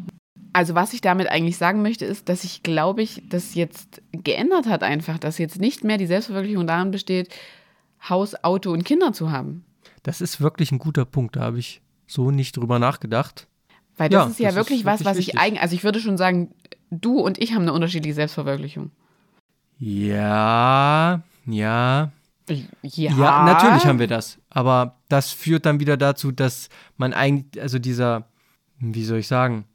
Also 0.52 0.76
was 0.76 0.94
ich 0.94 1.02
damit 1.02 1.30
eigentlich 1.30 1.58
sagen 1.58 1.82
möchte, 1.82 2.06
ist, 2.06 2.30
dass 2.30 2.44
ich 2.44 2.62
glaube 2.62 3.02
ich, 3.02 3.24
das 3.28 3.56
jetzt 3.56 4.04
geändert 4.12 4.68
hat 4.68 4.84
einfach, 4.84 5.18
dass 5.18 5.40
jetzt 5.40 5.60
nicht 5.60 5.84
mehr 5.84 5.98
die 5.98 6.06
Selbstverwirklichung 6.06 6.68
darin 6.68 6.92
besteht, 6.92 7.34
Haus, 8.08 8.44
Auto 8.44 8.72
und 8.72 8.84
Kinder 8.84 9.14
zu 9.14 9.32
haben. 9.32 9.66
Das 10.04 10.22
ist 10.22 10.42
wirklich 10.42 10.72
ein 10.72 10.80
guter 10.80 11.06
Punkt. 11.06 11.38
Da 11.38 11.42
habe 11.42 11.60
ich 11.60 11.82
so 12.06 12.30
nicht 12.30 12.58
drüber 12.58 12.78
nachgedacht. 12.78 13.48
Weil 13.98 14.10
das 14.10 14.26
Ja, 14.26 14.30
ist 14.32 14.40
ja 14.40 14.46
das 14.50 14.54
ist 14.54 14.58
wirklich 14.58 14.86
was, 14.86 15.00
wirklich 15.02 15.08
was 15.08 15.18
ich 15.20 15.38
eigentlich, 15.38 15.62
also 15.62 15.76
ich 15.76 15.84
würde 15.84 16.00
schon 16.00 16.18
sagen, 16.18 16.54
du 16.90 17.20
und 17.20 17.38
ich 17.38 17.54
haben 17.54 17.64
eine 17.64 17.74
unterschiedliche 17.74 18.16
Selbstverwirklichung. 18.16 18.92
Ja, 19.80 21.22
ja. 21.46 22.12
Ja, 22.50 23.12
Ja, 23.18 23.46
natürlich 23.46 23.86
haben 23.86 24.00
wir 24.00 24.08
das. 24.08 24.38
Aber 24.50 24.98
das 25.10 25.32
führt 25.32 25.66
dann 25.66 25.80
wieder 25.80 25.98
dazu, 25.98 26.32
dass 26.32 26.70
man 26.98 27.14
eigentlich, 27.14 27.62
also 27.62 27.80
dieser, 27.80 28.28
wie 28.80 29.06
soll 29.06 29.20
ich 29.20 29.28
sagen, 29.28 29.66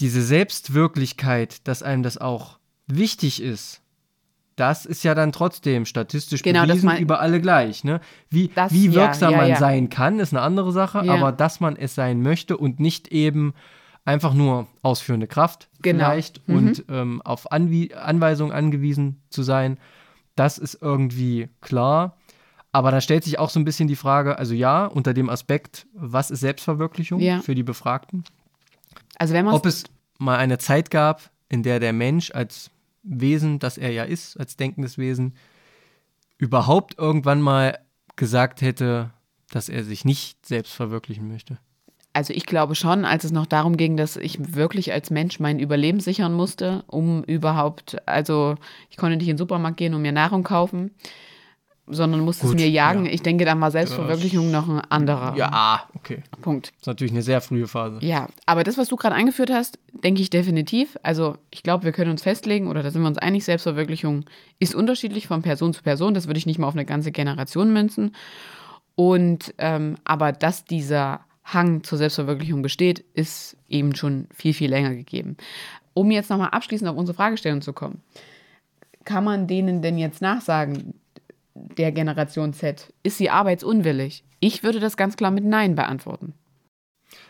diese 0.00 0.22
Selbstwirklichkeit, 0.22 1.66
dass 1.68 1.82
einem 1.82 2.02
das 2.02 2.18
auch 2.18 2.58
wichtig 2.86 3.42
ist, 3.42 3.80
das 4.56 4.86
ist 4.86 5.02
ja 5.04 5.14
dann 5.14 5.32
trotzdem 5.32 5.84
statistisch 5.84 6.42
Genau, 6.42 6.66
bewiesen 6.66 6.86
man- 6.86 6.98
über 6.98 7.20
alle 7.20 7.40
gleich. 7.40 7.84
Ne? 7.84 8.00
Wie, 8.30 8.48
Das- 8.54 8.72
wie 8.72 8.86
ja, 8.86 8.94
wirksam 8.94 9.32
ja, 9.32 9.36
man 9.38 9.48
ja. 9.48 9.56
sein 9.56 9.88
kann, 9.90 10.20
ist 10.20 10.32
eine 10.32 10.42
andere 10.42 10.72
Sache, 10.72 11.02
Ja. 11.04 11.14
aber 11.14 11.32
dass 11.32 11.60
man 11.60 11.76
es 11.76 11.94
sein 11.94 12.22
möchte 12.22 12.56
und 12.56 12.78
nicht 12.80 13.08
eben 13.08 13.54
einfach 14.04 14.34
nur 14.34 14.66
ausführende 14.82 15.26
Kraft 15.26 15.68
Genau. 15.82 16.04
vielleicht 16.04 16.46
Mhm. 16.48 16.56
und 16.56 16.84
ähm, 16.88 17.22
auf 17.22 17.50
Anwie 17.50 17.94
Anweisungen 17.94 18.52
angewiesen 18.52 19.22
zu 19.30 19.42
sein, 19.42 19.78
das 20.36 20.58
ist 20.58 20.78
irgendwie 20.82 21.48
klar. 21.60 22.16
Aber 22.70 22.90
da 22.90 23.00
stellt 23.00 23.22
sich 23.24 23.38
auch 23.38 23.50
so 23.50 23.60
ein 23.60 23.64
bisschen 23.64 23.86
die 23.88 23.94
Frage, 23.96 24.36
also 24.38 24.52
ja, 24.52 24.84
unter 24.86 25.14
dem 25.14 25.30
Aspekt, 25.30 25.86
was 25.94 26.30
ist 26.32 26.40
Selbstverwirklichung 26.40 27.20
Ja. 27.20 27.40
für 27.40 27.54
die 27.54 27.62
Befragten? 27.62 28.24
Also 29.16 29.32
wenn 29.32 29.44
man 29.44 29.54
Ob 29.54 29.64
es 29.64 29.84
mal 30.18 30.36
eine 30.38 30.58
Zeit 30.58 30.90
gab, 30.90 31.30
in 31.48 31.62
der 31.62 31.78
der 31.78 31.92
Mensch 31.92 32.32
als 32.32 32.70
Wesen, 33.04 33.58
das 33.58 33.78
er 33.78 33.90
ja 33.92 34.04
ist, 34.04 34.38
als 34.38 34.56
denkendes 34.56 34.98
Wesen, 34.98 35.34
überhaupt 36.38 36.98
irgendwann 36.98 37.40
mal 37.40 37.78
gesagt 38.16 38.60
hätte, 38.62 39.10
dass 39.50 39.68
er 39.68 39.84
sich 39.84 40.04
nicht 40.04 40.44
selbst 40.46 40.72
verwirklichen 40.72 41.28
möchte. 41.28 41.58
Also 42.12 42.32
ich 42.32 42.46
glaube 42.46 42.76
schon, 42.76 43.04
als 43.04 43.24
es 43.24 43.32
noch 43.32 43.46
darum 43.46 43.76
ging, 43.76 43.96
dass 43.96 44.16
ich 44.16 44.54
wirklich 44.54 44.92
als 44.92 45.10
Mensch 45.10 45.40
mein 45.40 45.58
Überleben 45.58 45.98
sichern 45.98 46.32
musste, 46.32 46.84
um 46.86 47.24
überhaupt, 47.24 47.96
also 48.06 48.54
ich 48.88 48.96
konnte 48.96 49.16
nicht 49.16 49.26
in 49.26 49.34
den 49.34 49.38
Supermarkt 49.38 49.76
gehen 49.76 49.94
und 49.94 50.02
mir 50.02 50.12
Nahrung 50.12 50.44
kaufen, 50.44 50.92
sondern 51.88 52.20
musste 52.20 52.46
Gut, 52.46 52.54
es 52.54 52.62
mir 52.62 52.70
jagen. 52.70 53.06
ja. 53.06 53.12
Ich 53.12 53.22
denke, 53.22 53.44
dann 53.44 53.60
war 53.60 53.72
Selbstverwirklichung 53.72 54.50
noch 54.50 54.68
ein 54.68 54.80
anderer 54.80 55.36
Ja, 55.36 55.88
okay. 55.94 56.22
Punkt. 56.40 56.68
Das 56.68 56.82
ist 56.82 56.86
natürlich 56.86 57.12
eine 57.12 57.22
sehr 57.22 57.40
frühe 57.40 57.66
Phase. 57.66 57.98
Ja, 58.00 58.28
aber 58.46 58.62
das, 58.62 58.78
was 58.78 58.88
du 58.88 58.96
gerade 58.96 59.16
angeführt 59.16 59.50
hast, 59.50 59.78
denke 60.04 60.20
ich 60.20 60.30
definitiv. 60.30 60.98
Also 61.02 61.38
ich 61.50 61.62
glaube, 61.62 61.84
wir 61.84 61.92
können 61.92 62.10
uns 62.10 62.22
festlegen 62.22 62.68
oder 62.68 62.82
da 62.82 62.90
sind 62.90 63.02
wir 63.02 63.08
uns 63.08 63.18
einig, 63.18 63.44
Selbstverwirklichung 63.44 64.26
ist 64.58 64.74
unterschiedlich 64.74 65.26
von 65.26 65.42
Person 65.42 65.72
zu 65.72 65.82
Person. 65.82 66.14
Das 66.14 66.26
würde 66.26 66.38
ich 66.38 66.46
nicht 66.46 66.58
mal 66.58 66.68
auf 66.68 66.74
eine 66.74 66.84
ganze 66.84 67.10
Generation 67.10 67.72
münzen. 67.72 68.14
Und 68.94 69.54
ähm, 69.58 69.96
aber 70.04 70.32
dass 70.32 70.64
dieser 70.64 71.24
Hang 71.42 71.82
zur 71.82 71.98
Selbstverwirklichung 71.98 72.62
besteht, 72.62 73.00
ist 73.14 73.56
eben 73.68 73.94
schon 73.94 74.28
viel, 74.32 74.54
viel 74.54 74.70
länger 74.70 74.94
gegeben. 74.94 75.36
Um 75.94 76.10
jetzt 76.10 76.30
nochmal 76.30 76.50
abschließend 76.50 76.88
auf 76.88 76.96
unsere 76.96 77.16
Fragestellung 77.16 77.62
zu 77.62 77.72
kommen. 77.72 78.02
Kann 79.04 79.24
man 79.24 79.46
denen 79.46 79.82
denn 79.82 79.98
jetzt 79.98 80.22
nachsagen, 80.22 80.94
der 81.54 81.92
Generation 81.92 82.52
Z, 82.52 82.92
ist 83.02 83.18
sie 83.18 83.30
arbeitsunwillig? 83.30 84.24
Ich 84.40 84.62
würde 84.62 84.80
das 84.80 84.96
ganz 84.96 85.16
klar 85.16 85.30
mit 85.30 85.44
Nein 85.44 85.74
beantworten. 85.74 86.34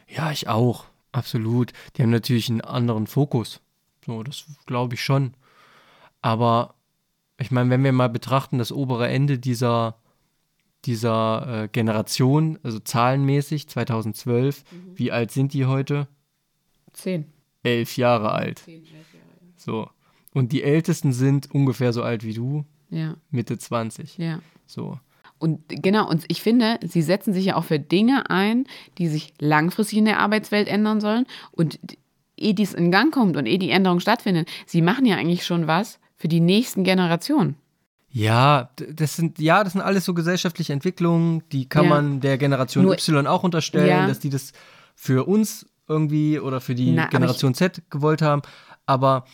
Ja, 0.09 0.31
ich 0.31 0.49
auch. 0.49 0.87
Absolut. 1.15 1.73
Die 1.97 2.03
haben 2.03 2.11
natürlich 2.11 2.51
einen 2.51 2.61
anderen 2.61 3.07
Fokus. 3.07 3.61
So, 4.05 4.23
das 4.25 4.47
glaube 4.67 4.95
ich 4.95 5.03
schon. 5.03 5.35
Aber 6.21 6.75
ich 7.39 7.51
meine, 7.51 7.71
wenn 7.71 7.85
wir 7.85 7.93
mal 7.93 8.09
betrachten, 8.09 8.59
das 8.59 8.73
obere 8.73 9.09
Ende 9.09 9.39
dieser, 9.39 9.97
dieser 10.85 11.65
äh, 11.65 11.69
Generation, 11.69 12.59
also 12.65 12.81
zahlenmäßig, 12.81 13.69
2012, 13.69 14.65
wie 14.97 15.13
alt 15.13 15.31
sind 15.31 15.53
die 15.53 15.67
heute? 15.67 16.09
Zehn. 16.93 17.33
Elf 17.63 17.97
Jahre 17.97 18.33
alt. 18.33 18.63
So. 19.57 19.89
Und 20.33 20.51
die 20.51 20.65
Ältesten 20.65 21.13
sind 21.13 21.51
ungefähr 21.55 21.93
so 21.93 22.03
alt 22.03 22.25
wie 22.25 22.35
du, 22.35 22.65
Ja, 22.91 23.17
Mitte 23.31 23.57
20. 23.57 24.19
ja. 24.19 24.41
So. 24.67 24.99
Und 25.45 25.61
genau, 25.69 26.09
und 26.09 26.25
ich 26.29 26.41
finde, 26.41 26.79
sie 26.83 27.03
setzen 27.03 27.35
sich 27.35 27.45
ja 27.45 27.57
auch 27.57 27.65
für 27.65 27.79
Dinge 27.79 28.31
ein, 28.31 28.65
die 28.97 29.09
sich 29.09 29.35
langfristig 29.39 29.99
in 29.99 30.07
der 30.07 30.19
Arbeitswelt 30.21 30.69
ändern 30.69 31.03
sollen. 31.03 31.27
Und 31.53 31.79
ehe 32.39 32.55
dies 32.55 32.73
in 32.73 32.91
Gang 32.91 33.13
kommt 33.13 33.37
und 33.37 33.45
ehe 33.45 33.59
die 33.59 33.69
Änderungen 33.69 34.01
stattfinden, 34.01 34.47
sie 34.65 34.81
machen 34.81 35.05
ja 35.05 35.17
eigentlich 35.17 35.45
schon 35.45 35.67
was 35.67 35.99
für 36.17 36.29
die 36.29 36.41
nächsten 36.41 36.83
Generationen. 36.83 37.57
Ja, 38.09 38.71
das 38.91 39.17
sind, 39.17 39.39
ja, 39.39 39.63
das 39.65 39.75
sind 39.75 39.83
alles 39.83 40.07
so 40.07 40.15
gesellschaftliche 40.15 40.73
Entwicklungen, 40.73 41.43
die 41.53 41.69
kann 41.69 41.85
Ja. 41.85 41.91
man 41.91 42.21
der 42.21 42.39
Generation 42.39 42.85
Nur- 42.87 42.95
Y 42.95 43.27
auch 43.27 43.43
unterstellen, 43.43 43.89
Ja. 43.89 44.07
dass 44.07 44.21
die 44.21 44.31
das 44.31 44.53
für 44.95 45.27
uns 45.29 45.67
irgendwie 45.89 46.39
oder 46.39 46.63
für 46.63 46.75
die 46.75 46.93
Na, 46.93 47.07
Generation 47.09 47.53
Z 47.53 47.83
gewollt 47.91 48.23
haben. 48.23 48.41
Aber 48.87 49.25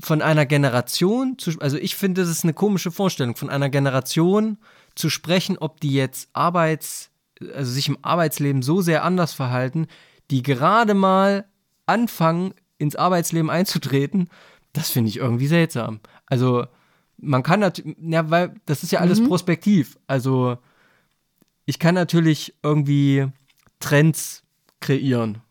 von 0.00 0.20
einer 0.20 0.44
Generation 0.44 1.38
zu, 1.38 1.52
also 1.60 1.78
ich 1.78 1.96
finde, 1.96 2.20
das 2.20 2.30
ist 2.30 2.44
eine 2.44 2.52
komische 2.52 2.90
Vorstellung, 2.90 3.36
von 3.36 3.48
einer 3.48 3.70
Generation 3.70 4.58
zu 4.94 5.08
sprechen, 5.08 5.56
ob 5.58 5.80
die 5.80 5.92
jetzt 5.92 6.28
Arbeits, 6.34 7.10
also 7.54 7.70
sich 7.72 7.88
im 7.88 7.98
Arbeitsleben 8.02 8.62
so 8.62 8.82
sehr 8.82 9.04
anders 9.04 9.32
verhalten, 9.32 9.86
die 10.30 10.42
gerade 10.42 10.94
mal 10.94 11.46
anfangen, 11.86 12.52
ins 12.76 12.96
Arbeitsleben 12.96 13.50
einzutreten, 13.50 14.28
das 14.72 14.90
finde 14.90 15.08
ich 15.08 15.16
irgendwie 15.16 15.46
seltsam. 15.46 16.00
Also 16.26 16.66
man 17.16 17.42
kann 17.42 17.60
natürlich, 17.60 17.96
ja, 18.00 18.30
weil 18.30 18.54
das 18.66 18.82
ist 18.82 18.92
ja 18.92 19.00
alles 19.00 19.24
prospektiv. 19.24 19.98
Also 20.06 20.58
ich 21.64 21.78
kann 21.78 21.94
natürlich 21.94 22.54
irgendwie 22.62 23.26
Trends 23.80 24.44
kreieren 24.80 25.42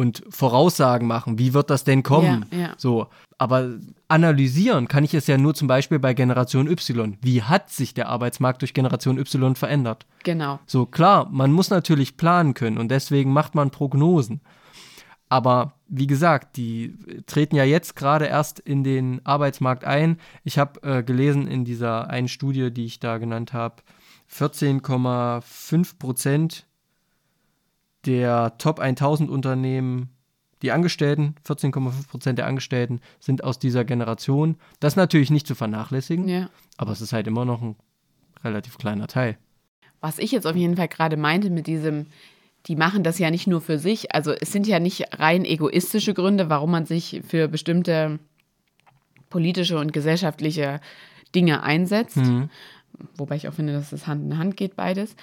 und 0.00 0.22
Voraussagen 0.30 1.06
machen. 1.06 1.38
Wie 1.38 1.52
wird 1.52 1.68
das 1.68 1.84
denn 1.84 2.02
kommen? 2.02 2.46
Ja, 2.50 2.58
ja. 2.58 2.74
So, 2.78 3.08
aber 3.36 3.76
analysieren 4.08 4.88
kann 4.88 5.04
ich 5.04 5.12
es 5.12 5.26
ja 5.26 5.36
nur 5.36 5.54
zum 5.54 5.68
Beispiel 5.68 5.98
bei 5.98 6.14
Generation 6.14 6.66
Y. 6.68 7.18
Wie 7.20 7.42
hat 7.42 7.68
sich 7.68 7.92
der 7.92 8.08
Arbeitsmarkt 8.08 8.62
durch 8.62 8.72
Generation 8.72 9.18
Y 9.18 9.54
verändert? 9.54 10.06
Genau. 10.24 10.58
So 10.64 10.86
klar, 10.86 11.28
man 11.30 11.52
muss 11.52 11.68
natürlich 11.68 12.16
planen 12.16 12.54
können 12.54 12.78
und 12.78 12.90
deswegen 12.90 13.30
macht 13.34 13.54
man 13.54 13.70
Prognosen. 13.70 14.40
Aber 15.28 15.74
wie 15.86 16.06
gesagt, 16.06 16.56
die 16.56 16.96
treten 17.26 17.56
ja 17.56 17.64
jetzt 17.64 17.94
gerade 17.94 18.24
erst 18.24 18.58
in 18.58 18.82
den 18.82 19.20
Arbeitsmarkt 19.24 19.84
ein. 19.84 20.16
Ich 20.44 20.58
habe 20.58 20.82
äh, 20.82 21.02
gelesen 21.02 21.46
in 21.46 21.66
dieser 21.66 22.08
einen 22.08 22.28
Studie, 22.28 22.72
die 22.72 22.86
ich 22.86 23.00
da 23.00 23.18
genannt 23.18 23.52
habe, 23.52 23.76
14,5 24.32 25.98
Prozent 25.98 26.66
der 28.06 28.56
Top 28.58 28.78
1000 28.80 29.30
Unternehmen, 29.30 30.10
die 30.62 30.72
Angestellten, 30.72 31.34
14,5 31.46 32.08
Prozent 32.08 32.38
der 32.38 32.46
Angestellten 32.46 33.00
sind 33.18 33.44
aus 33.44 33.58
dieser 33.58 33.84
Generation. 33.84 34.56
Das 34.78 34.92
ist 34.92 34.96
natürlich 34.96 35.30
nicht 35.30 35.46
zu 35.46 35.54
vernachlässigen, 35.54 36.28
Ja. 36.28 36.50
aber 36.76 36.92
es 36.92 37.00
ist 37.00 37.12
halt 37.12 37.26
immer 37.26 37.44
noch 37.44 37.62
ein 37.62 37.76
relativ 38.44 38.78
kleiner 38.78 39.06
Teil. 39.06 39.38
Was 40.00 40.18
ich 40.18 40.32
jetzt 40.32 40.46
auf 40.46 40.56
jeden 40.56 40.76
Fall 40.76 40.88
gerade 40.88 41.16
meinte 41.16 41.50
mit 41.50 41.66
diesem, 41.66 42.06
die 42.66 42.76
machen 42.76 43.02
das 43.02 43.18
ja 43.18 43.30
nicht 43.30 43.46
nur 43.46 43.60
für 43.62 43.78
sich. 43.78 44.14
Also 44.14 44.32
es 44.32 44.52
sind 44.52 44.66
ja 44.66 44.80
nicht 44.80 45.18
rein 45.18 45.44
egoistische 45.44 46.12
Gründe, 46.14 46.50
warum 46.50 46.70
man 46.70 46.84
sich 46.86 47.22
für 47.26 47.48
bestimmte 47.48 48.18
politische 49.30 49.78
und 49.78 49.92
gesellschaftliche 49.92 50.80
Dinge 51.34 51.62
einsetzt. 51.62 52.18
Wobei 53.16 53.36
ich 53.36 53.48
auch 53.48 53.54
finde, 53.54 53.72
dass 53.72 53.90
das 53.90 54.06
Hand 54.06 54.24
in 54.24 54.38
Hand 54.38 54.56
geht, 54.56 54.76
beides. 54.76 55.14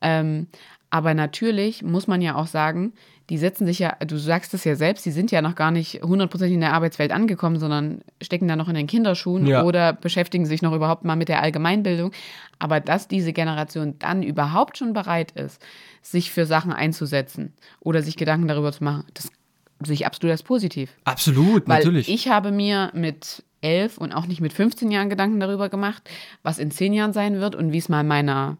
Ähm, 0.00 0.48
aber 0.94 1.12
natürlich 1.12 1.82
muss 1.82 2.06
man 2.06 2.22
ja 2.22 2.36
auch 2.36 2.46
sagen, 2.46 2.92
die 3.28 3.36
setzen 3.36 3.66
sich 3.66 3.80
ja, 3.80 3.96
du 4.06 4.16
sagst 4.16 4.54
es 4.54 4.62
ja 4.62 4.76
selbst, 4.76 5.04
die 5.04 5.10
sind 5.10 5.32
ja 5.32 5.42
noch 5.42 5.56
gar 5.56 5.72
nicht 5.72 6.04
hundertprozentig 6.04 6.54
in 6.54 6.60
der 6.60 6.72
Arbeitswelt 6.72 7.10
angekommen, 7.10 7.58
sondern 7.58 8.02
stecken 8.22 8.46
da 8.46 8.54
noch 8.54 8.68
in 8.68 8.76
den 8.76 8.86
Kinderschuhen 8.86 9.44
Ja. 9.44 9.64
oder 9.64 9.92
beschäftigen 9.92 10.46
sich 10.46 10.62
noch 10.62 10.72
überhaupt 10.72 11.04
mal 11.04 11.16
mit 11.16 11.28
der 11.28 11.42
Allgemeinbildung. 11.42 12.12
Aber 12.60 12.78
dass 12.78 13.08
diese 13.08 13.32
Generation 13.32 13.96
dann 13.98 14.22
überhaupt 14.22 14.78
schon 14.78 14.92
bereit 14.92 15.32
ist, 15.32 15.60
sich 16.00 16.30
für 16.30 16.46
Sachen 16.46 16.72
einzusetzen 16.72 17.54
oder 17.80 18.00
sich 18.00 18.16
Gedanken 18.16 18.46
darüber 18.46 18.70
zu 18.70 18.84
machen, 18.84 19.02
das 19.14 19.32
sehe 19.82 19.94
ich 19.94 20.06
absolut 20.06 20.30
als 20.30 20.44
positiv. 20.44 20.92
Absolut, 21.02 21.66
Weil 21.68 21.78
natürlich. 21.78 22.08
ich 22.08 22.28
habe 22.28 22.52
mir 22.52 22.92
mit 22.94 23.42
elf 23.62 23.98
und 23.98 24.12
auch 24.12 24.26
nicht 24.26 24.40
mit 24.40 24.52
15 24.52 24.92
Jahren 24.92 25.10
Gedanken 25.10 25.40
darüber 25.40 25.68
gemacht, 25.68 26.08
was 26.44 26.60
in 26.60 26.70
zehn 26.70 26.92
Jahren 26.92 27.12
sein 27.12 27.40
wird 27.40 27.56
und 27.56 27.72
wie 27.72 27.78
es 27.78 27.88
mal 27.88 28.04
meiner 28.04 28.58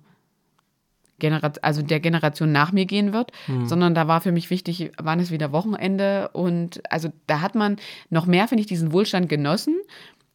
Generation, 1.19 1.63
also 1.63 1.83
der 1.83 2.01
Generation 2.01 2.53
nach 2.53 2.73
mir 2.73 2.87
gehen 2.87 3.13
wird, 3.13 3.33
sondern 3.65 3.95
da 3.95 4.09
war 4.09 4.21
für 4.21 4.33
mich 4.33 4.51
wichtig, 4.51 4.93
wann 4.99 5.21
ist 5.21 5.31
wieder 5.31 5.53
Wochenende 5.53 6.29
und 6.33 6.83
also 6.91 7.13
da 7.27 7.41
hat 7.41 7.55
man 7.55 7.77
noch 8.11 8.27
mehr, 8.27 8.49
finde 8.49 8.63
ich, 8.63 8.67
diesen 8.67 8.93
Wohlstand 8.93 9.29
genossen. 9.29 9.77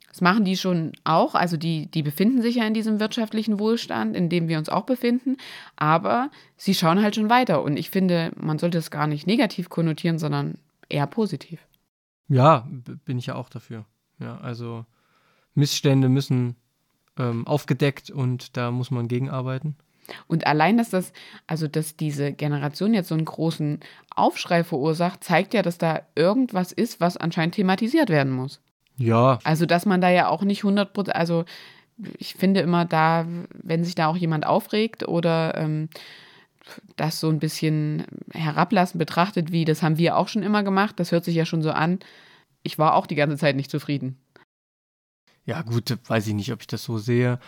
Das 0.08 0.22
machen 0.22 0.44
die 0.44 0.58
schon 0.58 0.94
auch, 1.04 1.36
also 1.36 1.56
die, 1.56 1.86
die 1.86 2.02
befinden 2.02 2.42
sich 2.42 2.56
ja 2.56 2.66
in 2.66 2.74
diesem 2.74 3.00
wirtschaftlichen 3.00 3.60
Wohlstand, 3.60 4.16
in 4.16 4.30
dem 4.30 4.48
wir 4.48 4.58
uns 4.58 4.70
auch 4.70 4.86
befinden, 4.86 5.38
aber 5.76 6.32
sie 6.58 6.74
schauen 6.74 7.02
halt 7.02 7.16
schon 7.16 7.30
weiter 7.30 7.62
und 7.62 7.78
ich 7.78 7.90
finde, 7.90 8.32
man 8.36 8.58
sollte 8.58 8.80
es 8.80 8.90
gar 8.90 9.06
nicht 9.06 9.28
negativ 9.28 9.70
konnotieren, 9.70 10.18
sondern 10.18 10.56
eher 10.88 11.08
positiv. 11.08 11.60
Ja, 12.28 12.68
bin 13.06 13.18
ich 13.18 13.28
ja 13.28 13.36
auch 13.36 13.50
dafür. 13.50 13.86
Ja, 14.20 14.38
also 14.40 14.86
Missstände 15.56 16.10
müssen 16.10 16.56
ähm, 17.18 17.46
aufgedeckt 17.46 18.10
und 18.10 18.58
da 18.58 18.72
muss 18.72 18.92
man 18.92 19.08
gegenarbeiten. 19.08 19.76
Und 20.28 20.48
allein, 20.48 20.78
dass 20.78 20.90
das, 20.90 21.14
also 21.48 21.68
dass 21.68 21.96
diese 21.96 22.32
Generation 22.32 22.94
jetzt 22.94 23.10
so 23.10 23.16
einen 23.16 23.26
großen 23.26 23.80
Aufschrei 24.16 24.64
verursacht, 24.64 25.24
zeigt 25.24 25.54
ja, 25.54 25.62
dass 25.62 25.78
da 25.78 26.02
irgendwas 26.16 26.72
ist, 26.72 27.00
was 27.00 27.18
anscheinend 27.18 27.56
thematisiert 27.56 28.10
werden 28.10 28.34
muss. 28.34 28.62
Ja, 28.98 29.40
Also, 29.44 29.66
dass 29.66 29.86
man 29.86 30.02
da 30.02 30.10
ja 30.10 30.28
auch 30.28 30.44
nicht 30.44 30.64
100 30.64 30.94
Prozent, 30.94 31.16
also 31.16 31.46
ich 32.18 32.34
finde 32.34 32.62
immer 32.62 32.86
da, 32.86 33.26
wenn 33.54 33.84
sich 33.84 33.96
da 33.96 34.08
auch 34.08 34.18
jemand 34.18 34.46
aufregt 34.46 35.08
oder 35.08 35.56
ähm, 35.56 35.90
das 36.96 37.20
so 37.20 37.30
ein 37.30 37.40
bisschen 37.40 38.06
herablassend 38.34 39.00
betrachtet, 39.00 39.52
wie 39.52 39.66
das 39.66 39.82
haben 39.82 39.98
wir 39.98 40.18
auch 40.18 40.28
schon 40.28 40.44
immer 40.44 40.64
gemacht, 40.64 41.00
das 41.00 41.12
hört 41.12 41.26
sich 41.26 41.36
ja 41.36 41.46
schon 41.46 41.62
so 41.62 41.72
an. 41.72 42.00
Ich 42.62 42.78
war 42.78 42.96
auch 42.96 43.08
die 43.08 43.16
ganze 43.16 43.38
Zeit 43.38 43.56
nicht 43.56 43.72
zufrieden. 43.72 44.18
ja 45.46 45.62
gut, 45.62 45.98
weiß 46.08 46.28
ich 46.28 46.34
nicht, 46.34 46.52
ob 46.54 46.62
ich 46.62 46.68
das 46.68 46.84
so 46.84 46.98
sehe. 46.98 47.40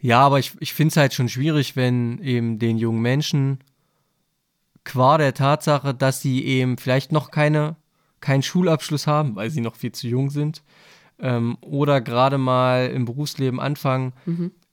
Ja, 0.00 0.20
aber 0.20 0.38
ich, 0.38 0.52
ich 0.60 0.72
finde 0.72 0.92
es 0.92 0.96
halt 0.96 1.12
schon 1.14 1.28
schwierig, 1.28 1.76
wenn 1.76 2.18
eben 2.22 2.58
den 2.58 2.78
jungen 2.78 3.02
Menschen 3.02 3.58
qua 4.84 5.18
der 5.18 5.34
Tatsache, 5.34 5.94
dass 5.94 6.22
sie 6.22 6.44
eben 6.44 6.78
vielleicht 6.78 7.12
noch 7.12 7.30
keine, 7.30 7.76
keinen 8.20 8.42
Schulabschluss 8.42 9.06
haben, 9.06 9.36
weil 9.36 9.50
sie 9.50 9.60
noch 9.60 9.76
viel 9.76 9.92
zu 9.92 10.08
jung 10.08 10.30
sind, 10.30 10.62
ähm, 11.18 11.58
oder 11.60 12.00
gerade 12.00 12.38
mal 12.38 12.88
im 12.88 13.04
Berufsleben 13.04 13.60
anfangen, 13.60 14.12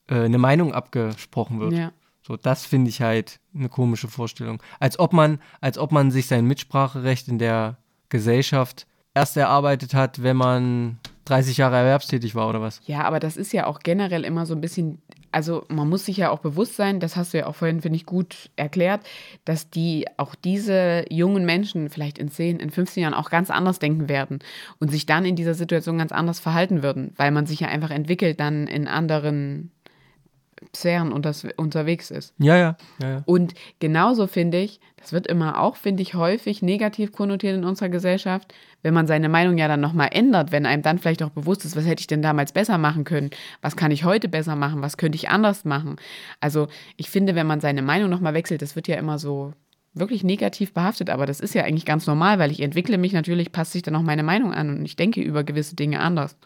äh, 0.08 0.16
eine 0.16 0.38
Meinung 0.38 0.74
abgesprochen 0.74 1.60
wird. 1.60 1.74
Ja. 1.74 1.92
So, 2.22 2.36
das 2.36 2.66
finde 2.66 2.90
ich 2.90 3.02
halt 3.02 3.40
eine 3.56 3.70
komische 3.70 4.08
Vorstellung. 4.08 4.62
Als 4.80 5.00
ob 5.00 5.14
man, 5.14 5.40
als 5.62 5.78
ob 5.78 5.92
man 5.92 6.12
sich 6.12 6.28
sein 6.28 6.46
Mitspracherecht 6.46 7.28
in 7.28 7.40
der 7.40 7.78
Gesellschaft 8.10 8.86
erst 9.14 9.38
erarbeitet 9.38 9.94
hat, 9.94 10.22
wenn 10.24 10.38
man 10.38 11.00
30 11.26 11.58
Jahre 11.58 11.78
erwerbstätig 11.78 12.36
war 12.36 12.50
oder 12.50 12.62
was. 12.62 12.82
Ja, 12.86 13.04
aber 13.04 13.20
das 13.20 13.38
ist 13.38 13.54
ja 13.54 13.66
auch 13.66 13.80
generell 13.80 14.24
immer 14.24 14.46
so 14.46 14.54
ein 14.54 14.62
bisschen, 14.62 15.02
also 15.32 15.66
man 15.68 15.90
muss 15.90 16.06
sich 16.06 16.18
ja 16.18 16.30
auch 16.30 16.40
bewusst 16.40 16.76
sein, 16.76 17.00
das 17.00 17.16
hast 17.16 17.34
du 17.34 17.40
ja 17.40 17.48
auch 17.48 17.56
vorhin, 17.56 17.82
finde 17.82 17.98
ich, 17.98 18.06
gut 18.06 18.50
erklärt, 18.56 19.02
dass 19.46 19.70
die 19.70 20.06
auch 20.18 20.36
diese 20.36 21.06
jungen 21.10 21.46
Menschen 21.46 21.90
vielleicht 21.90 22.18
in 22.18 22.30
10, 22.30 22.60
in 22.60 22.70
15 22.70 23.04
Jahren 23.04 23.14
auch 23.14 23.30
ganz 23.30 23.50
anders 23.50 23.80
denken 23.80 24.10
werden 24.10 24.40
und 24.80 24.90
sich 24.90 25.06
dann 25.06 25.26
in 25.26 25.36
dieser 25.36 25.54
Situation 25.54 25.98
ganz 25.98 26.12
anders 26.12 26.40
verhalten 26.40 26.84
würden, 26.84 27.14
weil 27.18 27.32
man 27.32 27.46
sich 27.46 27.60
ja 27.60 27.68
einfach 27.68 27.92
entwickelt, 27.92 28.40
dann 28.40 28.68
in 28.68 28.88
anderen 28.88 29.72
Unters, 31.12 31.46
unterwegs 31.58 32.12
ist. 32.12 32.34
Ja, 32.38 32.56
ja, 32.56 32.78
ja, 33.02 33.10
ja. 33.10 33.24
Und 33.26 33.54
genauso 33.80 34.28
finde 34.28 34.60
ich, 34.60 34.80
das 34.98 35.14
wird 35.14 35.28
immer 35.28 35.62
auch, 35.62 35.76
finde 35.76 36.02
ich, 36.02 36.16
häufig 36.16 36.62
negativ 36.62 37.12
konnotiert 37.12 37.56
in 37.56 37.64
unserer 37.64 37.90
Gesellschaft, 37.90 38.54
wenn 38.82 38.94
man 38.94 39.08
seine 39.08 39.30
Meinung 39.30 39.58
ja 39.58 39.68
dann 39.68 39.80
nochmal 39.80 40.10
ändert, 40.12 40.52
wenn 40.52 40.66
einem 40.66 40.82
dann 40.82 40.98
vielleicht 40.98 41.24
auch 41.24 41.30
bewusst 41.30 41.66
ist, 41.66 41.76
was 41.76 41.86
hätte 41.86 42.02
ich 42.02 42.08
denn 42.08 42.22
damals 42.22 42.52
besser 42.52 42.78
machen 42.78 43.04
können, 43.04 43.30
was 43.62 43.76
kann 43.76 43.92
ich 43.92 44.04
heute 44.04 44.28
besser 44.28 44.56
machen, 44.56 44.82
was 44.82 44.98
könnte 44.98 45.16
ich 45.16 45.30
anders 45.30 45.66
machen. 45.66 45.98
Also 46.40 46.68
ich 46.96 47.10
finde, 47.10 47.36
wenn 47.36 47.48
man 47.48 47.60
seine 47.60 47.82
Meinung 47.82 48.10
nochmal 48.10 48.34
wechselt, 48.34 48.62
das 48.62 48.76
wird 48.76 48.88
ja 48.88 48.96
immer 48.98 49.20
so 49.20 49.54
wirklich 49.94 50.24
negativ 50.24 50.74
behaftet, 50.74 51.10
aber 51.10 51.26
das 51.26 51.40
ist 51.40 51.56
ja 51.56 51.64
eigentlich 51.64 51.86
ganz 51.86 52.08
normal, 52.08 52.40
weil 52.40 52.52
ich 52.52 52.62
entwickle 52.62 52.98
mich 52.98 53.14
natürlich, 53.14 53.52
passt 53.52 53.74
sich 53.74 53.82
dann 53.82 53.96
auch 53.96 54.02
meine 54.02 54.24
Meinung 54.24 54.54
an 54.54 54.70
und 54.70 54.86
ich 54.86 54.96
denke 54.96 55.22
über 55.22 55.44
gewisse 55.44 55.76
Dinge 55.76 56.00
anders. 56.00 56.38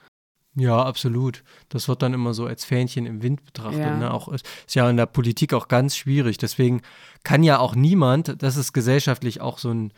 Ja, 0.56 0.84
absolut. 0.84 1.44
Das 1.70 1.88
wird 1.88 2.02
dann 2.02 2.14
immer 2.14 2.34
so 2.34 2.46
als 2.46 2.66
Fähnchen 2.66 3.06
im 3.06 3.24
Wind 3.24 3.46
betrachtet. 3.46 3.80
Ja. 3.80 3.98
Ne? 3.98 4.14
Auch, 4.14 4.28
ist 4.28 4.46
ist 4.68 4.76
ja 4.76 4.90
in 4.90 4.98
der 4.98 5.06
Politik 5.06 5.54
auch 5.54 5.68
ganz 5.68 5.96
schwierig. 5.96 6.38
Deswegen 6.38 6.82
kann 7.24 7.44
ja 7.44 7.60
auch 7.60 7.76
niemand, 7.76 8.42
das 8.44 8.58
ist 8.58 8.74
gesellschaftlich 8.74 9.40
auch 9.40 9.58
so 9.58 9.70
ein, 9.74 9.94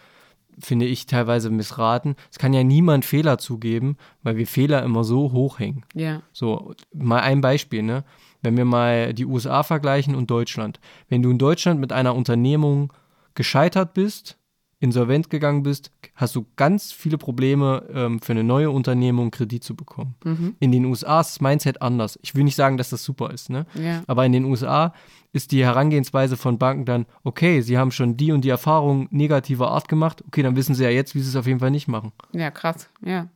finde 0.60 0.86
ich, 0.86 1.08
teilweise 1.08 1.50
missraten, 1.50 2.16
es 2.32 2.38
kann 2.38 2.54
ja 2.54 2.64
niemand 2.64 3.06
Fehler 3.06 3.40
zugeben, 3.40 3.98
weil 4.22 4.38
wir 4.38 4.46
Fehler 4.46 4.84
immer 4.84 5.04
so 5.04 5.32
hoch 5.32 5.58
hängen. 5.58 5.86
Ja, 5.96 6.22
So, 6.32 6.76
mal 6.94 7.22
ein 7.22 7.42
Beispiel, 7.42 7.82
ne? 7.82 8.04
Wenn 8.44 8.58
wir 8.58 8.66
mal 8.66 9.14
die 9.14 9.26
USA 9.26 9.64
vergleichen 9.64 10.16
und 10.16 10.30
Deutschland. 10.30 10.80
Wenn 11.08 11.24
du 11.24 11.32
in 11.32 11.40
Deutschland 11.40 11.80
mit 11.80 11.94
einer 11.94 12.14
Unternehmung 12.14 12.92
gescheitert 13.36 13.94
bist, 13.94 14.38
insolvent 14.84 15.30
gegangen 15.30 15.64
bist, 15.64 15.92
hast 16.14 16.36
du 16.36 16.46
ganz 16.58 16.92
viele 16.92 17.18
Probleme, 17.18 17.88
ähm, 17.94 18.20
für 18.20 18.34
eine 18.34 18.44
neue 18.44 18.70
Unternehmung 18.70 19.32
Kredit 19.32 19.64
zu 19.64 19.76
bekommen. 19.76 20.16
In 20.60 20.74
den 20.74 20.84
USA 20.84 21.22
ist 21.22 21.36
das 21.36 21.42
Mindset 21.42 21.82
anders. 21.82 22.20
Ich 22.22 22.36
will 22.36 22.44
nicht 22.44 22.58
sagen, 22.58 22.78
dass 22.78 22.90
das 22.90 23.02
super 23.02 23.32
ist, 23.32 23.50
ne? 23.50 23.66
Ja. 23.76 24.04
Aber 24.08 24.26
in 24.26 24.34
den 24.34 24.44
USA 24.44 24.94
ist 25.32 25.54
die 25.54 25.64
Herangehensweise 25.64 26.36
von 26.36 26.58
Banken 26.58 26.84
dann, 26.84 27.06
okay, 27.24 27.62
sie 27.62 27.78
haben 27.78 27.92
schon 27.92 28.18
die 28.18 28.34
und 28.34 28.42
die 28.42 28.50
Erfahrung 28.50 29.08
negativer 29.10 29.72
Art 29.72 29.88
gemacht, 29.88 30.22
okay, 30.28 30.44
dann 30.44 30.58
wissen 30.58 30.76
sie 30.76 30.84
ja 30.84 30.90
jetzt, 30.90 31.16
wie 31.16 31.22
sie 31.22 31.30
es 31.30 31.36
auf 31.38 31.48
jeden 31.48 31.60
Fall 31.60 31.72
nicht 31.72 31.88
machen. 31.88 32.12
ja, 32.34 32.52
krass, 32.52 32.90
ja. 33.04 33.30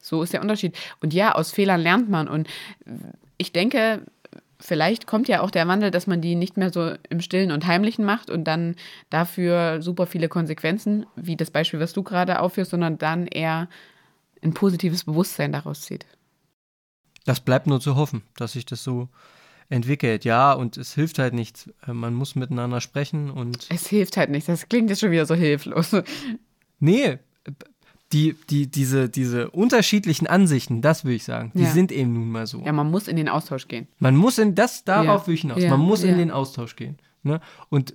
So 0.00 0.22
ist 0.22 0.32
der 0.32 0.40
Unterschied. 0.40 0.74
Und 1.02 1.12
ja, 1.12 1.34
aus 1.34 1.52
Fehlern 1.52 1.82
lernt 1.82 2.08
man. 2.08 2.26
Und 2.26 2.48
ich 3.36 3.52
denke, 3.52 4.06
vielleicht 4.60 5.06
kommt 5.06 5.28
ja 5.28 5.40
auch 5.40 5.50
der 5.50 5.66
Wandel, 5.66 5.90
dass 5.90 6.06
man 6.06 6.20
die 6.20 6.34
nicht 6.34 6.56
mehr 6.56 6.72
so 6.72 6.92
im 7.08 7.20
Stillen 7.20 7.50
und 7.50 7.66
Heimlichen 7.66 8.04
macht 8.04 8.30
und 8.30 8.44
dann 8.44 8.76
dafür 9.08 9.82
super 9.82 10.06
viele 10.06 10.28
Konsequenzen, 10.28 11.06
wie 11.16 11.36
das 11.36 11.50
Beispiel, 11.50 11.80
was 11.80 11.92
du 11.92 12.02
gerade 12.02 12.40
aufführst, 12.40 12.70
sondern 12.70 12.98
dann 12.98 13.26
eher 13.26 13.68
ein 14.42 14.54
positives 14.54 15.04
Bewusstsein 15.04 15.52
daraus 15.52 15.82
zieht. 15.82 16.06
Das 17.24 17.40
bleibt 17.40 17.66
nur 17.66 17.80
zu 17.80 17.96
hoffen, 17.96 18.22
dass 18.36 18.52
sich 18.52 18.64
das 18.64 18.82
so 18.82 19.08
entwickelt. 19.68 20.24
Ja, 20.24 20.52
und 20.52 20.76
es 20.76 20.94
hilft 20.94 21.18
halt 21.18 21.34
nichts. 21.34 21.70
Äh, 21.86 21.92
Man 21.92 22.14
muss 22.14 22.34
miteinander 22.34 22.80
sprechen 22.80 23.30
und. 23.30 23.66
Es 23.70 23.86
hilft 23.88 24.16
halt 24.16 24.30
nicht. 24.30 24.48
Das 24.48 24.68
klingt 24.68 24.90
jetzt 24.90 25.00
schon 25.00 25.10
wieder 25.10 25.26
so 25.26 25.34
hilflos. 25.34 25.94
Nee, 26.80 27.18
die, 28.12 28.34
die, 28.50 28.68
diese, 28.70 29.08
diese 29.08 29.50
unterschiedlichen 29.50 30.26
Ansichten, 30.26 30.82
das 30.82 31.04
will 31.04 31.14
ich 31.14 31.24
sagen, 31.24 31.52
die 31.54 31.62
Ja. 31.62 31.70
sind 31.70 31.92
eben 31.92 32.12
nun 32.12 32.28
mal 32.30 32.46
so. 32.46 32.60
Ja, 32.64 32.72
man 32.72 32.90
muss 32.90 33.06
in 33.08 33.16
den 33.16 33.28
Austausch 33.28 33.68
gehen. 33.68 33.86
Man 33.98 34.16
muss 34.16 34.38
in 34.38 34.54
das, 34.56 34.84
darauf 34.84 35.22
Ja. 35.22 35.26
will 35.28 35.34
ich 35.34 35.40
hinaus. 35.42 35.62
Ja. 35.62 35.70
Man 35.70 35.80
muss 35.80 36.02
in 36.02 36.18
den 36.18 36.30
Austausch 36.32 36.74
gehen. 36.76 36.98
Ne? 37.22 37.40
Und 37.68 37.94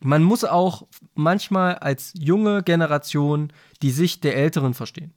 man 0.00 0.22
muss 0.22 0.44
auch 0.44 0.86
manchmal 1.14 1.74
als 1.76 2.12
junge 2.18 2.62
Generation 2.62 3.52
die 3.82 3.90
Sicht 3.90 4.24
der 4.24 4.36
Älteren 4.36 4.72
verstehen. 4.74 5.12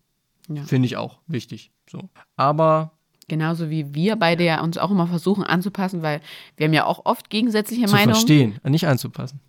Finde 0.66 0.86
ich 0.86 0.96
auch 0.98 1.20
wichtig. 1.28 1.72
So. 1.90 2.10
Aber 2.38 2.92
Genauso 3.30 3.70
wie 3.70 3.94
wir 3.94 4.16
beide 4.16 4.46
ja 4.46 4.62
uns 4.64 4.78
auch 4.78 4.90
immer 4.90 5.06
versuchen 5.08 5.44
anzupassen, 5.44 6.02
weil 6.02 6.22
wir 6.56 6.66
haben 6.68 6.74
ja 6.74 6.86
auch 6.86 7.06
oft 7.06 7.30
gegensätzliche 7.30 7.86
zu 7.86 7.92
Meinungen. 7.92 8.14
verstehen, 8.16 8.60
nicht 8.64 8.88
anzupassen. 8.88 9.42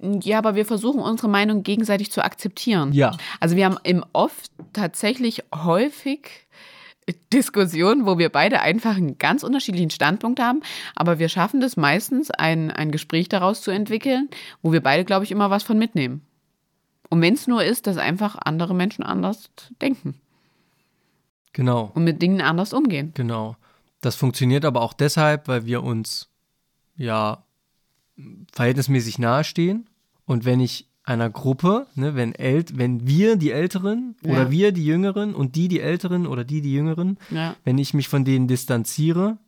Ja, 0.00 0.38
aber 0.38 0.54
wir 0.54 0.64
versuchen 0.64 1.00
unsere 1.00 1.28
Meinung 1.28 1.62
gegenseitig 1.62 2.10
zu 2.10 2.24
akzeptieren. 2.24 2.92
Ja. 2.92 3.16
Also 3.38 3.56
wir 3.56 3.66
haben 3.66 3.76
im 3.82 4.04
Oft 4.12 4.50
tatsächlich 4.72 5.44
häufig 5.54 6.46
Diskussionen, 7.32 8.06
wo 8.06 8.18
wir 8.18 8.28
beide 8.28 8.60
einfach 8.60 8.96
einen 8.96 9.18
ganz 9.18 9.42
unterschiedlichen 9.42 9.90
Standpunkt 9.90 10.40
haben, 10.40 10.62
aber 10.94 11.18
wir 11.18 11.28
schaffen 11.28 11.60
das 11.60 11.76
meistens, 11.76 12.30
ein, 12.30 12.70
ein 12.70 12.90
Gespräch 12.90 13.28
daraus 13.28 13.62
zu 13.62 13.70
entwickeln, 13.70 14.28
wo 14.62 14.72
wir 14.72 14.80
beide, 14.80 15.04
glaube 15.04 15.24
ich, 15.24 15.32
immer 15.32 15.50
was 15.50 15.62
von 15.62 15.78
mitnehmen. 15.78 16.22
Und 17.08 17.20
wenn 17.20 17.34
es 17.34 17.46
nur 17.46 17.64
ist, 17.64 17.86
dass 17.86 17.96
einfach 17.96 18.36
andere 18.36 18.74
Menschen 18.74 19.02
anders 19.02 19.50
denken. 19.82 20.20
Genau. 21.52 21.90
Und 21.94 22.04
mit 22.04 22.22
Dingen 22.22 22.40
anders 22.40 22.72
umgehen. 22.72 23.10
Genau. 23.14 23.56
Das 24.00 24.14
funktioniert 24.14 24.64
aber 24.64 24.80
auch 24.80 24.92
deshalb, 24.92 25.48
weil 25.48 25.66
wir 25.66 25.82
uns 25.82 26.28
ja 26.96 27.44
verhältnismäßig 28.52 29.18
nahestehen. 29.18 29.89
Und 30.30 30.44
wenn 30.44 30.60
ich 30.60 30.86
einer 31.02 31.28
Gruppe, 31.28 31.88
ne, 31.96 32.14
wenn, 32.14 32.36
El 32.36 32.64
wenn 32.74 33.04
wir 33.04 33.34
die 33.34 33.50
Älteren 33.50 34.14
ja. 34.22 34.30
oder 34.30 34.52
wir 34.52 34.70
die 34.70 34.86
Jüngeren 34.86 35.34
und 35.34 35.56
die 35.56 35.66
die 35.66 35.80
Älteren 35.80 36.24
oder 36.24 36.44
die 36.44 36.60
die 36.60 36.72
Jüngeren, 36.72 37.18
ja. 37.32 37.56
wenn 37.64 37.78
ich 37.78 37.94
mich 37.94 38.06
von 38.06 38.24
denen 38.24 38.46
distanziere 38.46 39.38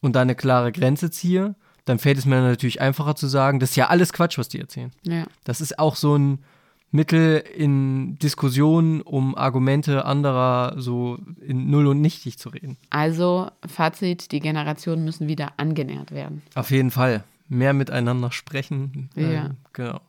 und 0.00 0.14
da 0.14 0.20
eine 0.20 0.36
klare 0.36 0.70
Grenze 0.70 1.10
ziehe, 1.10 1.56
dann 1.84 1.98
fällt 1.98 2.16
es 2.16 2.26
mir 2.26 2.40
natürlich 2.40 2.80
einfacher 2.80 3.16
zu 3.16 3.26
sagen, 3.26 3.58
das 3.58 3.70
ist 3.70 3.76
ja 3.76 3.88
alles 3.88 4.12
Quatsch, 4.12 4.38
was 4.38 4.48
die 4.48 4.60
erzählen. 4.60 4.92
Ja. 5.02 5.26
Das 5.42 5.60
ist 5.60 5.80
auch 5.80 5.96
so 5.96 6.16
ein 6.16 6.44
Mittel 6.92 7.42
in 7.56 8.20
Diskussionen, 8.20 9.00
um 9.00 9.34
Argumente 9.34 10.04
anderer 10.04 10.74
so 10.76 11.18
in 11.40 11.70
Null 11.70 11.88
und 11.88 12.00
Nichtig 12.00 12.38
zu 12.38 12.50
reden. 12.50 12.76
Also, 12.90 13.50
Fazit, 13.66 14.30
die 14.30 14.38
Generationen 14.38 15.04
müssen 15.04 15.26
wieder 15.26 15.54
angenähert 15.56 16.12
werden. 16.12 16.42
Auf 16.54 16.70
jeden 16.70 16.92
Fall. 16.92 17.24
Mehr 17.48 17.72
miteinander 17.72 18.30
sprechen. 18.30 19.10
Ja. 19.14 19.46
Ähm, 19.46 19.56
genau. 19.72 20.00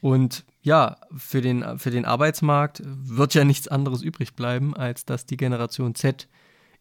Und 0.00 0.44
ja, 0.62 0.96
für 1.16 1.40
den, 1.40 1.78
für 1.78 1.90
den 1.90 2.04
Arbeitsmarkt 2.04 2.82
wird 2.84 3.34
ja 3.34 3.44
nichts 3.44 3.68
anderes 3.68 4.02
übrig 4.02 4.34
bleiben, 4.34 4.76
als 4.76 5.04
dass 5.04 5.26
die 5.26 5.36
Generation 5.36 5.94
Z 5.94 6.28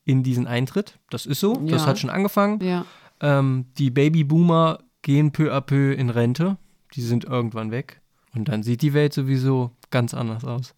in 0.03 0.23
diesen 0.23 0.47
eintritt. 0.47 0.99
Das 1.09 1.25
ist 1.25 1.39
so, 1.39 1.53
ja. 1.63 1.71
das 1.71 1.85
hat 1.85 1.99
schon 1.99 2.09
angefangen. 2.09 2.59
Ja. 2.61 2.85
Ähm, 3.19 3.65
die 3.77 3.91
Babyboomer 3.91 4.79
gehen 5.01 5.31
peu 5.31 5.53
à 5.53 5.61
peu 5.61 5.93
in 5.93 6.09
Rente. 6.09 6.57
Die 6.95 7.01
sind 7.01 7.25
irgendwann 7.25 7.71
weg. 7.71 8.01
Und 8.33 8.47
dann 8.47 8.63
sieht 8.63 8.81
die 8.81 8.93
Welt 8.93 9.13
sowieso 9.13 9.71
ganz 9.89 10.13
anders 10.13 10.43
aus. 10.43 10.73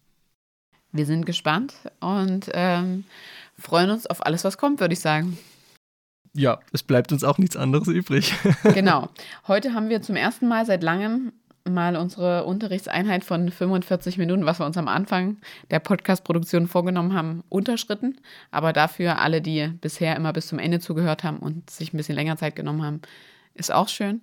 Wir 0.92 1.06
sind 1.06 1.26
gespannt 1.26 1.74
und 2.00 2.50
ähm, 2.52 3.04
freuen 3.58 3.90
uns 3.90 4.06
auf 4.06 4.24
alles, 4.24 4.44
was 4.44 4.58
kommt, 4.58 4.80
würde 4.80 4.94
ich 4.94 5.00
sagen. 5.00 5.38
Ja, 6.34 6.58
es 6.72 6.82
bleibt 6.82 7.12
uns 7.12 7.22
auch 7.22 7.38
nichts 7.38 7.56
anderes 7.56 7.88
übrig. 7.88 8.34
genau. 8.74 9.08
Heute 9.46 9.72
haben 9.72 9.88
wir 9.88 10.02
zum 10.02 10.16
ersten 10.16 10.48
Mal 10.48 10.66
seit 10.66 10.82
langem 10.82 11.32
mal 11.66 11.96
unsere 11.96 12.44
Unterrichtseinheit 12.44 13.24
von 13.24 13.50
45 13.50 14.18
Minuten, 14.18 14.44
was 14.44 14.58
wir 14.58 14.66
uns 14.66 14.76
am 14.76 14.88
Anfang 14.88 15.38
der 15.70 15.78
Podcast-Produktion 15.78 16.66
vorgenommen 16.66 17.14
haben, 17.14 17.42
unterschritten. 17.48 18.20
Aber 18.50 18.72
dafür 18.72 19.20
alle, 19.20 19.40
die 19.40 19.68
bisher 19.80 20.16
immer 20.16 20.32
bis 20.32 20.48
zum 20.48 20.58
Ende 20.58 20.80
zugehört 20.80 21.24
haben 21.24 21.38
und 21.38 21.70
sich 21.70 21.94
ein 21.94 21.96
bisschen 21.96 22.16
länger 22.16 22.36
Zeit 22.36 22.56
genommen 22.56 22.82
haben, 22.82 23.00
ist 23.54 23.72
auch 23.72 23.88
schön. 23.88 24.20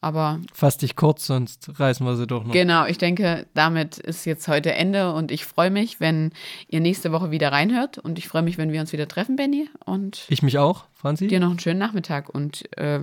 Aber. 0.00 0.40
Fass 0.54 0.78
dich 0.78 0.96
kurz, 0.96 1.26
sonst 1.26 1.78
reißen 1.78 2.06
wir 2.06 2.16
sie 2.16 2.26
doch 2.26 2.44
noch. 2.44 2.52
Genau, 2.52 2.86
ich 2.86 2.98
denke, 2.98 3.46
damit 3.54 3.98
ist 3.98 4.24
jetzt 4.24 4.48
heute 4.48 4.72
Ende 4.72 5.12
und 5.12 5.30
ich 5.30 5.44
freue 5.44 5.70
mich, 5.70 6.00
wenn 6.00 6.32
ihr 6.68 6.80
nächste 6.80 7.12
Woche 7.12 7.30
wieder 7.30 7.52
reinhört 7.52 7.98
und 7.98 8.18
ich 8.18 8.26
freue 8.26 8.42
mich, 8.42 8.56
wenn 8.56 8.72
wir 8.72 8.80
uns 8.80 8.92
wieder 8.92 9.08
treffen, 9.08 9.36
Benny. 9.36 9.68
Und 9.84 10.24
ich 10.28 10.42
mich 10.42 10.58
auch, 10.58 10.84
Franzi. 10.94 11.26
Dir 11.26 11.40
noch 11.40 11.50
einen 11.50 11.58
schönen 11.58 11.78
Nachmittag 11.78 12.30
und 12.30 12.76
äh, 12.78 13.00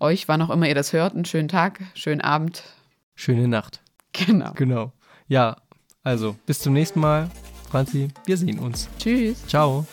euch, 0.00 0.28
wann 0.28 0.42
auch 0.42 0.50
immer 0.50 0.68
ihr 0.68 0.74
das 0.74 0.92
hört, 0.92 1.14
einen 1.14 1.24
schönen 1.24 1.48
Tag, 1.48 1.80
schönen 1.94 2.20
Abend. 2.20 2.62
Schöne 3.14 3.48
Nacht. 3.48 3.80
Genau. 4.12 4.52
Genau. 4.54 4.92
Ja, 5.28 5.56
also 6.02 6.36
bis 6.44 6.58
zum 6.58 6.74
nächsten 6.74 7.00
Mal. 7.00 7.30
Franzi, 7.70 8.08
wir 8.26 8.36
sehen 8.36 8.58
uns. 8.58 8.90
Tschüss. 8.98 9.46
Ciao. 9.46 9.86